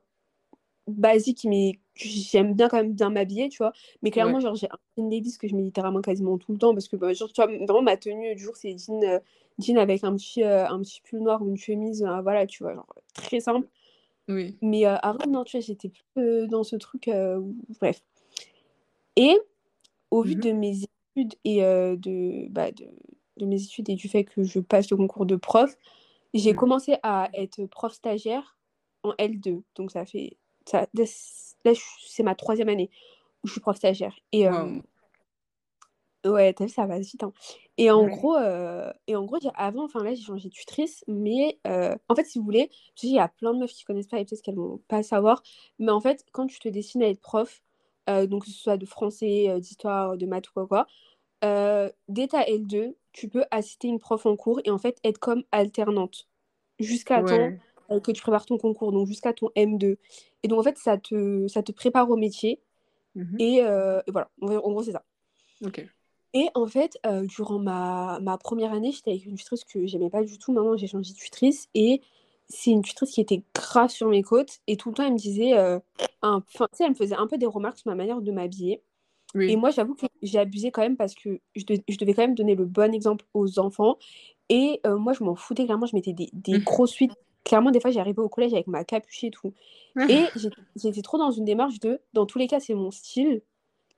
basique, 0.86 1.44
mais 1.44 1.80
j'aime 1.94 2.54
bien 2.54 2.68
quand 2.68 2.78
même 2.78 2.92
bien 2.94 3.10
m'habiller, 3.10 3.48
tu 3.48 3.58
vois. 3.58 3.72
Mais 4.02 4.10
clairement, 4.10 4.34
Ouais. 4.36 4.40
genre 4.40 4.54
j'ai 4.54 4.68
un 4.70 4.78
jean 4.96 5.08
Levi's 5.10 5.38
que 5.38 5.48
je 5.48 5.54
mets 5.54 5.62
littéralement 5.62 6.00
quasiment 6.00 6.38
tout 6.38 6.52
le 6.52 6.58
temps, 6.58 6.72
parce 6.74 6.88
que 6.88 6.96
bah, 6.96 7.12
genre, 7.12 7.32
tu 7.32 7.42
vois, 7.42 7.46
vraiment 7.50 7.82
ma 7.82 7.96
tenue 7.96 8.34
du 8.34 8.42
jour 8.42 8.56
c'est 8.56 8.76
jean, 8.78 9.02
euh, 9.04 9.18
jean 9.58 9.78
avec 9.78 10.04
un 10.04 10.14
petit, 10.16 10.42
un 10.42 10.78
petit 10.80 11.00
pull 11.02 11.20
noir 11.20 11.42
ou 11.42 11.48
une 11.48 11.56
chemise, 11.56 12.02
voilà, 12.22 12.46
tu 12.46 12.62
vois, 12.62 12.74
genre 12.74 12.86
très 13.14 13.40
simple. 13.40 13.68
Oui. 14.28 14.56
Mais 14.62 14.84
avant, 14.86 15.18
non, 15.28 15.44
tu 15.44 15.56
vois, 15.58 15.64
j'étais 15.66 15.90
plus 16.14 16.48
dans 16.48 16.62
ce 16.64 16.76
truc, 16.76 17.10
bref. 17.80 18.00
Et 19.16 19.36
au 20.10 20.22
vu 20.22 20.34
Mhm. 20.36 20.40
de 20.40 20.52
mes 20.52 20.76
études 21.16 21.34
et 21.44 21.60
de, 21.60 22.48
bah, 22.50 22.70
de, 22.72 22.86
de 23.38 23.46
mes 23.46 23.62
études 23.62 23.88
et 23.90 23.94
du 23.94 24.08
fait 24.08 24.24
que 24.24 24.42
je 24.42 24.60
passe 24.60 24.90
le 24.90 24.96
concours 24.96 25.26
de 25.26 25.36
prof, 25.36 25.76
j'ai 26.34 26.52
Mm. 26.52 26.56
commencé 26.56 26.96
à 27.02 27.28
être 27.34 27.66
prof 27.66 27.92
stagiaire 27.92 28.56
en 29.02 29.12
L2. 29.18 29.62
Donc 29.74 29.90
ça 29.90 30.04
fait... 30.06 30.36
Ça, 30.66 30.86
là, 31.64 31.72
c'est 32.06 32.22
ma 32.22 32.34
troisième 32.34 32.68
année 32.68 32.90
où 33.44 33.48
je 33.48 33.52
suis 33.52 33.60
prof 33.60 33.76
stagiaire. 33.76 34.14
Et 34.32 34.48
Waouh. 34.48 34.82
ouais, 36.24 36.52
t'as 36.52 36.64
vu, 36.66 36.70
ça 36.70 36.86
va 36.86 36.98
vite. 36.98 37.22
hein. 37.24 37.32
Et 37.78 37.90
en 37.90 38.04
Ouais. 38.04 38.10
gros, 38.10 38.36
euh, 38.36 38.92
et 39.06 39.16
en 39.16 39.24
gros, 39.24 39.38
avant, 39.54 39.84
enfin 39.84 40.02
là, 40.04 40.14
j'ai 40.14 40.22
changé 40.22 40.48
de 40.48 40.54
tutrice, 40.54 41.04
mais 41.08 41.58
euh, 41.66 41.96
en 42.08 42.14
fait, 42.14 42.24
si 42.24 42.38
vous 42.38 42.44
voulez, 42.44 42.70
il 43.02 43.10
y 43.12 43.18
a 43.18 43.28
plein 43.28 43.54
de 43.54 43.58
meufs 43.60 43.72
qui 43.72 43.84
connaissent 43.84 44.06
pas 44.08 44.20
et 44.20 44.24
peut-être 44.24 44.42
qu'elles 44.42 44.54
vont 44.56 44.78
pas 44.88 45.02
savoir, 45.02 45.42
mais 45.78 45.90
en 45.92 46.00
fait, 46.00 46.24
quand 46.32 46.46
tu 46.46 46.58
te 46.60 46.68
destines 46.68 47.02
à 47.02 47.08
être 47.08 47.20
prof, 47.20 47.62
euh, 48.10 48.26
donc 48.26 48.44
que 48.44 48.50
ce 48.50 48.58
soit 48.58 48.76
de 48.76 48.86
français, 48.86 49.48
euh, 49.48 49.58
d'histoire, 49.60 50.16
de 50.16 50.26
maths 50.26 50.48
ou 50.50 50.52
quoi, 50.52 50.66
quoi, 50.66 50.86
euh, 51.44 51.90
dès 52.08 52.28
ta 52.28 52.42
L2, 52.44 52.96
tu 53.12 53.28
peux 53.28 53.44
assister 53.50 53.88
une 53.88 53.98
prof 54.00 54.26
en 54.26 54.36
cours 54.36 54.60
et 54.64 54.70
en 54.70 54.78
fait 54.78 54.98
être 55.04 55.18
comme 55.18 55.44
alternante 55.52 56.28
jusqu'à 56.78 57.22
temps 57.24 57.52
Ouais. 57.52 57.58
euh, 57.71 57.71
que 58.00 58.12
tu 58.12 58.22
prépares 58.22 58.46
ton 58.46 58.58
concours, 58.58 58.92
donc 58.92 59.06
jusqu'à 59.06 59.32
ton 59.32 59.50
M2. 59.56 59.96
Et 60.42 60.48
donc 60.48 60.60
en 60.60 60.62
fait, 60.62 60.78
ça 60.78 60.98
te, 60.98 61.46
ça 61.48 61.62
te 61.62 61.72
prépare 61.72 62.08
au 62.10 62.16
métier 62.16 62.60
Mhm. 63.14 63.36
et, 63.38 63.62
euh, 63.62 64.00
et 64.06 64.10
voilà, 64.10 64.30
en, 64.40 64.46
gros, 64.46 64.82
c'est 64.82 64.92
ça. 64.92 65.04
Et 66.34 66.48
en 66.54 66.66
fait, 66.66 66.98
euh, 67.04 67.26
durant 67.26 67.58
ma, 67.58 68.18
ma 68.22 68.38
première 68.38 68.72
année, 68.72 68.90
j'étais 68.92 69.10
avec 69.10 69.26
une 69.26 69.34
tutrice 69.34 69.64
que 69.64 69.86
j'aimais 69.86 70.08
pas 70.08 70.22
du 70.22 70.38
tout. 70.38 70.52
Maintenant, 70.52 70.76
j'ai 70.78 70.86
changé 70.86 71.12
de 71.12 71.18
tutrice 71.18 71.68
et 71.74 72.00
c'est 72.48 72.70
une 72.70 72.80
tutrice 72.82 73.10
qui 73.10 73.20
était 73.20 73.42
grave 73.54 73.90
sur 73.90 74.08
mes 74.08 74.22
côtes 74.22 74.60
et 74.66 74.76
tout 74.78 74.88
le 74.88 74.94
temps, 74.94 75.04
elle 75.04 75.12
me 75.12 75.18
disait, 75.18 75.58
euh, 75.58 75.78
un- 76.22 76.42
enfin, 76.54 76.66
tu 76.72 76.78
sais, 76.78 76.84
elle 76.84 76.90
me 76.90 76.94
faisait 76.94 77.14
un 77.16 77.26
peu 77.26 77.36
des 77.36 77.44
remarques 77.46 77.76
sur 77.78 77.90
ma 77.90 77.94
manière 77.94 78.22
de 78.22 78.32
m'habiller. 78.32 78.82
Et 79.50 79.56
moi, 79.56 79.70
j'avoue 79.70 79.94
que 79.94 80.06
j'ai 80.22 80.38
abusé 80.38 80.70
quand 80.70 80.82
même 80.82 80.96
parce 80.96 81.14
que 81.14 81.40
je, 81.54 81.64
de- 81.64 81.82
je 81.88 81.96
devais 81.98 82.12
quand 82.14 82.22
même 82.22 82.34
donner 82.34 82.54
le 82.54 82.64
bon 82.66 82.94
exemple 82.94 83.24
aux 83.34 83.58
enfants. 83.58 83.98
Et 84.48 84.80
euh, 84.86 84.96
moi, 84.98 85.12
je 85.14 85.24
m'en 85.24 85.34
foutais 85.34 85.64
clairement. 85.64 85.86
Je 85.86 85.94
mettais 85.96 86.12
des, 86.12 86.28
des 86.32 86.52
Mhm. 86.58 86.64
gros 86.64 86.86
suites. 86.86 87.12
Clairement, 87.44 87.70
des 87.70 87.80
fois, 87.80 87.90
j'arrivais 87.90 88.20
au 88.20 88.28
collège 88.28 88.52
avec 88.54 88.66
ma 88.66 88.84
capuche 88.84 89.24
et 89.24 89.30
tout. 89.30 89.52
Et 90.08 90.26
j'étais 90.76 91.02
trop 91.02 91.18
dans 91.18 91.30
une 91.30 91.44
démarche 91.44 91.80
de, 91.80 92.00
dans 92.12 92.26
tous 92.26 92.38
les 92.38 92.46
cas, 92.46 92.60
c'est 92.60 92.74
mon 92.74 92.90
style. 92.90 93.42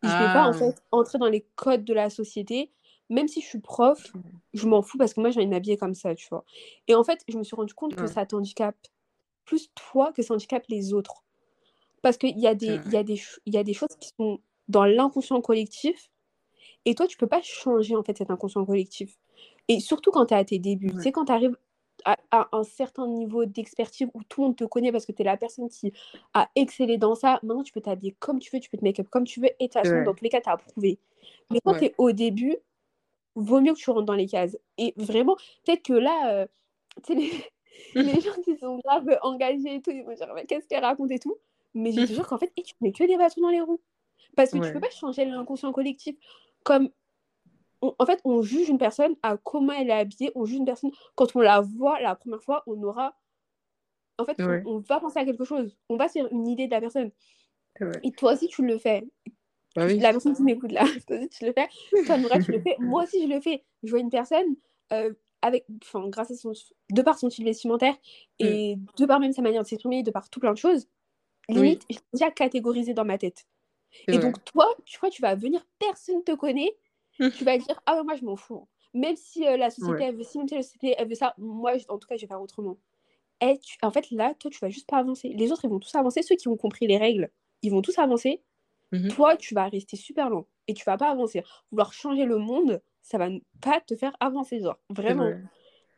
Et 0.03 0.09
je 0.09 0.19
vais 0.19 0.29
pas, 0.33 0.45
en 0.47 0.51
Ah. 0.51 0.59
fait, 0.59 0.83
entrer 0.93 1.19
dans 1.19 1.29
les 1.29 1.47
codes 1.57 1.85
de 1.85 1.95
la 1.95 2.11
société. 2.11 2.71
Même 3.11 3.29
si 3.29 3.41
je 3.43 3.47
suis 3.47 3.61
prof, 3.61 4.13
je 4.55 4.67
m'en 4.67 4.83
fous 4.83 4.97
parce 4.99 5.13
que 5.15 5.21
moi, 5.21 5.31
j'ai 5.31 5.39
envie 5.41 5.47
de 5.47 5.51
m'habiller 5.53 5.77
comme 5.77 5.95
ça, 5.95 6.15
tu 6.15 6.27
vois. 6.31 6.45
Et 6.89 6.95
en 6.95 7.05
fait, 7.05 7.23
je 7.29 7.37
me 7.37 7.43
suis 7.45 7.55
rendu 7.57 7.75
compte 7.75 7.95
que 7.97 8.07
ça 8.07 8.25
t'handicape 8.27 8.77
plus 9.45 9.71
toi 9.75 10.11
que 10.13 10.23
ça 10.23 10.33
handicape 10.35 10.65
les 10.69 10.95
autres. 10.95 11.23
Parce 12.03 12.17
qu'il 12.19 12.39
y, 12.39 12.47
a 12.47 12.55
des- 12.55 12.81
y, 12.87 12.97
a 12.97 13.03
des 13.03 13.21
y 13.47 13.57
a 13.59 13.63
des 13.65 13.73
choses 13.75 13.95
qui 14.01 14.11
sont 14.19 14.41
dans 14.69 14.85
l'inconscient 14.85 15.41
collectif 15.41 16.11
et 16.87 16.95
toi, 16.95 17.07
tu 17.07 17.17
peux 17.17 17.27
pas 17.27 17.41
changer 17.43 17.97
en 17.97 18.03
fait 18.03 18.17
cet 18.19 18.31
inconscient 18.31 18.65
collectif. 18.65 19.19
Et 19.69 19.81
surtout 19.81 20.11
quand 20.11 20.27
tu 20.27 20.35
es 20.35 20.37
à 20.37 20.45
tes 20.45 20.59
débuts. 20.59 20.91
Tu 20.91 20.97
Ouais. 20.97 21.03
sais, 21.03 21.13
quand 21.13 21.27
tu 21.27 21.33
arrives 21.33 21.57
à, 22.05 22.17
à 22.31 22.49
un 22.53 22.65
certain 22.65 23.07
niveau 23.09 23.45
d'expertise 23.47 24.09
où 24.15 24.23
tout 24.25 24.41
le 24.43 24.49
monde 24.49 24.57
te 24.57 24.65
connaît 24.65 24.93
parce 24.93 25.07
que 25.07 25.13
tu 25.13 25.23
es 25.23 25.25
la 25.25 25.37
personne 25.37 25.69
qui 25.69 25.93
a 26.35 26.49
excellé 26.57 26.99
dans 26.99 27.15
ça, 27.15 27.41
maintenant 27.43 27.63
tu 27.63 27.73
peux 27.73 27.81
t'habiller 27.81 28.15
comme 28.19 28.39
tu 28.41 28.51
veux, 28.55 28.61
tu 28.61 28.71
peux 28.71 28.79
te 28.79 28.85
make-up 28.85 29.09
comme 29.11 29.25
tu 29.25 29.41
veux 29.41 29.49
et 29.49 29.53
de 29.53 29.65
toute 29.65 29.73
façon, 29.75 29.99
vrai. 29.99 30.05
dans 30.05 30.15
tous 30.15 30.25
les 30.25 30.31
cas, 30.31 30.41
tu 30.41 30.49
as 30.49 30.53
approuvé. 30.53 30.99
Mais 31.51 31.61
quand 31.65 31.73
Ouais. 31.73 31.79
tu 31.79 31.87
es 31.87 31.95
au 31.99 32.13
début, 32.13 32.57
vaut 33.35 33.61
mieux 33.61 33.75
que 33.75 33.79
tu 33.79 33.91
rentres 33.91 34.07
dans 34.07 34.15
les 34.15 34.27
cases. 34.27 34.57
Et 34.79 34.95
vraiment, 34.97 35.37
peut-être 35.65 35.83
que 35.83 35.93
là, 35.95 36.33
euh, 36.33 36.47
tu 37.07 37.15
sais, 37.15 37.19
les, 37.19 37.33
les 38.15 38.21
gens 38.21 38.41
qui 38.45 38.57
sont 38.59 38.79
grave 38.85 39.19
engagés 39.23 39.77
et 39.77 39.83
tout, 39.83 39.91
ils 39.91 40.05
vont 40.05 40.15
dire, 40.15 40.33
mais 40.35 40.47
qu'est-ce 40.47 40.67
qu'elle 40.69 40.85
raconte 40.85 41.11
et 41.11 41.19
tout. 41.19 41.37
Mais 41.75 41.93
je 41.93 42.03
te 42.03 42.13
jure 42.15 42.27
qu'en 42.29 42.39
fait, 42.39 42.53
et 42.57 42.63
tu 42.63 42.75
mets 42.81 42.93
que 42.93 43.05
des 43.05 43.17
bâtons 43.17 43.41
dans 43.43 43.51
les 43.51 43.61
roues. 43.61 43.81
Parce 44.37 44.51
que 44.53 44.59
tu 44.59 44.71
peux 44.73 44.81
Ouais. 44.81 44.81
pas 44.81 44.91
changer 44.91 45.25
l'inconscient 45.25 45.73
collectif. 45.73 46.17
Comme, 46.65 46.91
on- 47.87 47.95
en 47.99 48.07
fait, 48.07 48.21
on 48.25 48.43
juge 48.43 48.69
une 48.69 48.79
personne 48.79 49.15
à 49.23 49.37
comment 49.37 49.73
elle 49.73 49.91
est 49.91 49.93
habillée, 49.93 50.33
on 50.35 50.45
juge 50.45 50.59
une 50.59 50.65
personne 50.65 50.91
quand 51.15 51.35
on 51.37 51.41
la 51.41 51.61
voit 51.61 52.01
la 52.01 52.15
première 52.15 52.43
fois, 52.43 52.63
on 52.67 52.83
aura. 52.83 53.17
En 54.19 54.25
fait, 54.25 54.37
on, 54.41 54.47
Ouais. 54.47 54.63
on 54.67 54.79
va 54.79 55.01
penser 55.01 55.19
à 55.19 55.25
quelque 55.25 55.45
chose, 55.45 55.77
on 55.89 55.97
va 55.97 56.09
faire 56.09 56.27
une 56.33 56.47
idée 56.49 56.67
de 56.67 56.71
la 56.73 56.81
personne. 56.81 57.11
Et 58.05 58.13
toi 58.13 58.35
aussi, 58.35 58.47
tu 58.49 58.65
le 58.65 58.79
fais. 58.79 59.05
Bah 59.75 59.87
oui. 59.87 59.99
La 59.99 60.13
personne 60.13 60.35
qui 60.37 60.43
m'écoute 60.45 60.71
là, 60.71 60.85
toi 61.09 61.17
aussi, 61.19 61.29
tu 61.31 61.45
le 61.47 61.53
fais. 61.53 61.69
Toi, 62.07 62.19
Nora, 62.19 62.39
tu 62.39 62.53
le 62.53 62.61
fais. 62.61 62.77
Moi 62.79 63.03
aussi, 63.03 63.23
je 63.27 63.29
le 63.35 63.41
fais. 63.41 63.65
Je 63.83 63.91
vois 63.91 63.99
une 63.99 64.11
personne 64.11 64.55
euh, 64.93 65.13
avec, 65.43 65.67
enfin, 65.83 66.09
grâce 66.09 66.31
à 66.31 66.37
son, 66.37 66.53
de 66.91 67.03
par 67.03 67.19
son 67.19 67.29
style 67.31 67.45
vestimentaire 67.45 67.95
Mm. 68.41 68.45
et 68.47 68.79
de 68.99 69.07
par 69.07 69.19
même 69.21 69.33
sa 69.33 69.43
manière 69.43 69.63
de 69.63 69.67
s'exprimer, 69.69 70.03
de 70.05 70.11
par 70.13 70.31
tout 70.31 70.39
plein 70.41 70.53
de 70.53 70.59
choses, 70.59 70.89
Oui. 71.49 71.57
limite, 71.57 71.83
j'ai 71.91 71.99
déjà 72.13 72.31
catégorisé 72.31 72.95
dans 72.95 73.05
ma 73.05 73.19
tête. 73.19 73.47
Et 74.09 74.13
vrai. 74.13 74.21
donc, 74.21 74.45
toi, 74.45 74.67
tu 74.85 74.97
crois, 74.97 75.11
tu 75.11 75.21
vas 75.23 75.35
venir, 75.35 75.65
personne 75.81 76.17
ne 76.19 76.23
te 76.23 76.33
connaît, 76.37 76.73
tu 77.33 77.45
vas 77.45 77.59
dire, 77.59 77.81
ah 77.87 77.97
ouais, 77.97 78.05
moi, 78.05 78.17
je 78.17 78.25
m'en 78.25 78.37
fous. 78.37 78.69
Même 78.95 79.17
si 79.17 79.47
euh, 79.47 79.57
la 79.57 79.71
société, 79.71 80.05
Ouais. 80.05 80.09
elle 80.09 80.17
veut 80.17 80.23
ci, 80.25 80.39
même 80.39 80.49
si 80.49 80.55
la 80.55 80.63
société, 80.63 80.95
elle 80.99 81.09
veut 81.09 81.15
ça, 81.15 81.35
moi, 81.39 81.77
je- 81.79 81.87
en 81.89 81.99
tout 81.99 82.07
cas, 82.09 82.17
je 82.17 82.23
vais 82.23 82.27
faire 82.29 82.41
autrement. 82.43 82.79
Et 83.41 83.59
tu- 83.59 83.79
en 83.83 83.91
fait, 83.91 84.11
là, 84.11 84.35
toi, 84.39 84.51
tu 84.51 84.59
vas 84.61 84.71
juste 84.71 84.89
pas 84.89 84.99
avancer. 84.99 85.29
Les 85.31 85.53
autres, 85.53 85.65
ils 85.65 85.71
vont 85.71 85.81
tous 85.81 85.95
avancer. 85.97 86.23
Ceux 86.23 86.37
qui 86.37 86.49
ont 86.49 86.57
compris 86.57 86.87
les 86.87 86.99
règles, 86.99 87.31
ils 87.63 87.71
vont 87.73 87.83
tous 87.83 87.99
avancer. 87.99 88.43
Mhm. 88.93 89.09
Toi, 89.09 89.37
tu 89.37 89.55
vas 89.55 89.69
rester 89.69 89.97
super 89.97 90.31
lent 90.31 90.47
et 90.69 90.75
tu 90.75 90.85
vas 90.85 90.97
pas 90.97 91.11
avancer. 91.11 91.43
Vouloir 91.71 91.93
changer 91.93 92.25
le 92.25 92.39
monde, 92.39 92.81
ça 93.03 93.19
va 93.19 93.29
pas 93.61 93.81
te 93.81 93.97
faire 93.97 94.17
avancer, 94.21 94.61
genre, 94.61 94.79
vraiment. 94.91 95.31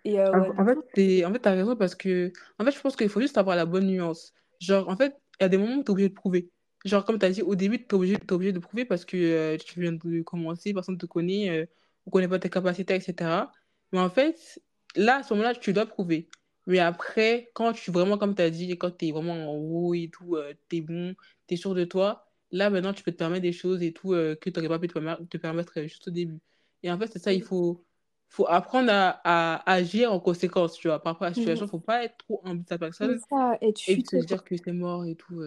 Et 0.04 0.20
euh, 0.20 0.32
En, 0.32 0.62
en 0.62 0.66
fait, 0.66 1.24
en 1.24 1.32
fait, 1.32 1.38
t'as 1.40 1.50
raison 1.52 1.76
parce 1.76 1.94
que, 1.94 2.32
en 2.58 2.64
fait, 2.64 2.70
je 2.72 2.80
pense 2.80 2.96
qu'il 2.96 3.08
faut 3.08 3.20
juste 3.20 3.38
avoir 3.38 3.56
la 3.56 3.66
bonne 3.66 3.86
nuance. 3.86 4.32
Genre, 4.60 4.88
en 4.88 4.96
fait, 4.96 5.14
il 5.40 5.44
y 5.44 5.46
a 5.46 5.48
des 5.48 5.58
moments 5.58 5.76
où 5.76 5.82
t'es 5.82 5.90
obligé 5.90 6.08
de 6.08 6.14
prouver. 6.14 6.50
Genre, 6.84 7.04
comme 7.04 7.18
t'as 7.18 7.30
dit, 7.30 7.42
au 7.42 7.54
début, 7.56 7.84
t'es 7.84 7.94
obligé, 7.94 8.16
t'es 8.16 8.32
obligé 8.32 8.52
de 8.52 8.58
prouver 8.58 8.84
parce 8.84 9.04
que 9.04 9.16
euh, 9.16 9.56
tu 9.58 9.80
viens 9.80 9.92
de 9.92 10.22
commencer, 10.22 10.72
personne 10.72 10.94
ne 10.94 11.00
te 11.00 11.06
connaît, 11.06 11.50
euh, 11.50 11.66
on 12.06 12.10
connaît 12.10 12.28
pas 12.28 12.38
tes 12.38 12.50
capacités, 12.50 12.94
etc. 12.94 13.52
Mais 13.92 13.98
en 13.98 14.10
fait, 14.10 14.60
là, 14.94 15.16
à 15.18 15.22
ce 15.22 15.34
moment-là, 15.34 15.54
tu 15.54 15.72
dois 15.72 15.86
prouver. 15.86 16.28
Mais 16.66 16.78
après, 16.80 17.50
quand 17.54 17.72
tu 17.72 17.90
vraiment, 17.90 18.18
comme 18.18 18.34
t'as 18.34 18.50
dit, 18.50 18.76
quand 18.78 18.90
t'es 18.90 19.12
vraiment 19.12 19.52
en 19.52 19.56
haut 19.56 19.94
et 19.94 20.10
tout, 20.12 20.36
euh, 20.36 20.54
t'es 20.68 20.80
bon, 20.80 21.14
t'es 21.46 21.56
sûr 21.56 21.74
de 21.74 21.84
toi, 21.84 22.26
là, 22.50 22.70
maintenant, 22.70 22.92
tu 22.92 23.02
peux 23.02 23.12
te 23.12 23.16
permettre 23.16 23.42
des 23.42 23.52
choses 23.52 23.82
et 23.82 23.92
tout 23.92 24.14
euh, 24.14 24.34
que 24.36 24.50
t'aurais 24.50 24.68
pas 24.68 24.78
pu 24.78 24.88
te 24.88 24.94
permettre, 25.38 25.72
te 25.72 25.78
euh, 25.80 25.86
juste 25.86 26.08
au 26.08 26.10
début. 26.10 26.40
Et 26.82 26.90
en 26.90 26.98
fait, 26.98 27.06
c'est 27.08 27.18
ça, 27.18 27.32
il 27.32 27.42
faut 27.42 27.84
faut 28.28 28.46
apprendre 28.48 28.90
à, 28.90 29.10
à 29.24 29.72
agir 29.72 30.12
en 30.12 30.18
conséquence, 30.18 30.74
tu 30.74 30.88
vois, 30.88 31.00
par 31.00 31.12
rapport 31.14 31.26
à 31.26 31.30
la 31.30 31.34
situation. 31.34 31.66
mhm. 31.66 31.70
Faut 31.70 31.78
pas 31.78 32.04
être 32.04 32.16
trop 32.18 32.40
en 32.44 32.56
de 32.56 32.64
sa 32.68 32.76
personne 32.76 33.20
ça, 33.30 33.56
et 33.60 33.72
se 33.72 33.92
futé, 33.94 34.22
quoi. 34.26 34.36
dire 34.36 34.42
que 34.44 34.56
c'est 34.56 34.72
mort 34.72 35.04
et 35.06 35.14
tout. 35.14 35.42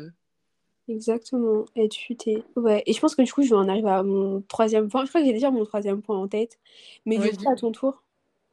Exactement, 0.90 1.66
être 1.76 1.94
futé. 1.94 2.44
Ouais, 2.56 2.82
et 2.88 2.94
je 2.94 3.00
pense 3.00 3.14
que 3.14 3.22
du 3.22 3.32
coup, 3.32 3.44
je 3.44 3.50
vais 3.50 3.56
en 3.56 3.70
arriver 3.70 3.90
à 3.90 4.02
mon 4.02 4.42
troisième 4.42 4.90
point. 4.90 5.06
Je 5.06 5.10
crois 5.10 5.22
que 5.22 5.28
j'ai 5.28 5.34
déjà 5.34 5.52
mon 5.52 5.64
troisième 5.64 6.02
point 6.02 6.18
en 6.18 6.28
tête. 6.28 6.58
Mais 7.06 7.20
Ouais, 7.20 7.32
dis. 7.32 7.48
à 7.48 7.56
ton 7.56 7.72
tour. 7.72 8.04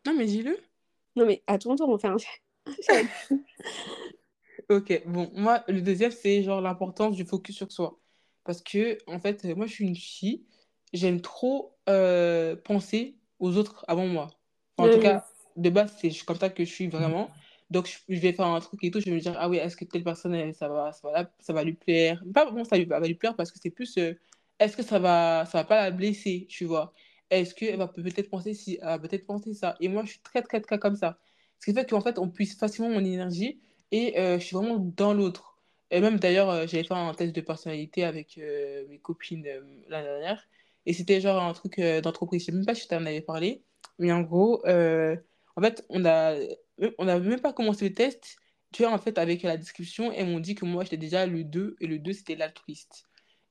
Non, 0.06 0.14
mais 0.14 0.26
dis-le. 0.26 0.58
Non, 1.16 1.24
mais 1.24 1.42
à 1.46 1.58
ton 1.58 1.74
tour, 1.76 1.88
on 1.88 1.96
fait 1.98 2.08
un. 2.08 2.16
Ok, 4.68 5.02
bon, 5.06 5.30
moi, 5.34 5.62
le 5.68 5.80
deuxième, 5.80 6.10
c'est 6.10 6.42
genre 6.42 6.60
l'importance 6.60 7.14
du 7.14 7.24
focus 7.24 7.56
sur 7.56 7.70
soi. 7.70 8.00
Parce 8.44 8.60
que, 8.60 8.98
en 9.06 9.20
fait, 9.20 9.44
euh, 9.44 9.54
moi, 9.54 9.66
je 9.66 9.72
suis 9.72 9.86
une 9.86 9.96
fille, 9.96 10.44
j'aime 10.92 11.20
trop 11.20 11.76
euh, 11.88 12.56
penser 12.56 13.16
aux 13.38 13.56
autres 13.56 13.84
avant 13.86 14.06
moi. 14.06 14.30
Enfin, 14.76 14.90
en 14.90 14.92
tout 14.92 15.00
cas, 15.00 15.24
de 15.56 15.70
base, 15.70 15.94
c'est 15.98 16.10
comme 16.24 16.38
ça 16.38 16.50
que 16.50 16.64
je 16.64 16.70
suis 16.70 16.88
vraiment. 16.88 17.30
Donc, 17.70 17.88
je, 18.08 18.20
vais 18.20 18.32
faire 18.32 18.46
un 18.46 18.60
truc 18.60 18.82
et 18.84 18.90
tout, 18.90 19.00
je 19.00 19.06
vais 19.06 19.12
me 19.12 19.20
dire, 19.20 19.34
ah 19.38 19.48
oui, 19.48 19.56
est-ce 19.56 19.76
que 19.76 19.84
telle 19.84 20.04
personne, 20.04 20.52
ça 20.52 20.68
va, 20.68 20.92
ça 20.92 21.10
va, 21.10 21.30
ça 21.40 21.52
va 21.52 21.64
lui 21.64 21.72
plaire? 21.74 22.22
Pas 22.32 22.44
vraiment, 22.44 22.64
ça 22.64 22.76
va 22.78 23.00
lui 23.00 23.14
plaire 23.14 23.34
parce 23.34 23.50
que 23.50 23.58
c'est 23.60 23.70
plus, 23.70 23.96
euh, 23.98 24.14
est-ce 24.60 24.76
que 24.76 24.82
ça 24.84 24.98
va, 25.00 25.44
ça 25.46 25.58
va 25.58 25.64
pas 25.64 25.82
la 25.82 25.90
blesser, 25.90 26.46
tu 26.48 26.64
vois? 26.64 26.92
Est-ce 27.30 27.54
qu'elle 27.54 27.76
va 27.76 27.88
peut-être 27.88 28.30
penser 28.30 28.54
si, 28.54 28.78
peut-être 29.02 29.26
penser 29.26 29.52
ça? 29.54 29.76
Et 29.80 29.88
moi, 29.88 30.04
je 30.04 30.10
suis 30.10 30.20
très, 30.20 30.42
très, 30.42 30.60
très 30.60 30.78
comme 30.78 30.94
ça. 30.96 31.18
Ce 31.58 31.66
qui 31.66 31.74
fait 31.74 31.88
qu'en 31.88 32.00
fait, 32.00 32.18
on 32.18 32.28
puise 32.28 32.56
facilement 32.56 32.90
mon 32.90 33.04
énergie 33.04 33.58
et 33.90 34.18
euh, 34.18 34.38
je 34.38 34.44
suis 34.44 34.56
vraiment 34.56 34.78
dans 34.78 35.12
l'autre. 35.12 35.56
Et 35.90 36.00
même 36.00 36.18
d'ailleurs, 36.18 36.50
euh, 36.50 36.66
j'avais 36.68 36.84
fait 36.84 36.94
un 36.94 37.14
test 37.14 37.34
de 37.34 37.40
personnalité 37.40 38.04
avec 38.04 38.36
mes 38.36 38.98
copines 39.00 39.44
l'année 39.88 40.06
dernière. 40.06 40.46
Et 40.86 40.92
c'était 40.92 41.20
genre 41.20 41.42
un 41.42 41.52
truc 41.52 41.80
d'entreprise. 41.80 42.42
Je 42.42 42.46
sais 42.46 42.52
même 42.52 42.64
pas 42.64 42.74
si 42.76 42.84
je 42.84 42.88
t'en 42.88 43.04
avais 43.06 43.20
parlé. 43.22 43.62
Mais 43.98 44.12
en 44.12 44.22
gros, 44.22 44.62
en 44.64 45.62
fait, 45.62 45.84
on 45.88 46.04
a, 46.04 46.36
on 46.98 47.04
n'a 47.04 47.18
même 47.18 47.40
pas 47.40 47.52
commencé 47.52 47.88
le 47.88 47.94
test. 47.94 48.36
Tu 48.72 48.82
vois, 48.82 48.92
en 48.92 48.98
fait, 48.98 49.18
avec 49.18 49.42
la 49.42 49.56
description, 49.56 50.12
elles 50.12 50.26
m'ont 50.26 50.40
dit 50.40 50.54
que 50.54 50.64
moi, 50.64 50.84
j'étais 50.84 50.96
déjà 50.96 51.26
le 51.26 51.44
2 51.44 51.76
et 51.80 51.86
le 51.86 51.98
2, 51.98 52.12
c'était 52.12 52.36
l'altruiste. 52.36 53.04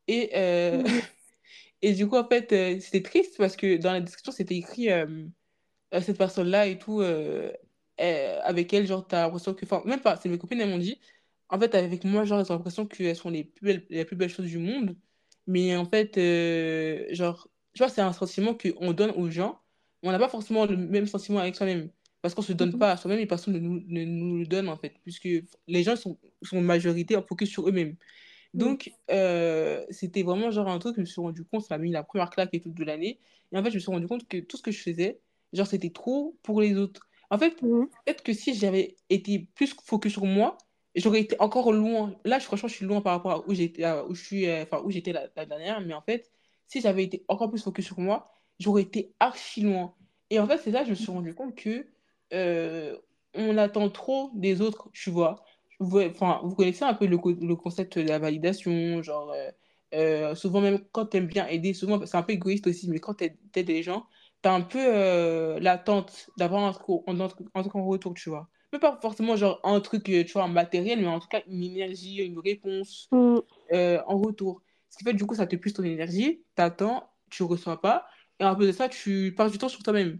Et, 0.07 0.31
euh, 0.35 0.83
et 1.81 1.93
du 1.93 2.07
coup, 2.07 2.17
en 2.17 2.27
fait, 2.27 2.51
euh, 2.53 2.79
c'était 2.79 3.01
triste 3.03 3.37
parce 3.37 3.55
que 3.55 3.77
dans 3.77 3.93
la 3.93 4.01
description, 4.01 4.31
c'était 4.31 4.55
écrit 4.55 4.91
euh, 4.91 5.25
cette 6.01 6.17
personne-là 6.17 6.67
et 6.67 6.77
tout, 6.79 7.01
avec 7.97 8.73
elle, 8.73 8.87
genre, 8.87 9.07
t'as 9.07 9.23
l'impression 9.23 9.53
que. 9.53 9.65
Enfin, 9.65 9.81
même 9.85 10.01
pas, 10.01 10.17
c'est 10.17 10.29
mes 10.29 10.37
copines, 10.37 10.59
elles 10.61 10.69
m'ont 10.69 10.77
dit. 10.77 10.99
En 11.49 11.59
fait, 11.59 11.75
avec 11.75 12.03
moi, 12.03 12.25
genre, 12.25 12.43
j'ai 12.43 12.53
l'impression 12.53 12.85
qu'elles 12.87 13.15
sont 13.15 13.29
les 13.29 13.43
plus 13.45 13.65
belles, 13.65 13.85
les 13.89 14.05
plus 14.05 14.15
belles 14.15 14.29
choses 14.29 14.47
du 14.47 14.57
monde. 14.59 14.97
Mais 15.47 15.75
en 15.75 15.85
fait, 15.85 16.15
genre, 17.13 17.49
tu 17.73 17.79
vois, 17.79 17.89
c'est 17.89 18.01
un 18.01 18.13
sentiment 18.13 18.55
qu'on 18.55 18.93
donne 18.93 19.11
aux 19.11 19.29
gens. 19.29 19.61
mais 20.03 20.09
On 20.09 20.11
n'a 20.11 20.19
pas 20.19 20.29
forcément 20.29 20.65
le 20.65 20.77
même 20.77 21.07
sentiment 21.07 21.39
avec 21.39 21.55
soi-même. 21.55 21.91
Parce 22.25 22.33
qu'on 22.35 22.41
se 22.41 22.53
donne 22.53 22.73
Mhm. 22.73 22.79
pas 22.79 22.91
à 22.93 22.97
soi-même 22.97 23.19
et 23.19 23.27
personne 23.27 23.53
ne 23.53 23.59
nous, 23.59 23.81
ne 23.87 24.03
nous 24.03 24.39
le 24.39 24.47
donne, 24.47 24.67
en 24.69 24.77
fait, 24.77 24.95
puisque 25.03 25.27
les 25.67 25.83
gens 25.83 25.95
sont, 25.95 26.17
sont 26.41 26.59
majorité 26.61 27.15
en 27.15 27.21
focus 27.23 27.49
sur 27.49 27.67
eux-mêmes. 27.69 27.95
Donc, 28.53 28.91
euh, 29.11 29.85
c'était 29.91 30.23
vraiment 30.23 30.51
genre 30.51 30.69
un 30.69 30.79
truc, 30.79 30.95
je 30.95 31.01
me 31.01 31.05
suis 31.05 31.21
rendu 31.21 31.45
compte, 31.45 31.63
ça 31.63 31.77
m'a 31.77 31.83
mis 31.83 31.91
la 31.91 32.03
première 32.03 32.29
claque 32.29 32.49
et 32.53 32.61
tout 32.61 32.71
de 32.71 32.83
l'année. 32.83 33.19
Et 33.51 33.57
en 33.57 33.63
fait, 33.63 33.69
je 33.71 33.75
me 33.75 33.79
suis 33.79 33.91
rendu 33.91 34.07
compte 34.07 34.27
que 34.27 34.37
tout 34.39 34.57
ce 34.57 34.63
que 34.63 34.71
je 34.71 34.81
faisais, 34.81 35.21
genre, 35.53 35.67
c'était 35.67 35.91
trop 35.91 36.37
pour 36.43 36.61
les 36.61 36.77
autres. 36.77 37.07
En 37.29 37.37
fait, 37.37 37.55
Mhm. 37.61 37.89
peut-être 38.05 38.23
que 38.23 38.33
si 38.33 38.53
j'avais 38.55 38.95
été 39.09 39.49
plus 39.55 39.75
focus 39.83 40.13
sur 40.13 40.25
moi, 40.25 40.57
j'aurais 40.95 41.21
été 41.21 41.35
encore 41.39 41.71
loin. 41.73 42.15
Là, 42.25 42.39
je- 42.39 42.45
franchement, 42.45 42.69
je 42.69 42.75
suis 42.75 42.85
loin 42.85 43.01
par 43.01 43.13
rapport 43.13 43.31
à 43.31 43.47
où 43.49 43.53
j'étais, 43.53 43.85
où 44.09 44.15
je 44.15 44.23
suis, 44.23 44.47
euh, 44.47 44.63
enfin, 44.63 44.81
où 44.83 44.91
j'étais 44.91 45.13
la, 45.13 45.27
la 45.35 45.45
dernière. 45.45 45.81
Mais 45.81 45.93
en 45.93 46.01
fait, 46.01 46.31
si 46.67 46.81
j'avais 46.81 47.03
été 47.03 47.25
encore 47.27 47.49
plus 47.49 47.63
focus 47.63 47.85
sur 47.85 47.99
moi, 47.99 48.25
j'aurais 48.59 48.83
été 48.83 49.13
archi 49.19 49.61
loin. 49.61 49.95
Et 50.29 50.39
en 50.39 50.47
fait, 50.47 50.57
c'est 50.57 50.71
là 50.71 50.79
que 50.81 50.85
je 50.85 50.91
me 50.91 50.95
suis 50.95 51.11
rendu 51.11 51.33
compte 51.35 51.55
que 51.55 51.87
euh, 52.35 52.97
on 53.33 53.57
attend 53.57 53.89
trop 53.89 54.31
des 54.35 54.61
autres, 54.61 54.89
tu 54.93 55.09
vois. 55.09 55.43
Vous, 55.79 55.99
enfin, 56.01 56.41
vous 56.43 56.55
connaissez 56.55 56.83
un 56.83 56.93
peu 56.93 57.05
le, 57.05 57.17
le 57.17 57.55
concept 57.55 57.97
de 57.97 58.07
la 58.07 58.19
validation, 58.19 59.01
genre, 59.01 59.31
euh, 59.31 59.51
euh, 59.93 60.35
souvent 60.35 60.61
même 60.61 60.79
quand 60.91 61.07
tu 61.07 61.17
aimes 61.17 61.27
bien 61.27 61.47
aider, 61.47 61.73
souvent, 61.73 62.05
c'est 62.05 62.17
un 62.17 62.23
peu 62.23 62.33
égoïste 62.33 62.67
aussi, 62.67 62.89
mais 62.89 62.99
quand 62.99 63.15
tu 63.15 63.25
aides 63.25 63.65
des 63.65 63.83
gens, 63.83 64.05
tu 64.43 64.49
as 64.49 64.53
un 64.53 64.61
peu 64.61 65.59
l'attente 65.59 66.29
d'avoir 66.37 66.63
un 66.63 66.71
truc, 66.73 67.47
en, 67.55 67.85
retour, 67.85 68.13
tu 68.13 68.29
vois. 68.29 68.49
Mais 68.73 68.79
pas 68.79 68.97
forcément 69.01 69.35
genre 69.35 69.59
un 69.63 69.79
truc, 69.79 70.03
tu 70.03 70.25
vois, 70.33 70.47
matériel, 70.47 70.99
mais 71.01 71.07
en 71.07 71.19
tout 71.19 71.27
cas 71.27 71.41
une 71.47 71.63
énergie, 71.63 72.17
une 72.17 72.39
réponse 72.39 73.09
Mm. 73.11 73.39
en 74.07 74.17
retour. 74.17 74.61
Ce 74.89 74.97
qui 74.97 75.03
fait, 75.03 75.13
du 75.13 75.25
coup, 75.25 75.35
ça 75.35 75.47
te 75.47 75.55
puise 75.55 75.73
ton 75.73 75.83
énergie, 75.83 76.43
t'attends, 76.55 77.09
tu 77.29 77.43
reçois 77.43 77.81
pas, 77.81 78.05
et 78.39 78.45
en 78.45 78.55
plus 78.55 78.67
de 78.67 78.71
ça, 78.71 78.89
tu 78.89 79.33
passes 79.35 79.51
du 79.51 79.57
temps 79.57 79.69
sur 79.69 79.83
toi-même. 79.83 80.19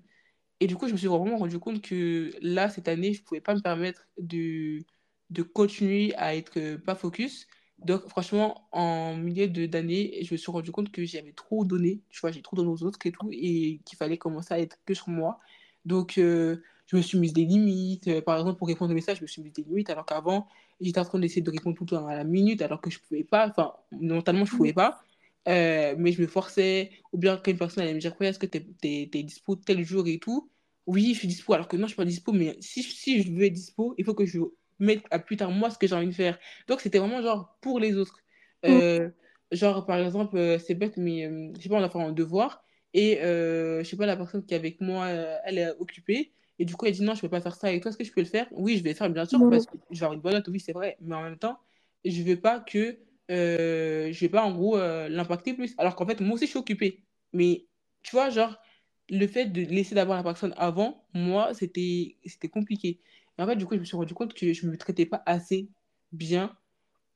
Et 0.59 0.67
du 0.67 0.75
coup, 0.77 0.87
je 0.87 0.93
me 0.93 0.97
suis 0.97 1.07
vraiment 1.07 1.37
rendu 1.37 1.59
compte 1.59 1.81
que 1.81 2.31
là, 2.41 2.69
cette 2.69 2.87
année, 2.87 3.13
je 3.13 3.23
pouvais 3.23 3.41
pas 3.41 3.55
me 3.55 3.61
permettre 3.61 4.07
de, 4.17 4.85
de 5.29 5.41
continuer 5.43 6.15
à 6.15 6.35
être 6.35 6.57
euh, 6.59 6.77
pas 6.77 6.95
focus. 6.95 7.47
Donc, 7.79 8.07
franchement, 8.07 8.67
en 8.71 9.17
milieu 9.17 9.47
d'année, 9.67 10.23
je 10.23 10.33
me 10.33 10.37
suis 10.37 10.51
rendu 10.51 10.71
compte 10.71 10.91
que 10.91 11.03
j'avais 11.05 11.33
trop 11.33 11.65
donné, 11.65 12.01
tu 12.09 12.21
vois, 12.21 12.31
j'ai 12.31 12.41
trop 12.41 12.55
donné 12.55 12.69
aux 12.69 12.83
autres 12.83 12.99
et 13.05 13.11
tout, 13.11 13.29
et 13.31 13.81
qu'il 13.85 13.97
fallait 13.97 14.17
commencer 14.17 14.53
à 14.53 14.59
être 14.59 14.77
que 14.85 14.93
sur 14.93 15.09
moi. 15.09 15.39
Donc, 15.83 16.17
euh, 16.17 16.63
je 16.87 16.95
me 16.95 17.01
suis 17.01 17.17
mise 17.19 17.33
des 17.33 17.45
limites. 17.45 18.07
Euh, 18.07 18.21
par 18.21 18.37
exemple, 18.39 18.57
pour 18.57 18.67
répondre 18.67 18.91
aux 18.91 18.95
messages, 18.95 19.17
je 19.17 19.23
me 19.23 19.27
suis 19.27 19.41
mise 19.41 19.53
des 19.53 19.63
limites, 19.63 19.89
alors 19.89 20.05
qu'avant, 20.05 20.47
j'étais 20.79 20.99
en 20.99 21.05
train 21.05 21.19
d'essayer 21.19 21.41
de 21.41 21.51
répondre 21.51 21.75
tout 21.77 21.83
le 21.83 21.89
temps 21.89 22.07
à 22.07 22.15
la 22.15 22.23
minute, 22.23 22.61
alors 22.61 22.79
que 22.81 22.89
je 22.89 22.99
pouvais 22.99 23.23
pas, 23.25 23.47
enfin, 23.49 23.73
mentalement, 23.91 24.45
je 24.45 24.55
pouvais 24.55 24.73
pas. 24.73 25.04
Euh, 25.47 25.95
mais 25.97 26.11
je 26.11 26.21
me 26.21 26.27
forçais, 26.27 26.91
ou 27.11 27.17
bien 27.17 27.37
qu'une 27.37 27.57
personne 27.57 27.83
allait 27.83 27.93
me 27.93 27.99
dire, 27.99 28.15
ouais, 28.19 28.27
est-ce 28.27 28.39
que 28.39 28.45
t'es, 28.47 28.65
t'es, 28.81 29.09
t'es 29.11 29.23
dispo 29.23 29.55
tel 29.55 29.83
jour 29.83 30.07
et 30.07 30.17
tout? 30.19 30.49
Oui, 30.87 31.13
je 31.13 31.19
suis 31.19 31.27
dispo, 31.27 31.53
alors 31.53 31.67
que 31.67 31.77
non, 31.77 31.83
je 31.83 31.89
suis 31.89 31.95
pas 31.97 32.05
dispo, 32.05 32.31
mais 32.31 32.55
si, 32.59 32.83
si 32.83 33.21
je 33.23 33.31
veux 33.31 33.43
être 33.45 33.53
dispo, 33.53 33.95
il 33.97 34.05
faut 34.05 34.13
que 34.13 34.25
je 34.25 34.39
mette 34.79 35.03
à 35.11 35.19
plus 35.19 35.37
tard 35.37 35.51
moi 35.51 35.69
ce 35.69 35.77
que 35.77 35.87
j'ai 35.87 35.95
envie 35.95 36.07
de 36.07 36.11
faire. 36.11 36.37
Donc, 36.67 36.81
c'était 36.81 36.99
vraiment 36.99 37.21
genre 37.21 37.57
pour 37.61 37.79
les 37.79 37.95
autres. 37.95 38.19
Mm. 38.67 38.69
Euh, 38.71 39.09
genre, 39.51 39.85
par 39.85 39.99
exemple, 39.99 40.37
euh, 40.37 40.59
c'est 40.59 40.75
bête, 40.75 40.97
mais 40.97 41.29
je 41.55 41.61
sais 41.61 41.69
pas, 41.69 41.75
on 41.75 41.83
a 41.83 41.89
fait 41.89 41.99
un 41.99 42.11
devoir, 42.11 42.63
et 42.93 43.19
je 43.21 43.83
sais 43.83 43.97
pas, 43.97 44.05
la 44.05 44.17
personne 44.17 44.45
qui 44.45 44.53
est 44.53 44.57
avec 44.57 44.81
moi, 44.81 45.07
elle 45.09 45.57
est 45.57 45.71
occupée, 45.79 46.33
et 46.57 46.65
du 46.65 46.75
coup, 46.75 46.85
elle 46.85 46.93
dit, 46.93 47.03
non, 47.03 47.13
je 47.15 47.21
peux 47.21 47.29
pas 47.29 47.41
faire 47.41 47.55
ça 47.55 47.67
avec 47.67 47.81
toi, 47.81 47.89
est-ce 47.89 47.97
que 47.97 48.03
je 48.03 48.11
peux 48.13 48.21
le 48.21 48.27
faire? 48.27 48.47
Oui, 48.51 48.77
je 48.77 48.83
vais 48.83 48.91
le 48.91 48.95
faire, 48.95 49.09
bien 49.09 49.25
sûr, 49.25 49.39
Mm. 49.39 49.49
parce 49.49 49.65
que 49.65 49.77
je 49.91 49.99
vais 49.99 50.05
avoir 50.05 50.13
une 50.13 50.21
bonne 50.21 50.33
note, 50.33 50.47
oui, 50.47 50.59
c'est 50.59 50.73
vrai, 50.73 50.97
mais 51.01 51.15
en 51.15 51.23
même 51.23 51.37
temps, 51.37 51.59
je 52.05 52.21
veux 52.23 52.39
pas 52.39 52.59
que 52.59 52.97
euh, 53.31 54.11
je 54.11 54.19
vais 54.19 54.29
pas 54.29 54.43
en 54.43 54.51
gros 54.51 54.77
euh, 54.77 55.09
l'impacter 55.09 55.53
plus. 55.53 55.73
Alors 55.77 55.95
qu'en 55.95 56.05
fait, 56.05 56.21
moi 56.21 56.35
aussi, 56.35 56.45
je 56.45 56.51
suis 56.51 56.59
occupée. 56.59 57.03
Mais 57.33 57.65
tu 58.03 58.15
vois, 58.15 58.29
genre, 58.29 58.57
le 59.09 59.27
fait 59.27 59.45
de 59.45 59.61
laisser 59.61 59.95
d'abord 59.95 60.15
la 60.15 60.23
personne 60.23 60.53
avant, 60.57 61.05
moi, 61.13 61.53
c'était 61.53 62.15
compliqué. 62.51 62.99
Et 63.37 63.41
en 63.41 63.47
fait, 63.47 63.55
du 63.55 63.65
coup, 63.65 63.75
je 63.75 63.79
me 63.79 63.85
suis 63.85 63.97
rendu 63.97 64.13
compte 64.13 64.33
que 64.33 64.53
je 64.53 64.67
me 64.67 64.77
traitais 64.77 65.05
pas 65.05 65.21
assez 65.25 65.69
bien 66.11 66.55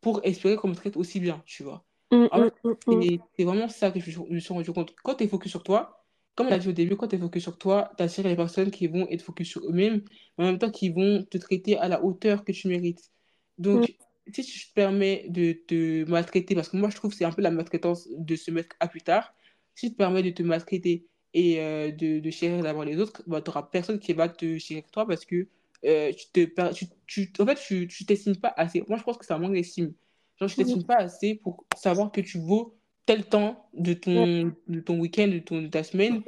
pour 0.02 0.22
espérer 0.24 0.56
qu'on 0.56 0.70
me 0.70 0.76
traite 0.76 0.98
aussi 0.98 1.20
bien, 1.20 1.42
tu 1.46 1.64
vois. 1.64 1.86
Mm, 2.12 2.26
mm, 2.26 2.50
mm, 2.64 2.72
mm. 2.88 3.18
c'est 3.38 3.44
vraiment 3.44 3.68
ça 3.68 3.92
que 3.92 4.00
je, 4.00 4.20
me 4.20 4.40
suis 4.40 4.54
rendu 4.54 4.72
compte. 4.72 4.96
Quand 5.04 5.16
tu 5.16 5.24
es 5.26 5.28
focus 5.28 5.52
sur 5.52 5.64
toi, 5.64 6.06
comme 6.36 6.48
on 6.48 6.52
a 6.52 6.58
dit 6.58 6.70
au 6.70 6.72
début, 6.72 6.96
quand 6.96 7.08
tu 7.08 7.16
es 7.16 7.20
focus 7.20 7.44
sur 7.44 7.58
toi, 7.58 7.92
tu 7.98 8.04
attires 8.04 8.28
les 8.28 8.36
personnes 8.36 8.72
qui 8.72 8.88
vont 8.88 9.08
être 9.10 9.22
focus 9.22 9.50
sur 9.50 9.62
eux-mêmes, 9.66 10.02
mais 10.38 10.46
en 10.46 10.48
même 10.48 10.58
temps 10.58 10.72
qui 10.72 10.90
vont 10.90 11.24
te 11.30 11.38
traiter 11.38 11.78
à 11.78 11.88
la 11.88 12.04
hauteur 12.04 12.44
que 12.44 12.52
tu 12.52 12.68
mérites. 12.68 13.12
Donc, 13.58 13.94
si 14.34 14.44
tu 14.44 14.70
te 14.70 14.74
permets 14.74 15.26
de 15.30 15.54
te 15.54 16.10
maltraiter, 16.10 16.56
parce 16.56 16.70
que 16.70 16.78
moi 16.78 16.90
je 16.90 16.96
trouve 16.96 17.12
que 17.12 17.18
c'est 17.18 17.26
un 17.26 17.32
peu 17.32 17.42
la 17.42 17.52
maltraitance 17.52 18.08
de 18.18 18.36
se 18.36 18.52
mettre 18.52 18.76
à 18.80 18.88
plus 18.88 19.02
tard, 19.02 19.34
si 19.76 19.88
tu 19.88 19.94
te 19.94 19.98
permets 19.98 20.24
de 20.24 20.30
te 20.32 20.44
maltraiter 20.44 21.08
et 21.34 21.60
euh, 21.62 21.92
de, 21.92 22.20
de 22.20 22.30
chérir 22.32 22.64
d'abord 22.64 22.84
les 22.86 22.98
autres, 23.00 23.24
bah, 23.28 23.42
tu 23.42 23.50
n'auras 23.50 23.64
personne 23.64 24.00
qui 24.00 24.14
va 24.14 24.30
te 24.30 24.58
chérir 24.58 24.84
toi 24.92 25.08
parce 25.08 25.26
que 25.26 25.48
euh, 25.86 26.12
tu 26.14 26.28
te, 26.32 26.74
tu, 26.74 26.86
tu- 27.08 27.42
en 27.42 27.46
fait, 27.46 27.56
tu 27.56 27.88
tu 27.88 28.06
t'estimes 28.06 28.36
pas 28.38 28.54
assez. 28.58 28.84
Moi 28.88 28.98
je 28.98 29.04
pense 29.04 29.18
que 29.18 29.32
un 29.34 29.38
manque 29.40 29.54
d'estime. 29.54 29.94
Genre, 30.40 30.48
je 30.50 30.56
Mm. 30.56 30.64
t'estime 30.64 30.84
pas 30.86 30.98
assez 30.98 31.36
pour 31.36 31.66
savoir 31.76 32.12
que 32.12 32.22
tu 32.22 32.40
vaux 32.40 32.78
tel 33.06 33.26
temps 33.28 33.70
de 33.74 33.94
ton, 33.94 34.54
de 34.68 34.80
ton 34.80 35.00
week-end, 35.00 35.28
de, 35.28 35.40
ton, 35.40 35.62
de 35.62 35.68
ta 35.68 35.84
semaine, 35.84 36.24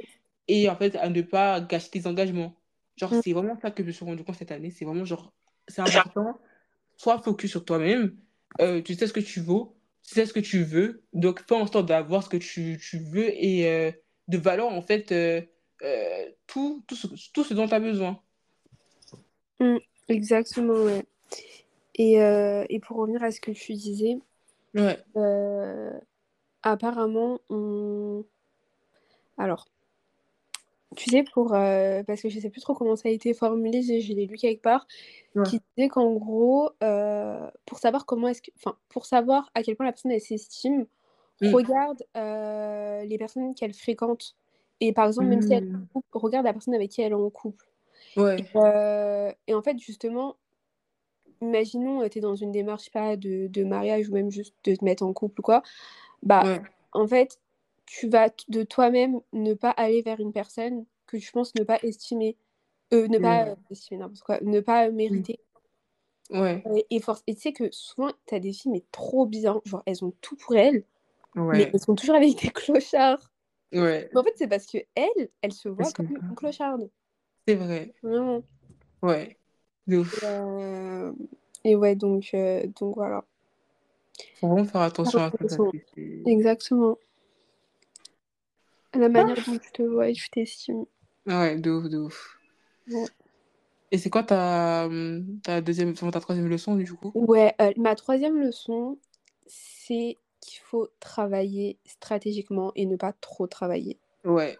et 0.48 0.68
en 0.68 0.76
fait, 0.76 0.96
à 0.96 1.08
ne 1.08 1.22
pas 1.22 1.60
gâcher 1.60 1.90
tes 1.90 2.06
engagements. 2.06 2.54
Genre, 2.96 3.12
c'est 3.14 3.32
vraiment 3.32 3.56
ça 3.60 3.70
que 3.70 3.82
je 3.82 3.88
me 3.88 3.92
suis 3.92 4.04
rendu 4.04 4.24
compte 4.24 4.34
cette 4.36 4.52
année. 4.52 4.70
C'est 4.70 4.84
vraiment 4.84 5.04
genre, 5.04 5.32
c'est 5.68 5.80
important. 5.82 6.38
Sois 7.02 7.20
focus 7.20 7.50
sur 7.50 7.64
toi-même. 7.64 8.16
Euh, 8.60 8.80
tu 8.80 8.94
sais 8.94 9.08
ce 9.08 9.12
que 9.12 9.18
tu 9.18 9.40
vaux, 9.40 9.74
tu 10.04 10.14
sais 10.14 10.24
ce 10.24 10.32
que 10.32 10.38
tu 10.38 10.62
veux. 10.62 11.02
Donc, 11.12 11.40
fais 11.48 11.56
en 11.56 11.66
sorte 11.66 11.88
d'avoir 11.88 12.22
ce 12.22 12.28
que 12.28 12.36
tu, 12.36 12.78
tu 12.80 12.98
veux 13.00 13.28
et 13.28 13.68
euh, 13.68 13.90
de 14.28 14.38
valoir, 14.38 14.72
en 14.72 14.82
fait, 14.82 15.10
euh, 15.10 15.40
tout, 16.46 16.84
tout, 16.86 16.94
ce, 16.94 17.08
tout 17.32 17.42
ce 17.42 17.54
dont 17.54 17.66
tu 17.66 17.74
as 17.74 17.80
besoin. 17.80 18.20
Mm. 19.58 19.78
Exactement, 20.10 20.74
ouais. 20.74 21.04
Et, 21.96 22.18
et 22.68 22.78
pour 22.78 22.98
revenir 22.98 23.24
à 23.24 23.32
ce 23.32 23.40
que 23.40 23.50
tu 23.50 23.72
disais, 23.72 24.18
Ouais, 24.74 24.96
apparemment, 26.62 27.40
on... 27.50 28.24
Alors, 29.38 29.66
tu 30.96 31.10
sais, 31.10 31.24
pour... 31.32 31.54
euh, 31.54 32.02
parce 32.04 32.22
que 32.22 32.28
je 32.28 32.38
sais 32.40 32.50
plus 32.50 32.60
trop 32.60 32.74
comment 32.74 32.96
ça 32.96 33.08
a 33.08 33.12
été 33.12 33.34
formulé, 33.34 33.82
je, 33.82 34.00
je 34.00 34.12
l'ai 34.12 34.26
lu 34.26 34.36
quelque 34.36 34.62
part, 34.62 34.86
ouais. 35.34 35.44
qui 35.44 35.60
disait 35.76 35.88
qu'en 35.88 36.12
gros, 36.14 36.70
euh, 36.82 37.50
pour 37.66 37.78
savoir 37.78 38.06
comment 38.06 38.28
est-ce 38.28 38.42
que... 38.42 38.50
Enfin, 38.56 38.76
pour 38.88 39.06
savoir 39.06 39.50
à 39.54 39.62
quel 39.62 39.76
point 39.76 39.86
la 39.86 39.92
personne, 39.92 40.12
elle 40.12 40.20
s'estime, 40.20 40.86
Mm. 41.40 41.54
regarde 41.54 42.02
euh, 42.16 43.04
les 43.04 43.18
personnes 43.18 43.52
qu'elle 43.54 43.72
fréquente. 43.74 44.36
Et 44.80 44.92
par 44.92 45.08
exemple, 45.08 45.28
même 45.28 45.42
si 45.42 45.52
elle 45.52 45.64
est 45.64 45.74
en 45.74 45.78
Mm. 45.78 45.86
couple, 45.92 46.08
regarde 46.12 46.46
la 46.46 46.52
personne 46.52 46.74
avec 46.74 46.90
qui 46.90 47.02
elle 47.02 47.12
est 47.12 47.16
en 47.16 47.30
couple. 47.30 47.66
Ouais, 48.16 48.36
et 49.48 49.54
en 49.54 49.62
fait, 49.62 49.78
justement, 49.78 50.36
imaginons, 51.40 52.08
tu 52.08 52.18
es 52.18 52.20
dans 52.20 52.36
une 52.36 52.52
démarche, 52.52 52.90
pas, 52.90 53.16
de, 53.16 53.48
de 53.48 53.64
mariage 53.64 54.08
ou 54.08 54.12
même 54.12 54.30
juste 54.30 54.54
de 54.64 54.76
te 54.76 54.84
mettre 54.84 55.02
en 55.02 55.12
couple 55.12 55.40
ou 55.40 55.42
quoi, 55.42 55.62
bah, 56.22 56.44
ouais. 56.44 56.62
en 56.92 57.08
fait, 57.08 57.40
tu 57.86 58.08
vas 58.08 58.30
de 58.48 58.62
toi-même 58.62 59.20
ne 59.32 59.54
pas 59.54 59.70
aller 59.70 60.02
vers 60.02 60.20
une 60.20 60.32
personne 60.32 60.84
que 61.06 61.16
tu 61.16 61.30
penses 61.32 61.54
ne 61.54 61.64
pas 61.64 61.78
estimer, 61.82 62.36
euh, 62.92 63.08
ne 63.08 63.18
pas 63.18 63.44
Ouais. 63.44 63.50
euh, 63.50 63.54
estimer 63.70 63.98
n'importe 64.00 64.22
quoi, 64.22 64.40
ne 64.42 64.60
pas 64.60 64.90
mériter. 64.90 65.40
Ouais, 66.30 66.62
Euh, 66.66 66.80
et, 66.90 67.00
force... 67.00 67.22
et 67.26 67.34
tu 67.34 67.42
sais 67.42 67.52
que 67.52 67.70
souvent, 67.72 68.10
tu 68.26 68.34
as 68.34 68.40
des 68.40 68.52
filles, 68.52 68.72
mais 68.72 68.84
trop 68.92 69.26
bien, 69.26 69.60
genre, 69.64 69.82
elles 69.84 70.04
ont 70.04 70.12
tout 70.20 70.36
pour 70.36 70.56
elles, 70.56 70.84
mais 71.34 71.70
elles 71.72 71.80
sont 71.80 71.94
toujours 71.94 72.14
avec 72.16 72.40
des 72.40 72.48
clochards. 72.50 73.30
ouais. 73.72 74.08
Mais 74.12 74.20
en 74.20 74.24
fait, 74.24 74.32
c'est 74.36 74.48
parce 74.48 74.66
que 74.66 74.78
elle, 74.94 75.28
elle 75.42 75.52
se 75.52 75.68
que- 75.68 75.92
comme 75.92 76.08
une 76.10 76.34
clocharde. 76.36 76.88
C'est 77.46 77.56
vrai. 77.56 77.92
Vraiment. 78.02 78.42
Ouais. 79.02 79.36
De 79.86 79.98
ouf. 79.98 80.22
Et, 80.22 80.26
euh, 80.26 81.12
et 81.64 81.74
ouais, 81.76 81.96
donc, 81.96 82.30
euh, 82.34 82.66
donc 82.80 82.94
voilà. 82.94 83.24
Faut 84.40 84.48
vraiment 84.48 84.64
faire 84.64 84.82
attention 84.82 85.18
à 85.18 85.30
ça. 85.48 85.56
Exactement. 86.26 86.96
La 88.94 89.08
manière 89.08 89.36
dont 89.46 89.58
tu 89.58 89.72
te 89.72 89.82
vois 89.82 90.08
et 90.08 90.12
tu 90.12 90.28
t'estimes. 90.30 90.84
Ouais, 91.26 91.56
de 91.56 91.70
ouf, 91.70 91.88
de 91.88 91.98
ouf. 91.98 92.38
Ouais. 92.90 93.06
Et 93.90 93.98
c'est 93.98 94.10
quoi 94.10 94.22
ta, 94.22 94.86
hum, 94.86 95.40
ta 95.42 95.60
deuxième, 95.60 95.94
ta 95.94 96.20
troisième 96.20 96.48
leçon 96.48 96.76
du 96.76 96.92
coup? 96.92 97.12
Ouais, 97.14 97.54
euh, 97.60 97.72
ma 97.76 97.94
troisième 97.94 98.40
leçon, 98.40 98.98
c'est 99.46 100.16
qu'il 100.40 100.60
faut 100.62 100.88
travailler 100.98 101.78
stratégiquement 101.84 102.72
et 102.74 102.86
ne 102.86 102.96
pas 102.96 103.12
trop 103.12 103.46
travailler. 103.46 103.98
Ouais, 104.24 104.58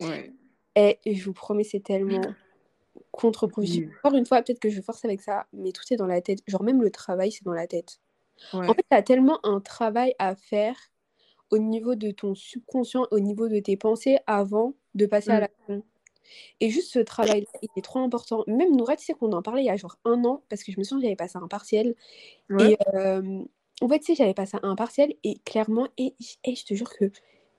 ouais. 0.00 0.32
Et 0.76 0.98
je 1.06 1.24
vous 1.24 1.32
promets, 1.32 1.64
c'est 1.64 1.80
tellement 1.80 2.22
contre-productif. 3.12 3.86
Oui. 3.86 3.92
Encore 4.02 4.16
une 4.16 4.26
fois, 4.26 4.42
peut-être 4.42 4.60
que 4.60 4.70
je 4.70 4.80
force 4.80 5.04
avec 5.04 5.20
ça, 5.20 5.46
mais 5.52 5.72
tout 5.72 5.84
est 5.90 5.96
dans 5.96 6.06
la 6.06 6.20
tête. 6.20 6.40
Genre, 6.46 6.62
même 6.62 6.82
le 6.82 6.90
travail, 6.90 7.30
c'est 7.32 7.44
dans 7.44 7.52
la 7.52 7.66
tête. 7.66 8.00
Ouais, 8.54 8.66
En 8.66 8.74
fait, 8.74 8.84
tu 8.90 8.96
as 8.96 9.02
tellement 9.02 9.44
un 9.44 9.60
travail 9.60 10.14
à 10.18 10.34
faire 10.34 10.76
au 11.50 11.58
niveau 11.58 11.94
de 11.96 12.10
ton 12.10 12.34
subconscient, 12.34 13.06
au 13.10 13.20
niveau 13.20 13.48
de 13.48 13.58
tes 13.60 13.76
pensées 13.76 14.18
avant 14.26 14.74
de 14.94 15.06
passer 15.06 15.32
à 15.32 15.40
Mm. 15.40 15.40
l'action. 15.40 15.84
Et 16.60 16.70
juste 16.70 16.92
ce 16.92 16.98
travail-là, 17.00 17.46
il 17.62 17.68
est 17.76 17.82
trop 17.82 18.00
important. 18.00 18.44
Même 18.46 18.76
Noura, 18.76 18.96
tu 18.96 19.04
sais 19.04 19.14
qu'on 19.14 19.32
en 19.32 19.42
parlait 19.42 19.62
il 19.62 19.66
y 19.66 19.70
a 19.70 19.76
genre 19.76 19.98
un 20.04 20.24
an, 20.24 20.44
parce 20.48 20.62
que 20.64 20.72
je 20.72 20.78
me 20.78 20.84
souviens, 20.84 21.04
j'avais 21.08 21.16
passé 21.16 21.38
un 21.38 21.48
partiel. 21.48 21.94
ouais, 22.48 22.74
Et 22.74 22.76
euh, 22.94 23.44
en 23.82 23.88
fait, 23.88 24.00
tu 24.00 24.06
sais, 24.06 24.14
j'avais 24.16 24.34
passé 24.34 24.58
un 24.62 24.76
partiel 24.76 25.14
et 25.24 25.38
clairement, 25.40 25.88
et, 25.98 26.14
et 26.44 26.54
je 26.56 26.64
te 26.66 26.74
jure 26.74 26.90
que 26.96 27.06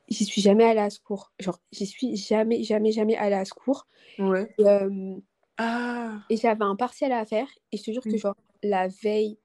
j'y 0.10 0.26
suis 0.26 0.42
jamais 0.42 0.66
allée 0.66 0.82
à 0.82 0.90
ce 0.92 1.00
cours. 1.02 1.34
Genre, 1.40 1.60
j'y 1.72 1.86
suis 1.88 2.16
jamais, 2.18 2.64
jamais, 2.64 2.92
jamais 2.92 3.18
allée 3.18 3.36
à 3.36 3.46
ce 3.46 3.54
cours. 3.54 3.88
ouais. 4.20 4.58
Et, 4.60 4.66
euh, 4.68 5.16
Ah! 5.58 6.22
Et 6.30 6.38
j'avais 6.38 6.64
un 6.64 6.76
partiel 6.76 7.12
à 7.12 7.26
faire 7.26 7.48
et 7.72 7.78
je 7.78 7.84
te 7.84 7.92
jure 7.92 8.08
que 8.08 8.16
Mmh. 8.16 8.18
genre 8.18 8.36
la 8.64 8.88
veille, 8.88 9.38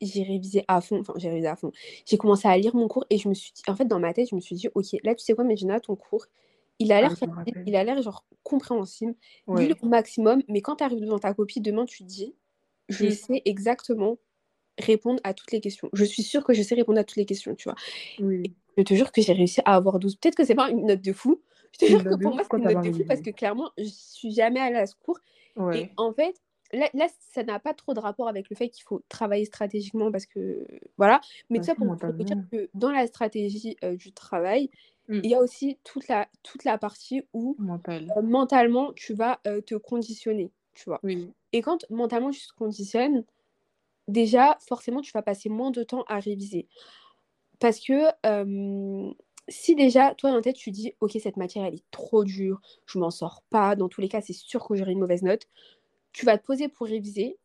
j'ai 0.00 0.22
révisé 0.22 0.64
à 0.68 0.80
fond, 0.80 1.00
enfin 1.00 1.14
j'ai 1.16 1.28
révisé 1.28 1.48
à 1.48 1.56
fond. 1.56 1.72
J'ai 2.06 2.18
commencé 2.18 2.48
à 2.48 2.56
lire 2.58 2.74
mon 2.76 2.88
cours 2.88 3.04
et 3.10 3.18
je 3.18 3.28
me 3.28 3.34
suis 3.34 3.52
dit 3.52 3.62
en 3.68 3.76
fait 3.76 3.84
dans 3.86 4.00
ma 4.00 4.12
tête, 4.14 4.28
je 4.30 4.34
me 4.34 4.40
suis 4.40 4.56
dit: 4.56 4.68
«OK, 4.74 4.86
là 5.04 5.14
tu 5.14 5.24
sais 5.24 5.34
quoi 5.34 5.44
Medjina, 5.44 5.80
ton 5.80 5.96
cours, 5.96 6.26
il 6.78 6.92
a 6.92 7.00
Ah 7.00 7.02
l'air 7.02 7.14
il 7.66 7.76
a 7.76 7.84
l'air 7.84 8.00
genre 8.02 8.24
compréhensible, 8.42 9.14
Ouais. 9.46 9.80
au 9.82 9.88
maximum, 9.88 10.42
mais 10.48 10.62
quand 10.62 10.76
tu 10.76 10.84
arrives 10.84 11.00
devant 11.00 11.18
ta 11.18 11.34
copie 11.34 11.60
demain, 11.60 11.86
tu 11.86 11.98
te 12.04 12.08
dis: 12.08 12.34
"Je 12.88 13.08
Mmh. 13.08 13.10
sais 13.10 13.42
exactement 13.44 14.18
répondre 14.80 15.20
à 15.24 15.34
toutes 15.34 15.52
les 15.52 15.60
questions. 15.62 15.90
Je 15.94 16.04
suis 16.04 16.22
sûre 16.24 16.44
que 16.44 16.54
je 16.54 16.62
sais 16.62 16.74
répondre 16.76 17.00
à 17.00 17.04
toutes 17.04 17.16
les 17.18 17.26
questions", 17.26 17.54
tu 17.56 17.64
vois? 17.70 17.76
Oui. 18.18 18.54
je 18.76 18.82
te 18.82 18.94
jure 18.94 19.12
que 19.12 19.20
j'ai 19.22 19.32
réussi 19.32 19.60
à 19.64 19.74
avoir 19.76 19.98
12. 19.98 20.16
Peut-être 20.16 20.36
que 20.36 20.44
c'est 20.44 20.54
pas 20.54 20.70
une 20.70 20.86
note 20.86 21.02
de 21.02 21.12
fou. 21.12 21.42
Je 21.72 21.78
te 21.78 21.84
jure 21.90 22.06
que 22.06 22.14
pour 22.14 22.34
moi, 22.34 22.44
tu 22.44 22.56
une 22.60 22.66
note 22.66 22.80
de 22.80 22.92
fou 22.92 23.04
parce 23.04 23.20
que 23.20 23.30
clairement, 23.30 23.70
je 23.78 23.84
suis 23.84 24.32
jamais 24.32 24.60
allée 24.60 24.76
à 24.78 24.86
ce 24.86 24.94
cours 24.96 25.18
et 25.72 25.86
en 25.96 26.12
fait, 26.12 26.40
là 26.72 26.88
là, 26.94 27.08
ça 27.32 27.42
n'a 27.44 27.58
pas 27.60 27.74
trop 27.74 27.94
de 27.94 28.00
rapport 28.00 28.28
avec 28.28 28.50
le 28.50 28.56
fait 28.56 28.68
qu'il 28.70 28.84
faut 28.84 29.02
travailler 29.08 29.44
stratégiquement 29.44 30.10
parce 30.12 30.26
que 30.26 30.66
voilà, 30.98 31.20
mais 31.50 31.60
tout 31.60 31.64
Bah 31.64 31.66
ça 31.66 31.74
si, 31.76 31.76
pour 31.76 31.96
pour 31.98 32.14
dire 32.24 32.36
que 32.52 32.70
dans 32.74 32.90
la 32.92 33.06
stratégie, 33.06 33.76
heu, 33.84 33.96
du 33.96 34.12
travail, 34.12 34.70
Mmh. 35.08 35.24
il 35.24 35.30
y 35.30 35.34
a 35.34 35.40
aussi 35.40 35.78
toute 35.84 36.08
la 36.08 36.28
toute 36.42 36.64
la 36.64 36.78
partie 36.78 37.22
où, 37.34 37.58
Mental. 37.58 38.16
heu, 38.18 38.22
mentalement, 38.22 38.92
tu 38.94 39.14
vas, 39.14 39.40
heu, 39.46 39.62
te 39.62 39.74
conditionner, 39.76 40.52
tu 40.74 40.84
vois? 40.86 41.02
Oui. 41.02 41.34
Et 41.52 41.62
quand 41.62 41.86
mentalement 41.90 42.30
tu 42.30 42.40
te 42.46 42.54
conditionnes, 42.54 43.24
déjà, 44.08 44.58
forcément, 44.68 45.02
tu 45.02 45.12
vas 45.12 45.22
passer 45.22 45.48
moins 45.50 45.70
de 45.72 45.84
temps 45.84 46.04
à 46.08 46.20
réviser. 46.20 46.68
Parce 47.60 47.80
que, 47.80 47.94
si 49.48 49.74
déjà, 49.74 50.14
toi, 50.14 50.30
dans 50.30 50.36
ta 50.36 50.42
tête, 50.44 50.56
tu 50.56 50.70
dis: 50.70 50.94
«OK, 51.00 51.12
cette 51.22 51.36
matière, 51.36 51.64
elle 51.64 51.74
est 51.74 51.90
trop 51.90 52.24
dure, 52.24 52.60
je 52.86 52.98
m'en 52.98 53.10
sors 53.10 53.42
pas, 53.50 53.76
dans 53.76 53.88
tous 53.88 54.00
les 54.00 54.08
cas, 54.08 54.20
c'est 54.20 54.32
sûr 54.32 54.66
que 54.66 54.74
j'aurai 54.76 54.92
une 54.92 55.00
mauvaise 55.00 55.22
note», 55.22 55.46
tu 56.12 56.26
vas 56.26 56.38
te 56.38 56.44
poser 56.44 56.68
pour 56.68 56.86
réviser. 56.86 57.38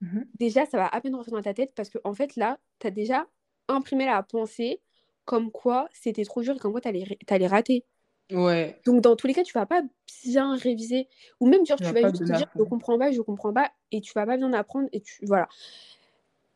Mmh 0.00 0.14
mh. 0.18 0.32
Déjà, 0.38 0.66
ça 0.66 0.78
va 0.78 0.88
à 0.88 1.00
peine 1.00 1.14
rentrer 1.16 1.32
dans 1.32 1.42
ta 1.42 1.54
tête 1.54 1.74
parce 1.76 1.90
qu'en 1.90 2.14
fait, 2.14 2.36
là, 2.36 2.58
tu 2.80 2.86
as 2.88 2.90
déjà 2.92 3.26
imprimé 3.68 4.06
la 4.06 4.22
pensée 4.22 4.82
comme 5.26 5.50
quoi 5.52 5.88
c'était 5.92 6.24
trop 6.24 6.42
dur 6.42 6.56
et 6.56 6.60
comme 6.60 6.72
quoi 6.72 6.80
tu 6.82 6.88
allais 6.88 7.46
rater. 7.48 7.86
Ouais. 8.32 8.82
Donc 8.84 9.00
dans 9.00 9.14
tous 9.16 9.26
les 9.26 9.34
cas, 9.34 9.44
tu 9.44 9.52
vas 9.52 9.66
pas 9.66 9.82
bien 10.24 10.56
réviser 10.56 11.08
ou 11.40 11.46
même 11.48 11.64
genre 11.66 11.80
Tu 11.80 11.94
vas 11.94 12.04
juste 12.04 12.26
te 12.26 12.32
dire: 12.32 12.46
«Je 12.58 12.64
comprends 12.64 12.98
pas, 12.98 13.12
je 13.12 13.20
comprends 13.20 13.52
pas» 13.52 13.70
et 13.92 14.00
tu 14.00 14.12
vas 14.14 14.26
pas 14.26 14.36
bien 14.36 14.52
apprendre 14.52 14.88
et 14.92 15.00
tu 15.00 15.24
voilà. 15.26 15.48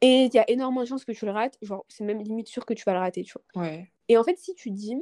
Et 0.00 0.24
il 0.24 0.34
y 0.34 0.38
a 0.38 0.50
énormément 0.50 0.82
de 0.82 0.86
chances 0.88 1.04
que 1.04 1.12
tu 1.12 1.24
le 1.26 1.32
rates, 1.32 1.58
genre 1.62 1.84
c'est 1.88 2.04
même 2.04 2.22
limite 2.22 2.48
sûr 2.48 2.64
que 2.66 2.72
tu 2.74 2.84
vas 2.84 2.92
le 2.94 2.98
rater, 3.00 3.22
tu 3.24 3.32
vois? 3.34 3.42
Ouais. 3.54 3.92
Et 4.08 4.18
en 4.18 4.24
fait, 4.24 4.38
si 4.38 4.54
tu 4.54 4.70
dis: 4.72 4.96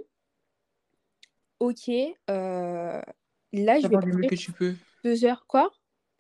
«OK, 1.61 1.89
heu, 2.31 3.03
là, 3.53 3.81
je 3.81 3.89
vais 3.89 3.97
mieux 3.99 4.25
que 4.25 4.35
tu 4.35 4.53
peux. 4.53 4.77
2 5.05 5.25
heures» 5.25 5.47
quoi? 5.47 5.71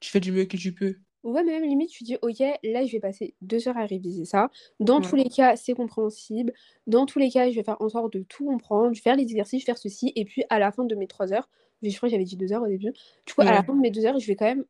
Tu 0.05 0.11
fais 0.11 0.20
du 0.20 0.32
mieux 0.32 0.44
que 0.44 0.59
tu 0.59 0.74
peux. 0.74 0.96
Ouais, 1.22 1.42
mais 1.42 1.52
même 1.52 1.64
limite, 1.64 1.88
tu 1.88 2.05
dis: 2.05 2.18
«OK, 2.20 2.40
là, 2.40 2.84
je 2.84 2.92
vais 2.92 3.00
passer 3.00 3.34
2 3.40 3.66
heures 3.68 3.78
à 3.78 3.86
réviser 3.86 4.26
ça. 4.26 4.50
Dans 4.80 5.00
tous 5.00 5.16
les 5.16 5.30
cas, 5.30 5.57
c'est 5.57 5.72
compréhensible. 5.72 6.52
Dans 6.86 7.07
tous 7.07 7.18
les 7.18 7.30
cas, 7.30 7.50
je 7.50 7.57
vais 7.57 7.62
faire 7.62 7.80
en 7.80 7.88
sorte 7.88 8.12
de 8.12 8.22
tout 8.22 8.44
comprendre, 8.44 8.92
je 8.92 9.00
vais 9.00 9.02
faire 9.02 9.16
les 9.16 9.22
exercices, 9.22 9.62
je 9.62 9.64
vais 9.64 9.72
faire 9.72 9.78
ceci 9.78 10.12
et 10.14 10.26
puis 10.26 10.44
à 10.50 10.59
la 10.59 10.72
fin 10.72 10.84
de 10.84 10.94
mes 10.94 11.07
3 11.07 11.32
heures», 11.32 11.48
je 11.82 11.96
crois 11.96 12.11
que 12.11 12.11
j'avais 12.11 12.24
dit 12.24 12.36
2 12.36 12.52
heures 12.52 12.62
au 12.62 12.66
début. 12.66 12.92
Du 13.26 13.32
coup, 13.32 13.40
à 13.40 13.44
la 13.46 13.62
fin 13.62 13.74
de 13.74 13.80
mes 13.80 13.90
2 13.90 14.05
heures, 14.05 14.18
je 14.18 14.26
vais 14.26 14.36
quand 14.36 14.44
même 14.44 14.66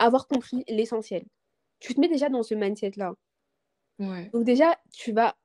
avoir 0.00 0.26
compris 0.26 0.64
l'essentiel. 0.66 1.24
Tu 1.78 1.94
te 1.94 2.00
mets 2.00 2.08
déjà 2.08 2.28
dans 2.28 2.42
ce 2.42 2.56
mindset-là. 2.56 3.14
Ouais. 4.00 4.28
Donc 4.32 4.42
déjà, 4.42 4.76
tu 4.92 5.12
vas 5.12 5.36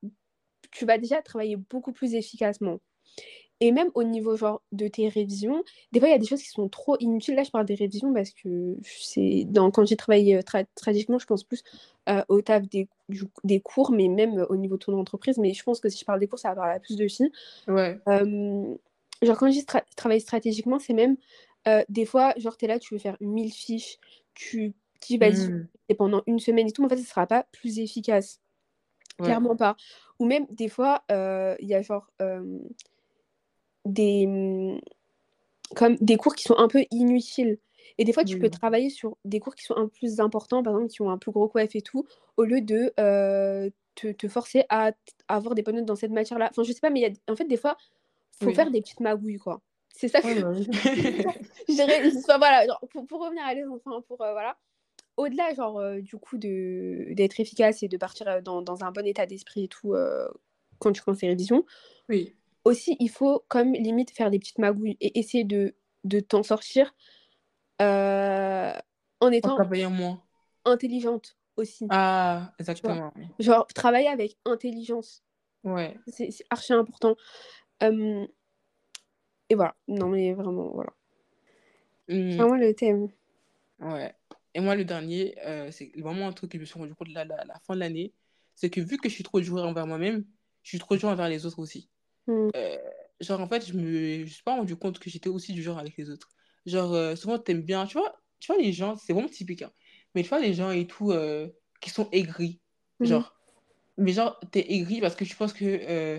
tu 0.71 0.85
vas 0.85 0.97
déjà 0.97 1.21
travailler 1.21 1.57
beaucoup 1.57 1.91
plus 1.91 2.15
efficacement. 2.15 2.79
Et 3.61 3.71
même 3.71 3.89
au 3.93 4.03
niveau, 4.03 4.35
genre, 4.37 4.63
de 4.71 4.87
tes 4.87 5.07
révisions, 5.07 5.63
des 5.91 5.99
fois, 5.99 6.09
il 6.09 6.11
y 6.11 6.15
a 6.15 6.17
des 6.17 6.25
choses 6.27 6.41
qui 6.41 6.49
sont 6.49 6.67
trop 6.67 6.97
inutiles. 6.99 7.35
Là, 7.35 7.43
je 7.43 7.51
parle 7.51 7.65
des 7.67 7.75
révisions 7.75 8.11
parce 8.13 8.31
que 8.31 8.77
c'est 8.83 9.45
dans 9.47 9.69
quand 9.71 9.85
j'ai 9.85 9.95
travaillé, 9.97 10.35
heu, 10.37 10.43
tra 10.43 10.63
stratégiquement, 10.75 11.19
je 11.19 11.27
pense 11.27 11.43
plus, 11.43 11.63
heu, 12.09 12.23
au 12.29 12.41
taf 12.41 12.67
des 12.67 12.89
du 13.09 13.23
des 13.43 13.59
cours, 13.61 13.91
mais 13.91 14.07
même, 14.07 14.39
heu, 14.39 14.47
au 14.49 14.55
niveau 14.57 14.77
de 14.77 14.83
ton 14.85 14.99
entreprise. 14.99 15.37
Mais 15.37 15.53
je 15.53 15.63
pense 15.63 15.79
que 15.79 15.89
si 15.89 15.99
je 15.99 16.05
parle 16.05 16.19
des 16.19 16.27
cours, 16.27 16.39
ça 16.39 16.49
va 16.49 16.55
parler 16.55 16.73
à 16.75 16.79
plus 16.79 16.95
de 16.97 17.07
filles. 17.07 17.31
Ouais. 17.67 18.01
Genre, 19.21 19.37
quand 19.37 19.51
stra 19.51 19.81
travailler 19.95 20.19
stratégiquement, 20.19 20.79
c'est 20.79 20.93
même, 20.93 21.17
des 21.89 22.05
fois, 22.05 22.33
genre, 22.37 22.57
tu 22.57 22.65
es 22.65 22.67
là, 22.67 22.79
tu 22.79 22.93
veux 22.95 22.99
faire 22.99 23.17
1000 23.21 23.53
fiches, 23.53 23.99
tu 24.33 24.73
dis: 25.01 25.17
«Vas-y, 25.17 25.51
Mmh. 25.51 25.69
et 25.89 25.95
pendant 25.95 26.23
une 26.27 26.39
semaine 26.39 26.67
et 26.67 26.71
tout», 26.71 26.81
mais 26.81 26.87
en 26.87 26.89
fait, 26.89 26.97
ça 27.03 27.09
sera 27.09 27.27
pas 27.27 27.45
plus 27.51 27.79
efficace. 27.79 28.39
Ouais. 29.19 29.41
Clairement 29.41 29.55
pas. 29.57 29.77
Ou 30.19 30.25
même 30.25 30.47
des 30.51 30.69
fois, 30.69 31.03
il 31.09 31.67
y 31.67 31.75
a 31.75 31.81
genre, 31.83 32.07
des, 33.85 34.27
mmh, 34.27 34.79
comme 35.75 35.95
des 35.97 36.17
cours 36.17 36.35
qui 36.35 36.43
sont 36.43 36.57
un 36.57 36.67
peu 36.67 36.83
inutiles. 36.91 37.59
Et 37.97 38.03
des 38.05 38.13
fois, 38.13 38.23
tu 38.25 38.37
peux 38.37 38.49
Oui. 38.49 38.51
travailler 38.51 38.89
sur 38.89 39.17
des 39.25 39.39
cours 39.39 39.55
qui 39.55 39.63
sont 39.65 39.75
un 39.77 39.85
peu 39.85 39.89
plus 39.91 40.19
importants, 40.19 40.63
par 40.63 40.73
exemple, 40.75 40.91
qui 40.91 41.01
ont 41.01 41.09
un 41.11 41.17
plus 41.17 41.31
gros 41.31 41.47
coef 41.49 41.75
et 41.75 41.81
tout, 41.81 42.05
au 42.37 42.43
lieu 42.43 42.61
de, 42.61 42.93
heu, 42.99 43.71
te 43.95 44.11
te 44.13 44.27
forcer 44.27 44.63
à 44.69 44.91
avoir 45.27 45.55
des 45.55 45.61
bonnes 45.63 45.77
notes 45.77 45.85
dans 45.85 45.95
cette 45.95 46.11
matière-là. 46.11 46.49
Enfin, 46.51 46.63
je 46.63 46.71
sais 46.73 46.79
pas, 46.81 46.89
mais 46.89 47.01
y 47.01 47.05
a 47.05 47.09
en 47.31 47.35
fait, 47.35 47.45
des 47.45 47.57
fois, 47.57 47.77
faut 48.31 48.51
Oui. 48.51 48.53
faire 48.53 48.71
des 48.71 48.81
petites 48.81 48.99
magouilles, 49.01 49.37
quoi. 49.37 49.61
C'est 49.95 50.07
ça 50.09 50.21
que 50.21 50.27
Ouais, 50.27 50.35
bah 50.35 50.51
enfin, 51.69 52.37
voilà, 52.37 52.65
genre, 52.67 52.79
pour 52.91 53.05
pour 53.07 53.21
revenir 53.23 53.43
à 53.45 53.53
l'essence, 53.53 53.81
enfin, 53.85 54.01
pour, 54.07 54.23
heu, 54.23 54.31
voilà. 54.31 54.57
Au-delà, 55.17 55.53
genre, 55.55 55.79
heu, 55.81 56.01
du 56.01 56.17
coup, 56.17 56.37
d'être 56.39 57.39
efficace 57.39 57.83
et 57.83 57.87
de 57.89 57.97
partir, 57.97 58.41
dans 58.43 58.61
dans 58.61 58.83
un 58.83 58.91
bon 58.91 59.05
état 59.07 59.25
d'esprit 59.27 59.65
et 59.65 59.67
tout, 59.69 59.95
quand 60.79 60.91
tu 60.93 61.01
commences 61.01 61.19
tes 61.21 61.27
révisions, 61.29 61.65
Oui. 62.09 62.35
Aussi, 62.65 62.95
il 62.99 63.09
faut 63.09 63.43
comme 63.47 63.73
limite 63.73 64.11
faire 64.11 64.31
des 64.31 64.39
petites 64.39 64.59
magouilles 64.59 64.97
et 65.01 65.19
essayer 65.19 65.43
de 65.43 65.75
de 66.03 66.19
t'en 66.19 66.43
sortir, 66.43 66.95
heu, 67.81 68.73
en 69.19 69.31
étant 69.31 69.57
moins. 69.89 70.23
intelligente 70.65 71.37
aussi, 71.57 71.85
Ah! 71.89 72.53
Exactement. 72.59 73.11
Genre 73.39 73.67
travailler 73.67 74.07
avec 74.07 74.37
intelligence, 74.45 75.23
Ouais. 75.63 75.97
c'est 76.07 76.29
archi 76.49 76.73
important. 76.73 77.15
Hem 77.81 78.27
et 79.49 79.55
voilà. 79.55 79.75
Non, 79.87 80.09
mais 80.09 80.33
vraiment, 80.33 80.69
voilà. 80.73 80.93
C'est 82.29 82.41
Mmh. 82.41 82.41
vraiment 82.41 82.55
le 82.57 82.73
thème. 82.73 83.09
Ouais. 83.79 84.13
Et 84.53 84.59
moi, 84.59 84.75
le 84.75 84.85
dernier, 84.85 85.35
heu, 85.45 85.71
c'est 85.71 85.91
vraiment 85.97 86.27
un 86.27 86.33
truc 86.33 86.51
que 86.51 86.57
je 86.57 86.61
me 86.61 86.65
suis 86.65 86.79
rendu 86.79 86.93
compte 86.95 87.09
là, 87.09 87.25
la 87.25 87.43
la 87.45 87.59
fin 87.59 87.73
de 87.75 87.79
l'année, 87.79 88.13
c'est 88.55 88.69
que 88.69 88.81
vu 88.81 88.97
que 88.97 89.09
je 89.09 89.13
suis 89.15 89.23
trop 89.23 89.39
dure 89.41 89.55
envers 89.63 89.87
moi-même, 89.87 90.25
je 90.63 90.69
suis 90.69 90.79
trop 90.79 90.95
dure 90.97 91.09
envers 91.09 91.29
les 91.29 91.45
autres 91.45 91.59
aussi. 91.59 91.89
Mmh. 92.27 92.51
Heu, 92.55 92.77
genre, 93.19 93.39
en 93.41 93.47
fait, 93.47 93.65
je 93.67 93.73
me 93.73 94.25
je 94.25 94.33
suis 94.33 94.43
pas 94.43 94.55
rendu 94.55 94.75
compte 94.75 94.99
que 94.99 95.09
j'étais 95.09 95.29
aussi 95.29 95.53
du 95.53 95.63
genre 95.63 95.79
avec 95.79 95.97
les 95.97 96.09
autres. 96.09 96.29
Genre, 96.65 96.93
heu, 96.95 97.15
souvent, 97.15 97.39
tu 97.39 97.51
aimes 97.51 97.63
bien 97.63 97.85
tu 97.87 97.97
vois 97.97 98.15
tu 98.39 98.51
vois 98.51 98.59
les 98.61 98.73
gens, 98.73 98.95
c'est 98.95 99.13
vraiment 99.13 99.29
typique, 99.29 99.61
hein, 99.61 99.71
mais 100.15 100.23
tu 100.23 100.29
vois 100.29 100.39
les 100.39 100.53
gens 100.55 100.71
et 100.71 100.87
tout, 100.87 101.11
heu, 101.11 101.53
qui 101.79 101.91
sont 101.91 102.09
aigris, 102.11 102.59
mh. 102.99 103.21
genre, 103.23 103.39
mais 103.97 104.13
genre, 104.13 104.39
tu 104.51 104.59
es 104.59 104.73
aigri 104.75 105.01
parce 105.01 105.15
que 105.15 105.25
tu 105.25 105.35
penses 105.35 105.53
que, 105.53 105.65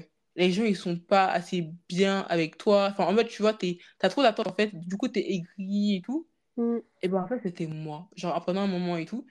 heu, 0.00 0.04
les 0.36 0.52
gens, 0.52 0.64
ils 0.64 0.76
sont 0.76 0.98
pas 0.98 1.26
assez 1.28 1.62
bien 1.88 2.20
avec 2.30 2.58
toi. 2.58 2.88
Enfin, 2.92 3.06
en 3.06 3.12
mode, 3.14 3.28
tu 3.28 3.42
vois, 3.42 3.54
tu 3.54 3.66
es 3.68 3.74
tu 3.78 4.06
as 4.06 4.08
trop 4.10 4.22
d'attentes, 4.22 4.48
en 4.48 4.54
fait, 4.54 4.70
du 4.74 4.96
coup, 4.98 5.08
tu 5.08 5.20
es 5.20 5.34
aigri 5.34 5.96
et 5.96 6.02
tout. 6.02 6.28
Mmh. 6.56 6.80
Et 7.02 7.08
ben, 7.08 7.22
en 7.22 7.26
fait, 7.28 7.40
c'était 7.40 7.66
moi. 7.66 8.10
Genre, 8.16 8.44
pendant 8.44 8.62
un 8.62 8.66
moment 8.68 8.96
et 8.96 9.06
tout, 9.06 9.26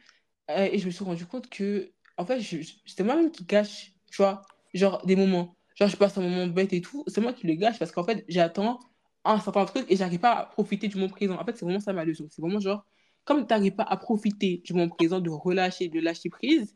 et 0.50 0.80
je 0.80 0.86
me 0.88 0.92
suis 0.92 1.06
rendu 1.06 1.26
compte 1.28 1.50
qu'en 1.56 2.26
fait, 2.26 2.42
je 2.42 2.62
je 2.62 2.74
c'était 2.86 3.04
moi-même 3.04 3.32
qui 3.32 3.46
gâche, 3.46 3.94
tu 4.12 4.18
vois? 4.18 4.44
Genre, 4.74 5.06
des 5.06 5.16
moments. 5.18 5.58
Genre, 5.82 5.90
je 5.90 5.98
passe 5.98 6.18
un 6.20 6.22
moment 6.22 6.48
bête 6.48 6.74
et 6.74 6.82
tout, 6.82 7.04
c'est 7.08 7.22
moi 7.22 7.34
qui 7.34 7.48
le 7.48 7.56
gâche 7.56 7.80
parce 7.80 7.92
qu'en 7.92 8.04
fait, 8.06 8.26
j'attends 8.30 8.80
un 9.26 9.40
certain 9.40 9.66
truc 9.66 9.86
et 9.90 9.98
j'arrive 9.98 10.20
pas 10.20 10.34
à 10.34 10.46
profiter 10.46 10.88
du 10.90 10.98
moment 10.98 11.10
présent. 11.10 11.36
En 11.40 11.46
fait, 11.46 11.58
c'est 11.58 11.66
vraiment 11.66 11.82
ça 11.82 11.94
ma 11.94 12.06
leçon. 12.06 12.28
C'est 12.32 12.42
vraiment 12.44 12.60
genre, 12.62 12.86
comme 13.26 13.48
tu 13.48 13.54
arrives 13.54 13.76
pas 13.76 13.84
à 13.84 13.98
profiter 13.98 14.60
du 14.66 14.74
moment 14.74 14.90
présent, 14.90 15.20
de 15.22 15.32
relâcher, 15.32 15.90
de 15.90 16.00
lâcher 16.00 16.30
prise, 16.30 16.76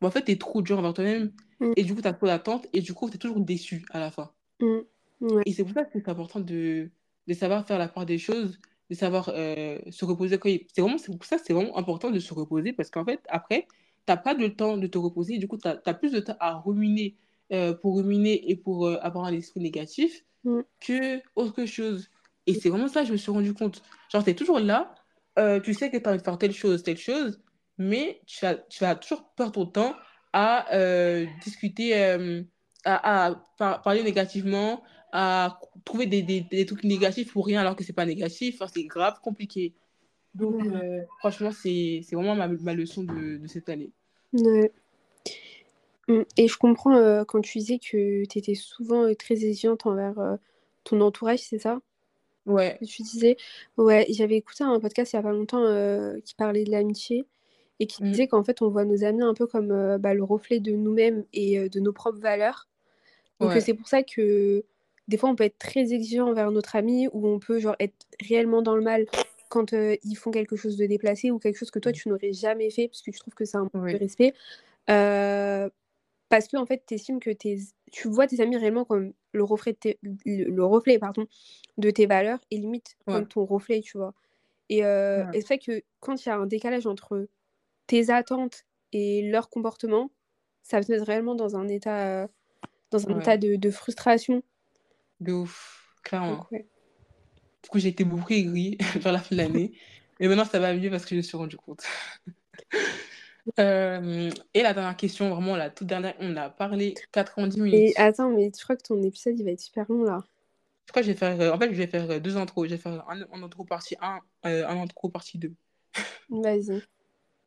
bah, 0.00 0.08
en 0.08 0.12
fait, 0.12 0.24
tu 0.24 0.32
es 0.32 0.38
trop 0.38 0.62
dur 0.62 0.78
envers 0.80 0.94
toi-même 0.94 1.32
Mmh. 1.60 1.72
et 1.76 1.84
du 1.84 1.94
coup, 1.94 2.02
tu 2.02 2.08
as 2.08 2.14
trop 2.14 2.26
d'attentes 2.26 2.68
et 2.74 2.82
du 2.82 2.94
coup, 2.94 3.10
tu 3.10 3.16
es 3.16 3.18
toujours 3.18 3.40
déçu 3.40 3.86
à 3.90 4.00
la 4.00 4.10
fin. 4.10 4.32
Ouais. 5.20 5.42
Et 5.46 5.52
c'est 5.52 5.64
pour 5.64 5.72
ça 5.72 5.84
que 5.84 5.90
c'est 5.92 6.08
important 6.08 6.40
de 6.40 6.90
de 7.26 7.34
savoir 7.34 7.66
faire 7.66 7.78
la 7.78 7.88
part 7.88 8.06
des 8.06 8.18
choses, 8.18 8.58
de 8.90 8.94
savoir, 8.94 9.28
heu, 9.36 9.78
se 9.90 10.04
reposer 10.04 10.38
c'est 10.74 10.80
vraiment 10.80 10.96
pour 10.98 11.24
ça 11.24 11.38
c'est 11.38 11.52
vraiment 11.52 11.76
important 11.76 12.10
de 12.10 12.18
se 12.18 12.34
reposer 12.34 12.72
parce 12.72 12.90
qu'en 12.90 13.04
fait, 13.04 13.20
après, 13.28 13.68
tu 14.06 14.12
as 14.12 14.16
pas 14.16 14.34
le 14.34 14.56
temps 14.56 14.76
de 14.78 14.86
te 14.86 14.98
reposer. 14.98 15.38
Du 15.38 15.46
coup, 15.48 15.58
tu 15.58 15.68
as 15.68 15.76
tu 15.76 15.88
as 15.90 15.94
plus 15.94 16.12
de 16.12 16.20
temps 16.20 16.36
à 16.40 16.56
ruminer, 16.58 17.16
heu, 17.52 17.78
pour 17.80 17.96
ruminer 17.96 18.50
et 18.50 18.56
pour, 18.56 18.86
heu, 18.88 18.98
avoir 19.02 19.24
un 19.26 19.32
esprit 19.32 19.60
négatif 19.60 20.24
Mmh. 20.44 20.60
qu'autre 20.86 21.64
chose. 21.66 22.08
Et 22.46 22.54
c'est 22.54 22.70
vraiment 22.70 22.88
ça, 22.88 23.04
je 23.04 23.12
me 23.12 23.16
suis 23.16 23.30
rendu 23.30 23.54
compte. 23.54 23.82
Genre, 24.12 24.24
tu 24.24 24.30
es 24.30 24.34
toujours 24.34 24.60
là, 24.60 24.94
heu, 25.38 25.60
tu 25.62 25.74
sais 25.74 25.90
que 25.90 25.96
tu 25.98 26.04
as 26.06 26.10
envie 26.10 26.18
de 26.18 26.24
faire 26.24 26.38
telle 26.38 26.52
chose, 26.52 26.82
telle 26.82 26.96
chose, 26.98 27.40
mais 27.78 28.22
tu 28.26 28.44
vas 28.44 28.54
tu 28.56 28.82
vas 28.84 28.94
toujours 28.96 29.24
perdre 29.36 29.52
ton 29.52 29.66
temps 29.66 29.94
à, 30.32 30.66
discuter, 31.44 31.94
à 31.94 33.26
à 33.28 33.44
par 33.58 33.82
parler 33.82 34.02
négativement, 34.02 34.82
à 35.12 35.58
trouver 35.84 36.06
des 36.06 36.22
des 36.22 36.40
des 36.42 36.66
trucs 36.66 36.84
négatifs 36.84 37.32
pour 37.32 37.46
rien 37.46 37.60
alors 37.60 37.76
que 37.76 37.84
c'est 37.84 37.92
pas 37.92 38.06
négatif. 38.06 38.56
Enfin, 38.60 38.70
c'est 38.74 38.84
grave 38.84 39.20
compliqué. 39.22 39.74
Donc, 40.34 40.56
franchement, 41.18 41.50
c'est 41.52 42.00
c'est 42.04 42.16
vraiment 42.16 42.34
ma 42.36 42.48
ma 42.48 42.74
leçon 42.74 43.04
de 43.04 43.38
de 43.38 43.46
cette 43.46 43.68
année. 43.68 43.92
Ouais. 44.32 44.72
Mmh 46.10 46.22
et 46.36 46.48
je 46.48 46.56
comprends, 46.58 46.96
heu, 46.96 47.24
quand 47.24 47.40
tu 47.40 47.58
disais 47.58 47.78
que 47.78 48.24
tu 48.26 48.38
étais 48.38 48.54
souvent, 48.54 49.04
heu, 49.04 49.14
très 49.14 49.34
exigeante 49.34 49.86
envers, 49.86 50.18
heu, 50.18 50.38
ton 50.84 51.00
entourage, 51.00 51.40
c'est 51.40 51.58
ça? 51.58 51.80
Ouais. 52.46 52.76
que 52.80 52.84
tu 52.86 53.02
disais. 53.02 53.36
Ouais, 53.76 54.06
j'avais 54.10 54.36
écouté 54.36 54.64
un 54.64 54.80
podcast 54.80 55.12
il 55.12 55.16
y 55.16 55.18
a 55.18 55.22
pas 55.22 55.30
longtemps 55.32 55.62
euh, 55.62 56.18
qui 56.24 56.34
parlait 56.34 56.64
de 56.64 56.70
l'amitié 56.70 57.26
et 57.78 57.86
qui 57.86 58.02
Mm. 58.02 58.10
disait 58.10 58.28
qu'en 58.28 58.42
fait, 58.42 58.62
on 58.62 58.68
voit 58.68 58.84
nos 58.84 59.04
amis 59.04 59.22
un 59.22 59.34
peu 59.34 59.46
comme 59.46 59.70
euh, 59.70 59.98
bah, 59.98 60.14
le 60.14 60.24
reflet 60.24 60.58
de 60.60 60.72
nous-mêmes 60.72 61.24
et 61.32 61.58
euh, 61.58 61.68
de 61.68 61.80
nos 61.80 61.92
propres 61.92 62.18
valeurs. 62.18 62.68
Donc, 63.40 63.50
euh, 63.50 63.54
Ouais. 63.54 63.60
c'est 63.60 63.74
pour 63.74 63.88
ça 63.88 64.02
que 64.02 64.64
des 65.08 65.16
fois, 65.16 65.28
on 65.30 65.36
peut 65.36 65.44
être 65.44 65.58
très 65.58 65.92
exigeant 65.92 66.28
envers 66.28 66.50
notre 66.50 66.76
ami 66.76 67.08
ou 67.12 67.26
on 67.28 67.38
peut 67.38 67.58
genre 67.60 67.76
être 67.80 67.94
réellement 68.26 68.62
dans 68.62 68.74
le 68.76 68.82
mal 68.82 69.06
quand 69.48 69.72
euh, 69.74 69.96
ils 70.04 70.14
font 70.16 70.30
quelque 70.30 70.56
chose 70.56 70.76
de 70.76 70.86
déplacé 70.86 71.30
ou 71.30 71.38
quelque 71.38 71.56
chose 71.58 71.70
que 71.70 71.78
toi, 71.80 71.92
tu 71.92 72.08
n'aurais 72.08 72.32
jamais 72.32 72.70
fait 72.70 72.88
parce 72.88 73.02
que 73.02 73.10
tu 73.10 73.18
trouves 73.18 73.34
que 73.34 73.44
c'est 73.44 73.56
un 73.58 73.64
manque 73.64 73.72
Oui. 73.74 73.92
de 73.92 73.98
respect. 73.98 74.34
Euh, 74.90 75.68
parce 76.30 76.48
que 76.48 76.58
en 76.58 76.66
fait, 76.66 76.84
estimes 76.92 77.20
que 77.20 77.30
tes... 77.30 77.58
tu 77.92 78.08
vois 78.08 78.28
tes 78.28 78.40
amis 78.40 78.58
réellement 78.58 78.86
comme 78.86 79.14
le 79.32 79.44
reflet, 79.44 79.74
de 79.74 79.78
tes- 79.78 80.00
le, 80.02 80.44
le 80.44 80.66
reflet 80.66 80.98
pardon, 81.00 81.26
de 81.78 81.90
tes 81.90 82.06
valeurs 82.06 82.40
et 82.52 82.58
limite 82.58 82.96
Ouais. 83.06 83.14
comme 83.14 83.28
ton 83.28 83.46
reflet, 83.46 83.82
tu 83.82 83.98
vois. 83.98 84.14
Et, 84.70 84.84
euh, 84.84 85.24
Ouais. 85.24 85.30
et 85.34 85.42
c'est 85.42 85.48
vrai 85.48 85.58
que 85.60 85.82
quand 86.00 86.24
il 86.24 86.28
y 86.30 86.32
a 86.32 86.36
un 86.38 86.46
décalage 86.46 86.86
entre 86.86 87.28
tes 87.88 88.10
attentes 88.10 88.64
et 88.92 89.22
leur 89.30 89.50
comportement, 89.50 90.10
ça 90.62 90.82
te 90.82 90.92
met 90.92 90.98
réellement 90.98 91.34
dans 91.36 91.56
un 91.56 91.68
état, 91.68 92.28
dans 92.90 93.08
un 93.08 93.14
Ouais. 93.14 93.20
état 93.20 93.36
de, 93.38 93.56
de 93.56 93.70
frustration. 93.72 94.42
De 95.20 95.32
ouf, 95.32 95.94
clairement. 96.02 96.46
Donc. 96.52 96.64
Du 97.62 97.68
coup, 97.68 97.78
j'ai 97.78 97.88
été 97.88 98.04
beaucoup 98.04 98.32
aigrie 98.32 98.76
vers 98.96 99.12
la 99.12 99.20
fin 99.20 99.34
de 99.36 99.40
l'année. 99.40 99.72
Mais 100.18 100.28
maintenant, 100.28 100.44
ça 100.44 100.58
va 100.58 100.74
mieux 100.74 100.90
parce 100.90 101.04
que 101.04 101.10
je 101.10 101.16
me 101.16 101.22
suis 101.22 101.36
rendu 101.36 101.56
compte. 101.56 101.84
Euh, 103.58 104.30
et 104.54 104.62
la 104.62 104.74
dernière 104.74 104.96
question, 104.96 105.30
vraiment 105.30 105.56
la 105.56 105.70
toute 105.70 105.86
dernière, 105.86 106.14
on 106.20 106.36
a 106.36 106.50
parlé 106.50 106.94
90 107.12 107.58
Et 107.58 107.62
minutes. 107.62 107.94
attends, 107.96 108.30
mais 108.30 108.50
je 108.56 108.62
crois 108.62 108.76
que 108.76 108.82
ton 108.82 109.02
épisode 109.02 109.38
il 109.38 109.44
va 109.44 109.50
être 109.52 109.60
super 109.60 109.86
long 109.88 110.04
là. 110.04 110.22
Je 110.86 110.92
crois 110.92 111.02
que 111.02 111.06
je 111.06 111.12
vais 111.12 111.18
faire, 111.18 111.40
euh, 111.40 111.52
en 111.52 111.58
fait, 111.58 111.70
je 111.72 111.76
vais 111.76 111.86
faire 111.86 112.10
euh, 112.10 112.18
deux 112.18 112.36
intros. 112.36 112.66
Je 112.68 112.74
vais 112.74 112.80
faire 112.80 113.04
un, 113.08 113.22
un 113.32 113.42
intro 113.42 113.64
partie 113.64 113.96
1, 114.00 114.18
euh, 114.46 114.66
un 114.66 114.82
intro 114.82 115.08
partie 115.08 115.38
2. 115.38 115.54
Vas-y. 116.30 116.82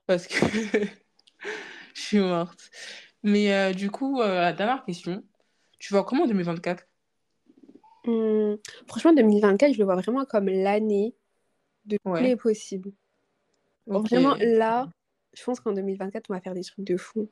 Parce 0.05 0.27
que 0.27 0.35
je 1.93 2.01
suis 2.01 2.19
morte. 2.19 2.69
Mais 3.21 3.53
euh, 3.53 3.73
du 3.73 3.91
coup, 3.91 4.21
la 4.21 4.53
dernière 4.53 4.83
question, 4.85 5.23
tu 5.79 5.93
vois 5.93 6.03
comment 6.03 6.25
2024? 6.25 6.85
Hum, 8.05 8.57
franchement, 8.87 9.13
2024, 9.13 9.73
je 9.73 9.79
le 9.79 9.85
vois 9.85 9.95
vraiment 9.95 10.25
comme 10.25 10.47
l'année 10.49 11.15
de 11.85 11.97
tous 12.03 12.11
Ouais, 12.11 12.21
les 12.23 12.35
possibles. 12.35 12.91
Vraiment, 13.87 14.35
là, 14.39 14.89
je 15.33 15.43
pense 15.43 15.59
qu'en 15.59 15.73
2024, 15.73 16.29
on 16.29 16.33
va 16.33 16.41
faire 16.41 16.53
des 16.53 16.63
trucs 16.63 16.85
de 16.85 16.97
fou. 16.97 17.29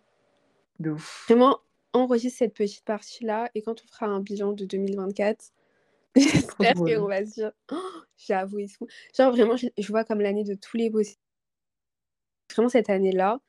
de 0.79 0.91
ouf. 0.91 1.25
Vraiment, 1.27 1.59
enregistre 1.93 2.39
cette 2.39 2.53
petite 2.53 2.85
partie-là 2.85 3.49
et 3.55 3.61
quand 3.61 3.81
on 3.83 3.87
fera 3.87 4.05
un 4.07 4.19
bilan 4.21 4.53
de 4.53 4.65
2024, 4.65 5.51
j'espère 6.15 6.75
qu'on 6.75 7.07
va 7.07 7.25
se 7.25 7.33
dire, 7.33 7.51
oh, 7.71 7.75
j'avoue 8.17 8.59
et 8.59 8.67
tout. 8.67 8.87
Genre, 9.17 9.31
vraiment, 9.31 9.57
je, 9.57 9.67
je 9.77 9.87
vois 9.89 10.03
comme 10.03 10.21
l'année 10.21 10.43
de 10.43 10.55
tous 10.55 10.77
les 10.77 10.89
possibles. 10.91 11.19
Vraiment, 12.51 12.69
cette 12.69 12.89
année-là, 12.91 13.39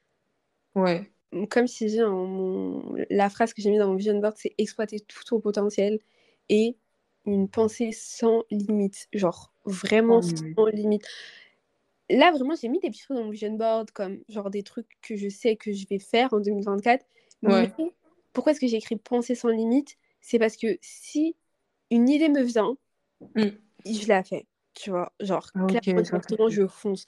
Ouais, 0.74 1.12
comme 1.50 1.66
si 1.66 1.88
j'ai 1.88 2.04
mon... 2.04 2.94
la 3.10 3.30
phrase 3.30 3.54
que 3.54 3.62
j'ai 3.62 3.70
mise 3.70 3.78
dans 3.78 3.88
mon 3.88 3.96
vision 3.96 4.18
board, 4.18 4.36
c'est 4.36 4.54
exploiter 4.58 5.00
tout 5.00 5.24
ton 5.24 5.40
potentiel 5.40 5.98
et 6.48 6.76
une 7.24 7.48
pensée 7.48 7.92
sans 7.92 8.44
limite. 8.50 9.08
Genre, 9.12 9.52
vraiment 9.64 10.20
sans 10.20 10.32
limite. 10.32 10.56
sans 10.56 10.66
limite. 10.66 11.06
Là, 12.16 12.30
vraiment, 12.30 12.54
j'ai 12.60 12.68
mis 12.68 12.78
des 12.80 12.90
petits 12.90 13.02
trucs 13.02 13.16
dans 13.16 13.24
mon 13.24 13.30
vision 13.30 13.52
board, 13.52 13.90
comme 13.92 14.18
genre 14.28 14.50
des 14.50 14.62
trucs 14.62 14.86
que 15.02 15.16
je 15.16 15.28
sais 15.28 15.56
que 15.56 15.72
je 15.72 15.86
vais 15.88 15.98
faire 15.98 16.32
en 16.32 16.40
2024. 16.40 17.04
Ouais, 17.42 17.62
Mais 17.78 17.84
pourquoi 18.32 18.52
est-ce 18.52 18.60
que 18.60 18.66
j'ai 18.66 18.76
écrit 18.76 18.96
penser 18.96 19.34
sans 19.34 19.48
limite? 19.48 19.96
C'est 20.20 20.38
parce 20.38 20.56
que 20.56 20.78
si 20.80 21.36
une 21.90 22.08
idée 22.08 22.28
me 22.28 22.42
vient, 22.42 22.76
Mm. 23.34 23.48
je 23.86 24.08
la 24.08 24.22
fais. 24.24 24.46
Tu 24.74 24.90
vois, 24.90 25.12
genre, 25.20 25.50
Ah, 25.54 25.64
ok, 25.64 25.80
clairement, 25.80 26.02
directement, 26.02 26.48
je 26.48 26.66
fonce. 26.66 27.06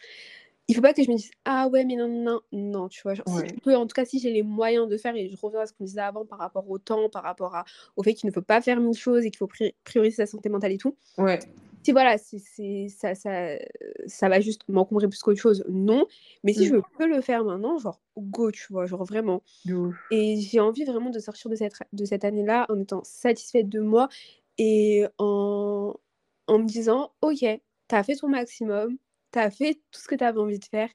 Il 0.69 0.75
faut 0.75 0.81
pas 0.81 0.95
que 0.95 1.03
je 1.03 1.11
me 1.11 1.17
dise, 1.17 1.31
ah 1.45 1.69
ouais, 1.69 1.85
mais 1.85 1.97
non, 1.97 2.09
non, 2.09 2.41
non, 2.53 2.71
non, 2.81 2.89
tu 2.89 3.03
vois. 3.03 3.15
Genre, 3.15 3.27
si 3.29 3.35
Ouais, 3.37 3.49
je 3.49 3.55
peux, 3.63 3.77
en 3.77 3.87
tout 3.87 3.95
cas, 3.95 4.05
si 4.07 4.19
j'ai 4.19 4.31
les 4.31 4.43
moyens 4.43 4.89
de 4.89 4.97
faire, 4.97 5.15
et 5.15 5.29
je 5.29 5.37
reviens 5.37 5.61
à 5.61 5.67
ce 5.67 5.73
qu'on 5.75 5.85
disait 5.85 6.01
avant 6.01 6.25
par 6.25 6.39
rapport 6.39 6.69
au 6.71 6.79
temps, 6.79 7.09
par 7.11 7.23
rapport 7.23 7.55
à, 7.55 7.65
au 7.97 8.03
fait 8.03 8.15
qu'il 8.15 8.27
ne 8.29 8.33
faut 8.33 8.43
pas 8.43 8.61
faire 8.63 8.81
mille 8.81 8.97
choses 8.97 9.25
et 9.27 9.31
qu'il 9.31 9.39
faut 9.39 9.47
pri- 9.47 9.75
prioriser 9.85 10.17
sa 10.17 10.27
santé 10.27 10.49
mentale 10.49 10.73
et 10.73 10.79
tout. 10.79 10.97
ouais, 11.19 11.39
Si 11.85 11.93
voilà, 11.93 12.17
ça, 12.19 13.15
ça, 13.15 13.59
ça 14.07 14.29
va 14.29 14.41
juste 14.41 14.63
m'encombrer 14.69 15.09
plus 15.09 15.21
qu'autre 15.23 15.41
chose, 15.41 15.65
non. 15.69 16.07
Mais 16.45 16.53
si 16.55 16.65
Mm. 16.65 16.69
je 16.69 16.77
peux 16.99 17.07
le 17.07 17.21
faire 17.21 17.45
maintenant, 17.45 17.79
genre, 17.79 18.01
go, 18.17 18.51
tu 18.51 18.67
vois, 18.73 18.87
genre 18.87 19.05
vraiment. 19.05 19.43
Et 20.11 20.41
j'ai 20.41 20.61
envie 20.61 20.85
vraiment 20.85 21.11
de 21.11 21.19
sortir 21.19 21.51
de 21.51 21.57
cette, 21.57 21.75
de 21.93 22.05
cette 22.05 22.25
année-là 22.25 22.67
en 22.71 22.81
étant 22.81 23.03
satisfaite 23.05 23.69
de 23.69 23.81
moi 23.81 24.09
et 24.59 25.05
en, 25.19 25.95
en 26.47 26.59
me 26.59 26.65
disant, 26.67 27.13
ok, 27.23 27.45
t'as 27.89 28.03
fait 28.05 28.17
ton 28.17 28.29
maximum, 28.29 28.99
t'as 29.31 29.51
fait 29.51 29.75
tout 29.91 30.01
ce 30.01 30.09
que 30.09 30.15
t'avais 30.15 30.39
envie 30.41 30.59
de 30.59 30.65
faire 30.65 30.91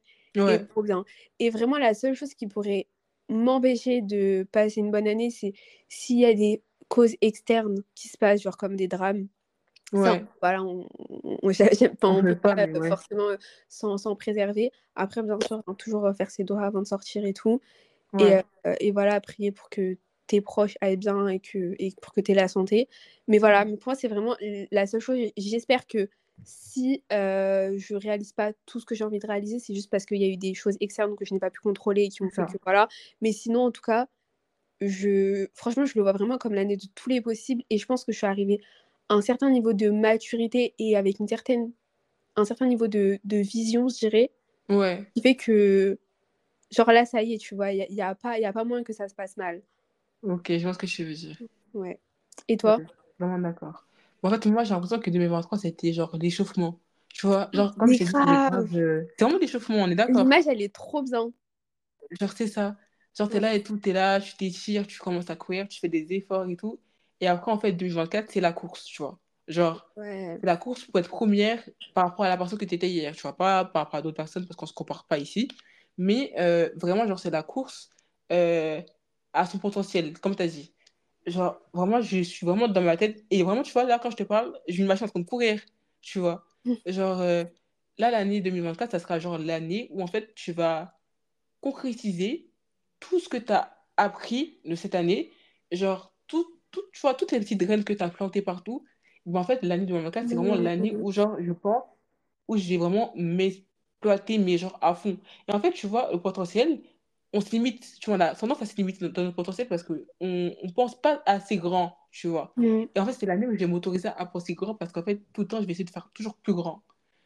et 0.54 0.60
trop 0.70 0.84
bien. 0.84 1.04
Et 1.40 1.50
vraiment, 1.50 1.78
la 1.78 1.94
seule 1.94 2.16
chose 2.16 2.34
qui 2.36 2.48
pourrait 2.48 2.88
m'empêcher 3.30 4.02
de 4.02 4.48
passer 4.52 4.80
une 4.82 4.92
bonne 4.92 5.08
année, 5.08 5.30
c'est 5.32 5.54
s'il 5.90 6.20
y 6.20 6.26
a 6.26 6.34
des 6.34 6.64
causes 6.88 7.16
externes 7.22 7.84
qui 7.96 8.08
se 8.10 8.18
passent, 8.18 8.42
genre 8.42 8.58
comme 8.58 8.76
des 8.76 8.88
drames. 8.88 9.28
Ouais, 9.92 10.24
voilà, 10.42 10.64
on, 10.64 10.88
on 11.24 12.22
peut 12.22 12.36
pas, 12.36 12.56
mais 12.56 12.70
euh, 12.76 12.80
ouais, 12.80 12.90
forcément 12.90 13.30
euh, 13.30 13.38
s'en 13.70 14.16
préserver. 14.16 14.72
Après, 14.96 15.24
bien 15.24 15.40
sûr, 15.46 15.64
hein, 15.66 15.74
toujours 15.76 16.06
euh, 16.06 16.14
faire 16.14 16.30
ses 16.30 16.44
doigts 16.44 16.62
avant 16.62 16.82
de 16.82 16.88
sortir 16.88 17.26
et 17.26 17.34
tout. 17.34 17.62
Et, 18.20 18.36
euh, 18.36 18.76
et 18.80 18.92
voilà, 18.92 19.20
prier 19.22 19.52
pour 19.52 19.70
que 19.70 19.98
tes 20.28 20.42
proches 20.42 20.78
aillent 20.82 20.98
bien 20.98 21.28
et, 21.28 21.40
que, 21.40 21.76
et 21.80 21.94
pour 22.02 22.14
que 22.14 22.22
tu 22.22 22.32
aies 22.32 22.36
la 22.36 22.48
santé. 22.48 22.88
Mais 23.28 23.38
voilà, 23.38 23.66
mais 23.66 23.78
pour 23.78 23.90
moi, 23.90 23.96
c'est 23.96 24.08
vraiment 24.08 24.36
la 24.72 24.88
seule 24.88 25.02
chose. 25.02 25.18
J'espère 25.38 25.88
que 25.88 26.10
si 26.44 27.04
euh, 27.12 27.74
je 27.78 27.96
réalise 27.96 28.34
pas 28.34 28.54
tout 28.66 28.80
ce 28.80 28.86
que 28.86 28.96
j'ai 28.96 29.04
envie 29.04 29.20
de 29.20 29.28
réaliser, 29.28 29.60
c'est 29.60 29.74
juste 29.74 29.90
parce 29.90 30.06
qu'il 30.06 30.18
y 30.18 30.26
a 30.26 30.28
eu 30.28 30.38
des 30.38 30.54
choses 30.54 30.78
externes 30.80 31.16
que 31.16 31.26
je 31.26 31.34
n'ai 31.34 31.40
pas 31.40 31.50
pu 31.50 31.60
contrôler 31.60 32.04
et 32.04 32.10
qui 32.10 32.18
c'est 32.18 32.24
ont 32.24 32.30
fait 32.30 32.46
que 32.46 32.58
voilà. 32.64 32.88
Mais 33.22 33.32
sinon, 33.32 33.66
en 33.66 33.72
tout 33.72 33.82
cas, 33.82 34.08
je 34.82 35.48
franchement, 35.54 35.86
je 35.86 35.94
le 35.96 36.02
vois 36.02 36.14
vraiment 36.14 36.38
comme 36.38 36.54
l'année 36.54 36.78
de 36.78 36.86
tous 36.96 37.10
les 37.10 37.22
possibles 37.22 37.64
et 37.70 37.78
je 37.78 37.86
pense 37.86 38.06
que 38.06 38.12
je 38.12 38.18
suis 38.18 38.28
arrivée 38.28 38.62
un 39.10 39.22
certain 39.22 39.50
niveau 39.50 39.74
de 39.74 39.90
maturité 39.90 40.76
et 40.80 40.96
avec 40.98 41.20
une 41.20 41.28
certaine, 41.28 41.72
un 42.38 42.46
certain 42.46 42.68
niveau 42.68 42.88
de, 42.88 43.20
de 43.26 43.38
vision, 43.38 43.90
je 43.90 43.98
dirais, 44.00 44.32
Ouais, 44.70 45.12
qui 45.16 45.22
fait 45.24 45.36
que, 45.36 46.00
genre 46.72 46.92
là, 46.92 47.06
ça 47.06 47.24
y 47.24 47.34
est, 47.36 47.40
tu 47.40 47.56
vois, 47.56 47.72
il 47.74 47.78
n'y 47.78 47.84
a, 47.84 47.92
y 47.92 48.02
a 48.12 48.16
pas, 48.16 48.40
y 48.40 48.46
a 48.46 48.54
pas 48.54 48.64
moins 48.66 48.84
que 48.84 48.94
ça 48.94 49.10
se 49.10 49.16
passe 49.16 49.38
mal. 49.38 49.64
ok, 50.22 50.52
je 50.58 50.64
vois 50.64 50.74
ce 50.74 50.80
que 50.80 50.86
tu 50.86 51.04
veux 51.04 51.14
dire. 51.14 51.38
Ouais. 51.74 52.00
Et 52.48 52.58
toi? 52.58 52.84
vraiment 53.20 53.40
d'accord. 53.40 53.88
Bon, 54.22 54.30
en 54.30 54.32
fait, 54.32 54.46
moi, 54.48 54.64
j'ai 54.64 54.72
l'impression 54.74 55.00
que 55.00 55.10
2023, 55.10 55.58
c'était 55.58 55.94
genre 55.94 56.16
l'échauffement. 56.18 56.80
Tu 57.10 57.26
vois, 57.28 57.50
genre, 57.54 57.76
comme 57.78 57.94
je 57.94 58.04
euh, 58.76 59.06
C'est 59.18 59.26
vraiment 59.26 59.40
l'échauffement, 59.40 59.78
on 59.78 59.90
est 59.90 59.96
d'accord. 59.96 60.30
L'image, 60.30 60.46
elle 60.50 60.62
est 60.62 60.74
trop 60.76 61.02
bien. 61.04 61.32
Genre, 62.20 62.32
c'est 62.34 62.48
ça. 62.48 62.78
Genre, 63.18 63.30
t'es 63.30 63.40
là 63.40 63.56
et 63.56 63.64
tout, 63.64 63.78
t'es 63.78 63.94
là, 63.94 64.20
tu 64.22 64.36
t'étires, 64.38 64.86
tu 64.88 65.00
commences 65.00 65.30
à 65.30 65.36
courir, 65.36 65.68
tu 65.68 65.80
fais 65.80 65.90
des 65.90 66.14
efforts 66.14 66.48
et 66.50 66.56
tout. 66.56 66.80
Et 67.22 67.28
après, 67.28 67.52
en 67.52 67.60
fait, 67.60 67.74
2024, 67.74 68.32
c'est 68.32 68.42
la 68.42 68.54
course, 68.54 68.86
tu 68.86 69.02
vois. 69.02 69.20
Genre, 69.48 69.90
Ouais. 69.96 70.40
la 70.42 70.58
course 70.58 70.86
pour 70.86 71.00
être 71.00 71.10
première 71.10 71.64
par 71.94 72.06
rapport 72.10 72.26
à 72.26 72.30
la 72.30 72.38
personne 72.38 72.58
que 72.60 72.66
tu 72.66 72.76
étais 72.76 72.90
hier, 72.90 73.16
tu 73.16 73.22
vois, 73.24 73.36
pas 73.36 73.66
par 73.66 73.84
rapport 73.86 74.00
à 74.00 74.02
d'autres 74.02 74.18
personnes 74.18 74.46
parce 74.48 74.56
qu'on 74.56 74.66
se 74.66 74.74
compare 74.74 75.06
pas 75.08 75.18
ici. 75.18 75.48
Mais 75.98 76.34
euh, 76.40 76.70
vraiment, 76.76 77.06
genre, 77.08 77.20
c'est 77.20 77.30
la 77.32 77.44
course 77.44 77.90
euh, 78.32 78.82
à 79.34 79.46
son 79.46 79.60
potentiel, 79.60 80.20
comme 80.20 80.36
tu 80.36 80.44
as 80.44 80.48
dit. 80.48 80.76
Genre, 81.26 81.60
vraiment, 81.74 82.02
je 82.02 82.22
suis 82.24 82.46
vraiment 82.46 82.68
dans 82.68 82.82
ma 82.82 82.98
tête. 82.98 83.26
Et 83.30 83.44
vraiment, 83.44 83.64
tu 83.64 83.72
vois, 83.74 83.84
là, 83.84 84.00
quand 84.00 84.12
je 84.12 84.18
te 84.18 84.24
parle, 84.24 84.58
j'ai 84.68 84.82
une 84.82 84.88
machine 84.88 85.06
en 85.06 85.10
train 85.10 85.20
de 85.20 85.26
courir, 85.26 85.62
tu 86.02 86.20
vois. 86.20 86.46
Genre, 86.86 87.20
euh, 87.22 87.44
là, 87.98 88.12
l'année 88.12 88.42
2024, 88.42 88.92
ça 88.92 89.00
sera 89.00 89.20
genre 89.20 89.38
l'année 89.38 89.90
où, 89.92 90.02
en 90.02 90.08
fait, 90.08 90.34
tu 90.36 90.54
vas 90.54 91.00
concrétiser 91.62 92.52
tout 93.00 93.20
ce 93.20 93.30
que 93.30 93.38
tu 93.38 93.52
as 93.54 93.78
appris 93.98 94.62
de 94.66 94.76
cette 94.76 94.96
année. 94.96 95.34
Genre, 95.72 96.16
tout, 96.28 96.59
tout, 96.72 96.82
tu 96.92 97.02
vois, 97.02 97.14
toutes 97.14 97.32
les 97.32 97.40
petites 97.40 97.60
graines 97.60 97.84
que 97.84 97.94
tu 97.94 98.04
as 98.04 98.10
plantées 98.10 98.42
partout. 98.42 98.84
Ben, 99.26 99.40
en 99.40 99.44
fait, 99.44 99.62
l'année 99.64 99.86
2024, 99.86 100.30
c'est 100.30 100.36
vraiment 100.36 100.56
l'année 100.56 100.92
Mmh. 100.92 101.02
où, 101.02 101.12
genre, 101.12 101.36
je 101.40 101.52
pense, 101.52 101.84
où 102.48 102.58
je 102.58 102.68
vais 102.70 102.78
vraiment 102.78 103.14
m'exploiter, 103.16 104.38
mais 104.38 104.58
genre 104.58 104.78
à 104.82 104.96
fond. 104.96 105.18
Et 105.48 105.52
en 105.52 105.60
fait, 105.60 105.72
tu 105.72 105.88
vois, 105.88 106.10
le 106.12 106.20
potentiel, 106.20 106.82
on 107.34 107.42
se 107.42 107.52
limite, 107.52 107.86
tu 108.00 108.10
vois, 108.10 108.18
on 108.18 108.22
a 108.22 108.34
tendance 108.34 108.62
à 108.62 108.66
se 108.66 108.76
limiter 108.76 109.08
dans 109.10 109.24
notre 109.24 109.36
potentiel 109.36 109.68
parce 109.68 109.84
qu'on 109.84 110.00
ne 110.22 110.72
pense 110.74 111.00
pas 111.00 111.22
assez 111.26 111.58
grand, 111.58 111.96
tu 112.12 112.28
vois. 112.28 112.54
Mmh. 112.58 112.86
Et 112.96 113.00
en 113.00 113.06
fait, 113.06 113.14
c'est 113.14 113.26
l'année 113.26 113.46
où 113.46 113.52
je 113.54 113.58
vais 113.58 113.68
m'autoriser 113.68 114.08
à 114.08 114.26
penser 114.26 114.56
grand 114.56 114.74
parce 114.74 114.92
qu'en 114.92 115.04
fait, 115.04 115.22
tout 115.34 115.42
le 115.42 115.48
temps, 115.48 115.62
je 115.62 115.66
vais 115.66 115.72
essayer 115.72 115.86
de 115.86 115.92
faire 115.92 116.10
toujours 116.14 116.36
plus 116.36 116.54
grand. 116.54 116.82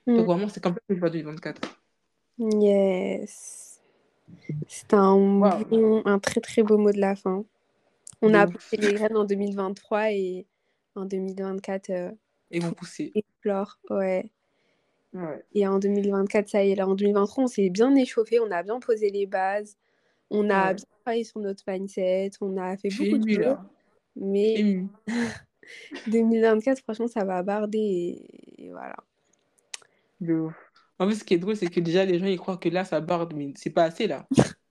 Mmh. 0.07 0.17
Donc, 0.17 0.25
vraiment, 0.25 0.49
c'est 0.49 0.61
comme 0.61 0.73
ça 0.73 0.79
que 0.87 0.95
je 0.95 0.99
vois 0.99 1.09
2024. 1.09 1.61
Yes. 2.39 3.81
C'est 4.67 4.93
un 4.93 5.15
bon, 5.15 6.01
un 6.05 6.19
très 6.19 6.41
très 6.41 6.63
beau 6.63 6.77
mot 6.77 6.91
de 6.91 6.99
la 6.99 7.15
fin. 7.15 7.45
On 8.23 8.33
a 8.33 8.47
planté 8.47 8.77
les 8.77 8.93
graines 8.93 9.17
en 9.17 9.25
2023 9.25 10.11
et 10.11 10.47
en 10.95 11.05
2024, 11.05 11.89
euh, 11.89 12.11
Ils 12.51 12.61
vont 12.61 12.69
tout 12.69 12.75
pousser. 12.75 13.11
explore. 13.15 13.79
Ouais. 13.89 14.29
Ouais. 15.13 15.43
Et 15.53 15.67
en 15.67 15.77
2024, 15.79 16.49
ça 16.49 16.63
y 16.63 16.71
est, 16.71 16.75
là, 16.75 16.87
en 16.87 16.95
2023, 16.95 17.43
on 17.43 17.47
s'est 17.47 17.69
bien 17.69 17.93
échauffé, 17.95 18.39
on 18.39 18.49
a 18.51 18.63
bien 18.63 18.79
posé 18.79 19.09
les 19.11 19.25
bases, 19.27 19.77
on 20.29 20.49
a 20.49 20.69
Ouais. 20.69 20.73
bien 20.75 20.85
travaillé 21.03 21.23
sur 21.23 21.39
notre 21.39 21.63
mindset, 21.67 22.31
on 22.41 22.57
a 22.57 22.77
fait 22.77 22.89
beaucoup 22.89 23.17
de 23.19 23.29
choses, 23.33 23.57
mais 24.15 24.53
émue. 24.55 24.87
2024, 26.07 26.79
franchement, 26.81 27.07
ça 27.07 27.23
va 27.25 27.43
barder 27.43 27.77
et, 27.77 28.65
et 28.65 28.71
voilà. 28.71 28.95
De 30.21 30.33
ouf. 30.33 30.55
En 30.99 31.07
fait, 31.09 31.15
ce 31.15 31.23
qui 31.23 31.33
est 31.33 31.37
drôle, 31.39 31.57
c'est 31.57 31.67
que 31.67 31.79
déjà, 31.79 32.05
les 32.05 32.19
gens, 32.19 32.25
ils 32.27 32.37
croient 32.39 32.57
que 32.57 32.69
là, 32.69 32.85
ça 32.85 33.01
barde, 33.01 33.33
mais 33.35 33.53
c'est 33.55 33.69
pas 33.71 33.83
assez, 33.83 34.07
là. 34.07 34.27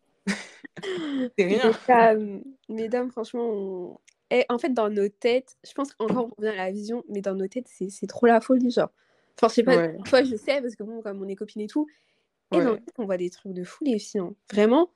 c'est 1.39 1.45
rien. 1.47 1.71
Mais, 1.89 2.17
mesdames, 2.69 3.11
franchement, 3.11 3.49
on... 3.51 3.99
Et 4.31 4.47
en 4.49 4.59
fait, 4.59 4.71
dans 4.73 4.89
nos 4.89 5.09
têtes, 5.09 5.59
je 5.67 5.73
pense 5.75 5.93
qu'encore 5.95 6.31
on 6.33 6.35
revient 6.43 6.49
à 6.55 6.57
la 6.67 6.71
vision, 6.73 7.05
mais 7.09 7.21
dans 7.21 7.35
nos 7.35 7.47
têtes, 7.49 7.69
c'est 7.69 8.07
trop 8.07 8.27
la 8.27 8.41
folie, 8.41 8.71
genre. 8.71 8.91
Enfin, 9.39 9.49
je 9.49 9.55
sais 9.55 9.63
pas, 9.65 9.79
Ouais. 9.79 9.99
toi, 10.07 10.23
je 10.25 10.37
sais, 10.37 10.63
parce 10.63 10.75
que 10.75 10.83
bon, 10.85 11.03
comme 11.03 11.21
on 11.23 11.29
est 11.29 11.35
copines 11.37 11.61
et 11.63 11.67
tout, 11.67 11.87
et 12.53 12.63
dans 12.63 12.71
Ouais. 12.71 12.73
nos 12.73 12.79
têtes, 12.79 12.95
on 12.99 13.07
voit 13.07 13.19
des 13.19 13.31
trucs 13.31 13.53
de 13.55 13.65
fou, 13.65 13.85
les 13.85 13.99
filles. 13.99 14.21
hein. 14.21 14.35
Vraiment, 14.53 14.91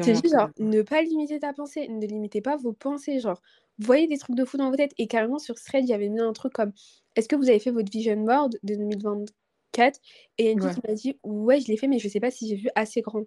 C'est 0.00 0.14
juste, 0.14 0.30
genre, 0.30 0.50
ne 0.58 0.82
pas 0.82 1.02
limiter 1.02 1.38
ta 1.40 1.52
pensée, 1.52 1.88
ne 1.88 2.06
limitez 2.06 2.40
pas 2.40 2.56
vos 2.56 2.72
pensées, 2.72 3.20
genre. 3.20 3.40
Voyez 3.78 4.06
des 4.06 4.18
trucs 4.18 4.36
de 4.36 4.44
fou 4.44 4.56
dans 4.56 4.70
vos 4.70 4.76
têtes, 4.76 4.92
et 4.98 5.06
carrément, 5.06 5.38
sur 5.38 5.54
Thread, 5.56 5.86
j'avais 5.86 6.08
mis 6.08 6.20
un 6.20 6.32
truc 6.32 6.52
comme 6.52 6.72
Est-ce 7.16 7.28
que 7.28 7.36
vous 7.36 7.48
avez 7.48 7.58
fait 7.58 7.70
votre 7.70 7.90
vision 7.90 8.16
board 8.22 8.58
de 8.62 8.74
2024 8.74 10.00
Et 10.38 10.44
il 10.44 10.46
y 10.46 10.48
a 10.48 10.52
une 10.52 10.58
Ouais. 10.60 10.70
qui 10.70 10.80
m'a 10.86 10.94
dit 10.94 11.18
Ouais, 11.24 11.60
je 11.60 11.68
l'ai 11.68 11.76
fait, 11.76 11.88
mais 11.88 11.98
je 11.98 12.08
sais 12.08 12.20
pas 12.20 12.30
si 12.30 12.48
j'ai 12.48 12.56
vu 12.56 12.68
assez 12.74 13.00
grand. 13.02 13.24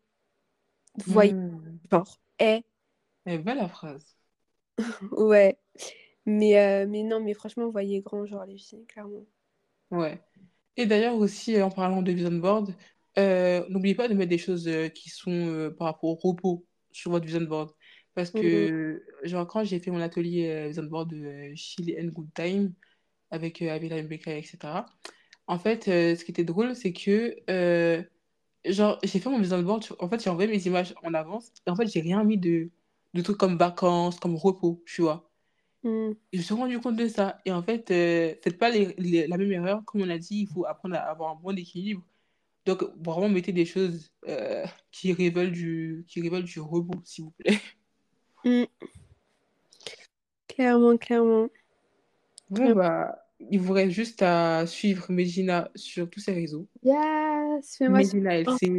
Voyez, 0.98 1.38
Hmm. 1.38 1.78
genre, 1.92 2.20
eh, 2.40 2.64
Elle 3.26 3.44
va 3.44 3.54
la 3.54 3.68
phrase. 3.70 4.18
ouais. 5.12 5.58
Mais, 6.26 6.58
euh, 6.60 6.88
mais 6.88 7.04
non, 7.04 7.20
mais 7.22 7.34
franchement, 7.34 7.70
voyez 7.70 8.02
grand, 8.02 8.26
genre, 8.26 8.46
les 8.46 8.58
filles, 8.58 8.86
clairement. 8.88 9.26
Ouais. 9.92 10.20
Et 10.78 10.86
d'ailleurs 10.86 11.16
aussi, 11.16 11.62
en 11.62 11.72
parlant 11.72 12.02
de 12.02 12.12
vision 12.12 12.32
board, 12.32 12.74
euh, 13.18 13.66
n'oubliez 13.70 13.96
pas 13.96 14.08
de 14.08 14.14
mettre 14.14 14.30
des 14.30 14.38
choses 14.38 14.68
euh, 14.68 14.90
qui 14.90 15.10
sont 15.10 15.32
euh, 15.32 15.70
par 15.72 15.88
rapport 15.88 16.10
au 16.12 16.16
repos 16.16 16.66
sur 16.92 17.12
votre 17.12 17.26
vision 17.26 17.42
board. 17.42 17.72
Parce 18.16 18.32
Mhm. 18.34 18.70
que, 18.72 19.04
genre, 19.24 19.48
quand 19.48 19.64
j'ai 19.64 19.80
fait 19.80 19.92
mon 19.92 20.02
atelier 20.02 20.50
euh, 20.50 20.68
vision 20.68 20.84
board 20.84 21.10
de 21.12 21.18
euh, 21.26 21.54
Chill 21.56 21.96
and 22.00 22.08
Good 22.10 22.34
Time 22.34 22.74
avec 23.32 23.62
euh, 23.62 23.72
Avila 23.72 24.02
Mbeka, 24.04 24.36
etc., 24.38 24.88
en 25.48 25.60
fait, 25.60 25.88
euh, 25.90 26.16
ce 26.16 26.26
qui 26.26 26.32
était 26.32 26.44
drôle, 26.46 26.76
c'est 26.76 26.94
que, 26.94 27.38
euh, 27.50 28.04
genre, 28.66 29.00
j'ai 29.04 29.20
fait 29.20 29.30
mon 29.30 29.40
vision 29.40 29.62
board, 29.62 29.84
sur- 29.84 30.02
en 30.02 30.10
fait, 30.10 30.24
j'ai 30.24 30.30
envoyé 30.30 30.50
mes 30.50 30.66
images 30.66 30.94
en 31.04 31.14
avance, 31.14 31.52
et 31.66 31.70
en 31.70 31.76
fait, 31.76 31.88
j'ai 31.88 32.02
rien 32.02 32.24
mis 32.24 32.38
de, 32.38 32.70
de 33.14 33.22
trucs 33.22 33.38
comme 33.38 33.58
vacances, 33.58 34.20
comme 34.20 34.36
repos, 34.36 34.82
tu 34.86 35.02
vois. 35.02 35.30
Mm. 35.84 36.12
Et 36.12 36.16
je 36.34 36.38
me 36.40 36.44
suis 36.44 36.54
rendu 36.56 36.80
compte 36.80 36.96
de 36.96 37.08
ça. 37.08 37.40
Et 37.46 37.52
en 37.52 37.62
fait, 37.62 37.92
euh, 37.92 38.34
faites 38.44 38.58
pas 38.58 38.70
les- 38.70 38.96
les- 38.98 39.28
la 39.28 39.38
même 39.38 39.52
erreur. 39.52 39.84
Comme 39.86 40.02
on 40.02 40.10
a 40.10 40.18
dit, 40.18 40.42
il 40.42 40.48
faut 40.48 40.66
apprendre 40.66 40.96
à 40.96 41.00
avoir 41.00 41.32
un 41.32 41.36
bon 41.36 41.56
équilibre. 41.58 42.02
Donc, 42.66 42.84
vraiment, 43.00 43.30
mettez 43.30 43.52
des 43.52 43.66
choses 43.66 44.12
euh, 44.28 44.66
qui 44.92 45.14
révèlent 45.14 45.52
du, 45.52 46.04
qui 46.08 46.22
révèlent 46.22 46.44
du 46.44 46.60
repos, 46.60 47.00
s'il 47.04 47.26
vous 47.26 47.32
plaît. 47.32 47.60
Mm. 48.44 48.66
Clairement, 50.48 50.98
clairement. 50.98 51.50
Bon, 52.52 52.76
bah, 52.76 53.25
il 53.40 53.60
vous 53.60 53.74
reste 53.74 53.92
juste 53.92 54.22
à 54.22 54.66
suivre 54.66 55.06
Medina 55.10 55.70
sur 55.76 56.10
tous 56.10 56.20
ses 56.20 56.34
réseaux. 56.34 56.68
Yes, 56.84 57.76
fais-moi 57.78 58.00
Medina 58.00 58.38
LC. 58.40 58.70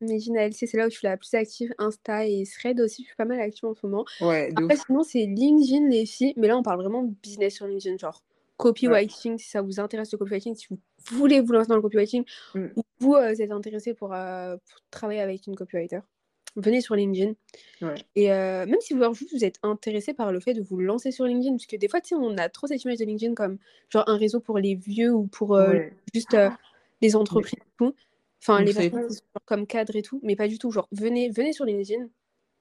Medina 0.00 0.42
LC, 0.46 0.66
c'est 0.68 0.76
là 0.76 0.86
où 0.86 0.90
je 0.90 0.96
suis 0.96 1.06
la 1.06 1.16
plus 1.16 1.34
active. 1.34 1.74
Insta 1.78 2.24
et 2.26 2.44
Thread 2.44 2.80
aussi, 2.80 3.02
je 3.02 3.08
suis 3.08 3.16
pas 3.16 3.24
mal 3.24 3.40
active 3.40 3.64
en 3.64 3.74
ce 3.74 3.84
moment. 3.84 4.04
Ouais, 4.20 4.52
Après, 4.56 4.76
ouf. 4.76 4.84
sinon, 4.86 5.02
c'est 5.02 5.26
LinkedIn, 5.26 5.88
les 5.88 6.06
filles. 6.06 6.34
Mais 6.36 6.46
là, 6.46 6.56
on 6.56 6.62
parle 6.62 6.80
vraiment 6.80 7.02
business 7.22 7.54
sur 7.54 7.66
LinkedIn, 7.66 7.96
genre 7.98 8.22
copywriting, 8.58 9.38
si 9.38 9.48
ça 9.50 9.62
vous 9.62 9.80
intéresse 9.80 10.10
le 10.12 10.18
copywriting, 10.18 10.54
si 10.54 10.66
vous 10.68 10.78
voulez 11.12 11.40
vous 11.40 11.52
lancer 11.52 11.68
dans 11.68 11.76
le 11.76 11.82
copywriting, 11.82 12.24
Mm. 12.54 12.66
ou 12.76 12.82
vous 12.98 13.14
euh, 13.14 13.34
êtes 13.34 13.50
intéressé 13.52 13.94
pour, 13.94 14.12
euh, 14.12 14.56
pour 14.56 14.80
travailler 14.90 15.20
avec 15.20 15.46
une 15.46 15.54
copywriter, 15.56 16.00
venez 16.58 16.80
sur 16.80 16.94
LinkedIn. 16.94 17.32
Ouais. 17.82 17.94
Et 18.16 18.32
euh, 18.32 18.66
même 18.66 18.80
si 18.80 18.94
vous, 18.94 19.04
êtes 19.42 19.58
intéressé 19.62 20.12
par 20.14 20.32
le 20.32 20.40
fait 20.40 20.54
de 20.54 20.62
vous 20.62 20.78
lancer 20.78 21.10
sur 21.10 21.24
LinkedIn, 21.24 21.52
parce 21.52 21.66
que 21.66 21.76
des 21.76 21.88
fois, 21.88 22.00
tu 22.00 22.08
sais, 22.10 22.14
on 22.14 22.36
a 22.36 22.48
trop 22.48 22.66
cette 22.66 22.82
image 22.84 22.98
de 22.98 23.04
LinkedIn 23.04 23.34
comme 23.34 23.58
genre 23.88 24.04
un 24.08 24.16
réseau 24.16 24.40
pour 24.40 24.58
les 24.58 24.74
vieux 24.74 25.12
ou 25.12 25.26
pour 25.26 25.54
euh, 25.54 25.72
Ouais. 25.72 25.92
juste 26.14 26.34
euh, 26.34 26.50
les 27.00 27.16
entreprises. 27.16 27.58
Enfin, 28.40 28.62
les 28.62 28.72
personnes 28.72 29.08
comme 29.46 29.66
cadres 29.66 29.96
et 29.96 30.02
tout, 30.02 30.20
mais 30.22 30.36
pas 30.36 30.46
du 30.46 30.58
tout. 30.58 30.70
Genre, 30.70 30.88
venez, 30.92 31.30
venez 31.30 31.52
sur 31.52 31.64
LinkedIn, 31.64 32.08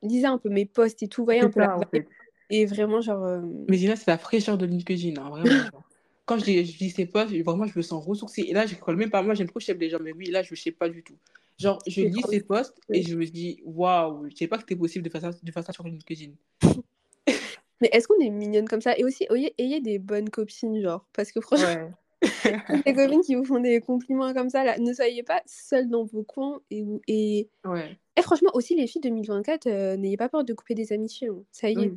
lisez 0.01 0.25
un 0.25 0.37
peu 0.37 0.49
mes 0.49 0.65
posts 0.65 1.03
et 1.03 1.07
tout, 1.07 1.23
voyez 1.23 1.41
un 1.41 1.49
peu 1.49 1.59
la 1.59 1.77
en 1.77 1.81
fait. 1.81 2.07
Et 2.49 2.65
vraiment, 2.65 3.01
genre. 3.01 3.23
euh, 3.23 3.41
Medina, 3.67 3.95
c'est 3.95 4.09
la 4.09 4.17
fraîcheur 4.17 4.57
de 4.57 4.65
LinkedIn, 4.65 5.21
hein, 5.21 5.29
vraiment. 5.29 5.43
Quand 6.25 6.37
je 6.37 6.43
dis, 6.43 6.65
je 6.65 6.77
dis 6.77 6.89
ces 6.89 7.05
posts, 7.05 7.33
vraiment, 7.43 7.65
je 7.65 7.77
me 7.77 7.81
sens 7.81 8.05
ressourcée. 8.05 8.41
Et 8.47 8.53
là, 8.53 8.65
je 8.65 8.75
colle 8.75 8.97
même 8.97 9.09
pas. 9.09 9.21
Moi, 9.21 9.33
j'aime 9.33 9.47
trop 9.47 9.59
chef 9.59 9.77
les 9.77 9.89
gens, 9.89 9.99
mais 10.01 10.11
oui, 10.11 10.25
là, 10.25 10.43
je 10.43 10.51
ne 10.51 10.57
sais 10.57 10.71
pas 10.71 10.89
du 10.89 11.01
tout. 11.01 11.15
Genre, 11.58 11.80
je 11.88 12.01
lis 12.01 12.22
ces 12.30 12.41
posts 12.41 12.80
et 12.93 13.01
je 13.01 13.16
me 13.16 13.26
dis, 13.26 13.60
waouh, 13.66 14.26
je 14.28 14.32
ne 14.32 14.36
savais 14.36 14.47
pas 14.47 14.58
que 14.58 14.62
c'était 14.64 14.76
possible 14.76 15.03
de 15.03 15.10
faire 15.10 15.22
ça, 15.22 15.32
de 15.41 15.51
faire 15.51 15.64
ça 15.64 15.74
sur 15.74 15.84
LinkedIn. 15.84 16.34
Mais 17.82 17.89
est-ce 17.91 18.08
qu'on 18.08 18.20
est 18.20 18.30
mignonne 18.30 18.68
comme 18.68 18.82
ça? 18.82 18.97
Et 18.97 19.03
aussi, 19.03 19.28
ayez, 19.30 19.53
ayez 19.58 19.82
des 19.82 19.99
bonnes 19.99 20.30
copines, 20.30 20.82
genre. 20.82 21.05
Parce 21.14 21.32
que 21.32 21.41
franchement, 21.41 21.68
Ouais. 21.68 21.91
les 22.86 22.93
copines 22.95 23.22
qui 23.22 23.36
vous 23.36 23.45
font 23.45 23.60
des 23.60 23.80
compliments 23.82 24.34
comme 24.34 24.49
ça, 24.49 24.64
là, 24.64 24.78
ne 24.80 24.91
soyez 24.93 25.22
pas 25.24 25.41
seules 25.45 25.88
dans 25.89 26.03
vos 26.03 26.24
coins. 26.24 26.60
Et, 26.72 26.84
et... 27.08 27.49
Ouais. 27.66 27.97
et 28.16 28.22
franchement, 28.24 28.49
aussi, 28.55 28.76
les 28.76 28.88
filles 28.88 29.01
2024, 29.01 29.68
euh, 29.68 29.95
n'ayez 29.97 30.18
pas 30.18 30.28
peur 30.30 30.43
de 30.43 30.53
couper 30.53 30.74
des 30.74 30.91
amitiés. 30.93 31.28
hein. 31.30 31.43
Ça 31.51 31.70
y 31.70 31.84
est, 31.84 31.91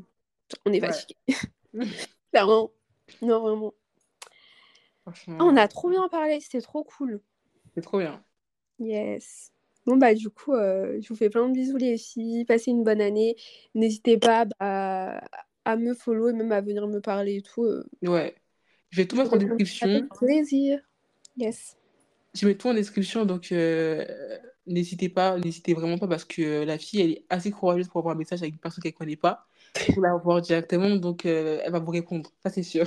on 0.67 0.73
est 0.73 0.83
Ouais. 0.83 0.89
fatigué. 0.93 1.17
Clairement. 2.33 2.71
Non, 3.23 3.41
vraiment. 3.41 3.75
Ah, 5.07 5.13
on 5.41 5.57
a 5.57 5.67
trop 5.67 5.89
bien 5.89 6.09
parlé, 6.09 6.41
c'était 6.41 6.61
trop 6.61 6.85
cool. 6.85 7.21
c'est 7.75 7.81
trop 7.81 7.99
bien. 7.99 8.23
Yes. 8.81 9.53
Bon, 9.87 9.97
bah, 9.97 10.15
du 10.15 10.29
coup, 10.29 10.53
euh, 10.55 10.99
je 11.01 11.09
vous 11.09 11.17
fais 11.17 11.31
plein 11.31 11.49
de 11.49 11.53
bisous, 11.55 11.77
les 11.77 11.97
filles. 11.97 12.45
Passez 12.45 12.71
une 12.71 12.85
bonne 12.85 13.01
année. 13.01 13.37
N'hésitez 13.75 14.19
pas 14.19 14.45
bah, 14.59 15.21
à 15.65 15.77
me 15.77 15.95
follow 15.95 16.29
et 16.29 16.33
même 16.33 16.53
à 16.53 16.61
venir 16.61 16.87
me 16.89 17.01
parler 17.01 17.37
et 17.37 17.43
tout. 17.43 17.65
euh, 17.65 17.85
Ouais. 18.03 18.35
Je 18.91 18.97
vais 18.97 19.07
tout 19.07 19.17
mettre 19.17 19.33
en 19.33 19.37
description. 19.37 19.89
avec 19.89 20.09
plaisir. 20.15 20.81
Yes. 21.37 21.77
Je 22.35 22.47
mets 22.47 22.55
tout 22.55 22.69
en 22.69 22.75
description, 22.75 23.25
donc 23.25 23.51
euh, 23.53 24.05
n'hésitez 24.67 25.09
pas, 25.09 25.39
n'hésitez 25.39 25.75
vraiment 25.75 25.99
pas 25.99 26.07
parce 26.09 26.25
que 26.25 26.43
euh, 26.43 26.65
la 26.65 26.79
fille, 26.79 27.01
elle 27.01 27.11
est 27.11 27.25
assez 27.29 27.51
courageuse 27.51 27.89
pour 27.89 27.99
avoir 28.01 28.15
un 28.15 28.19
message 28.19 28.41
avec 28.43 28.55
une 28.55 28.61
personne 28.61 28.83
qu'elle 28.83 28.93
ne 28.93 28.99
connaît 28.99 29.17
pas, 29.17 29.47
pour 29.93 30.03
la 30.03 30.15
voir 30.17 30.41
directement, 30.41 30.95
donc 30.97 31.27
euh, 31.27 31.61
elle 31.65 31.73
va 31.73 31.81
vous 31.81 31.91
répondre, 31.91 32.31
ça 32.43 32.51
c'est 32.51 32.63
sûr. 32.63 32.87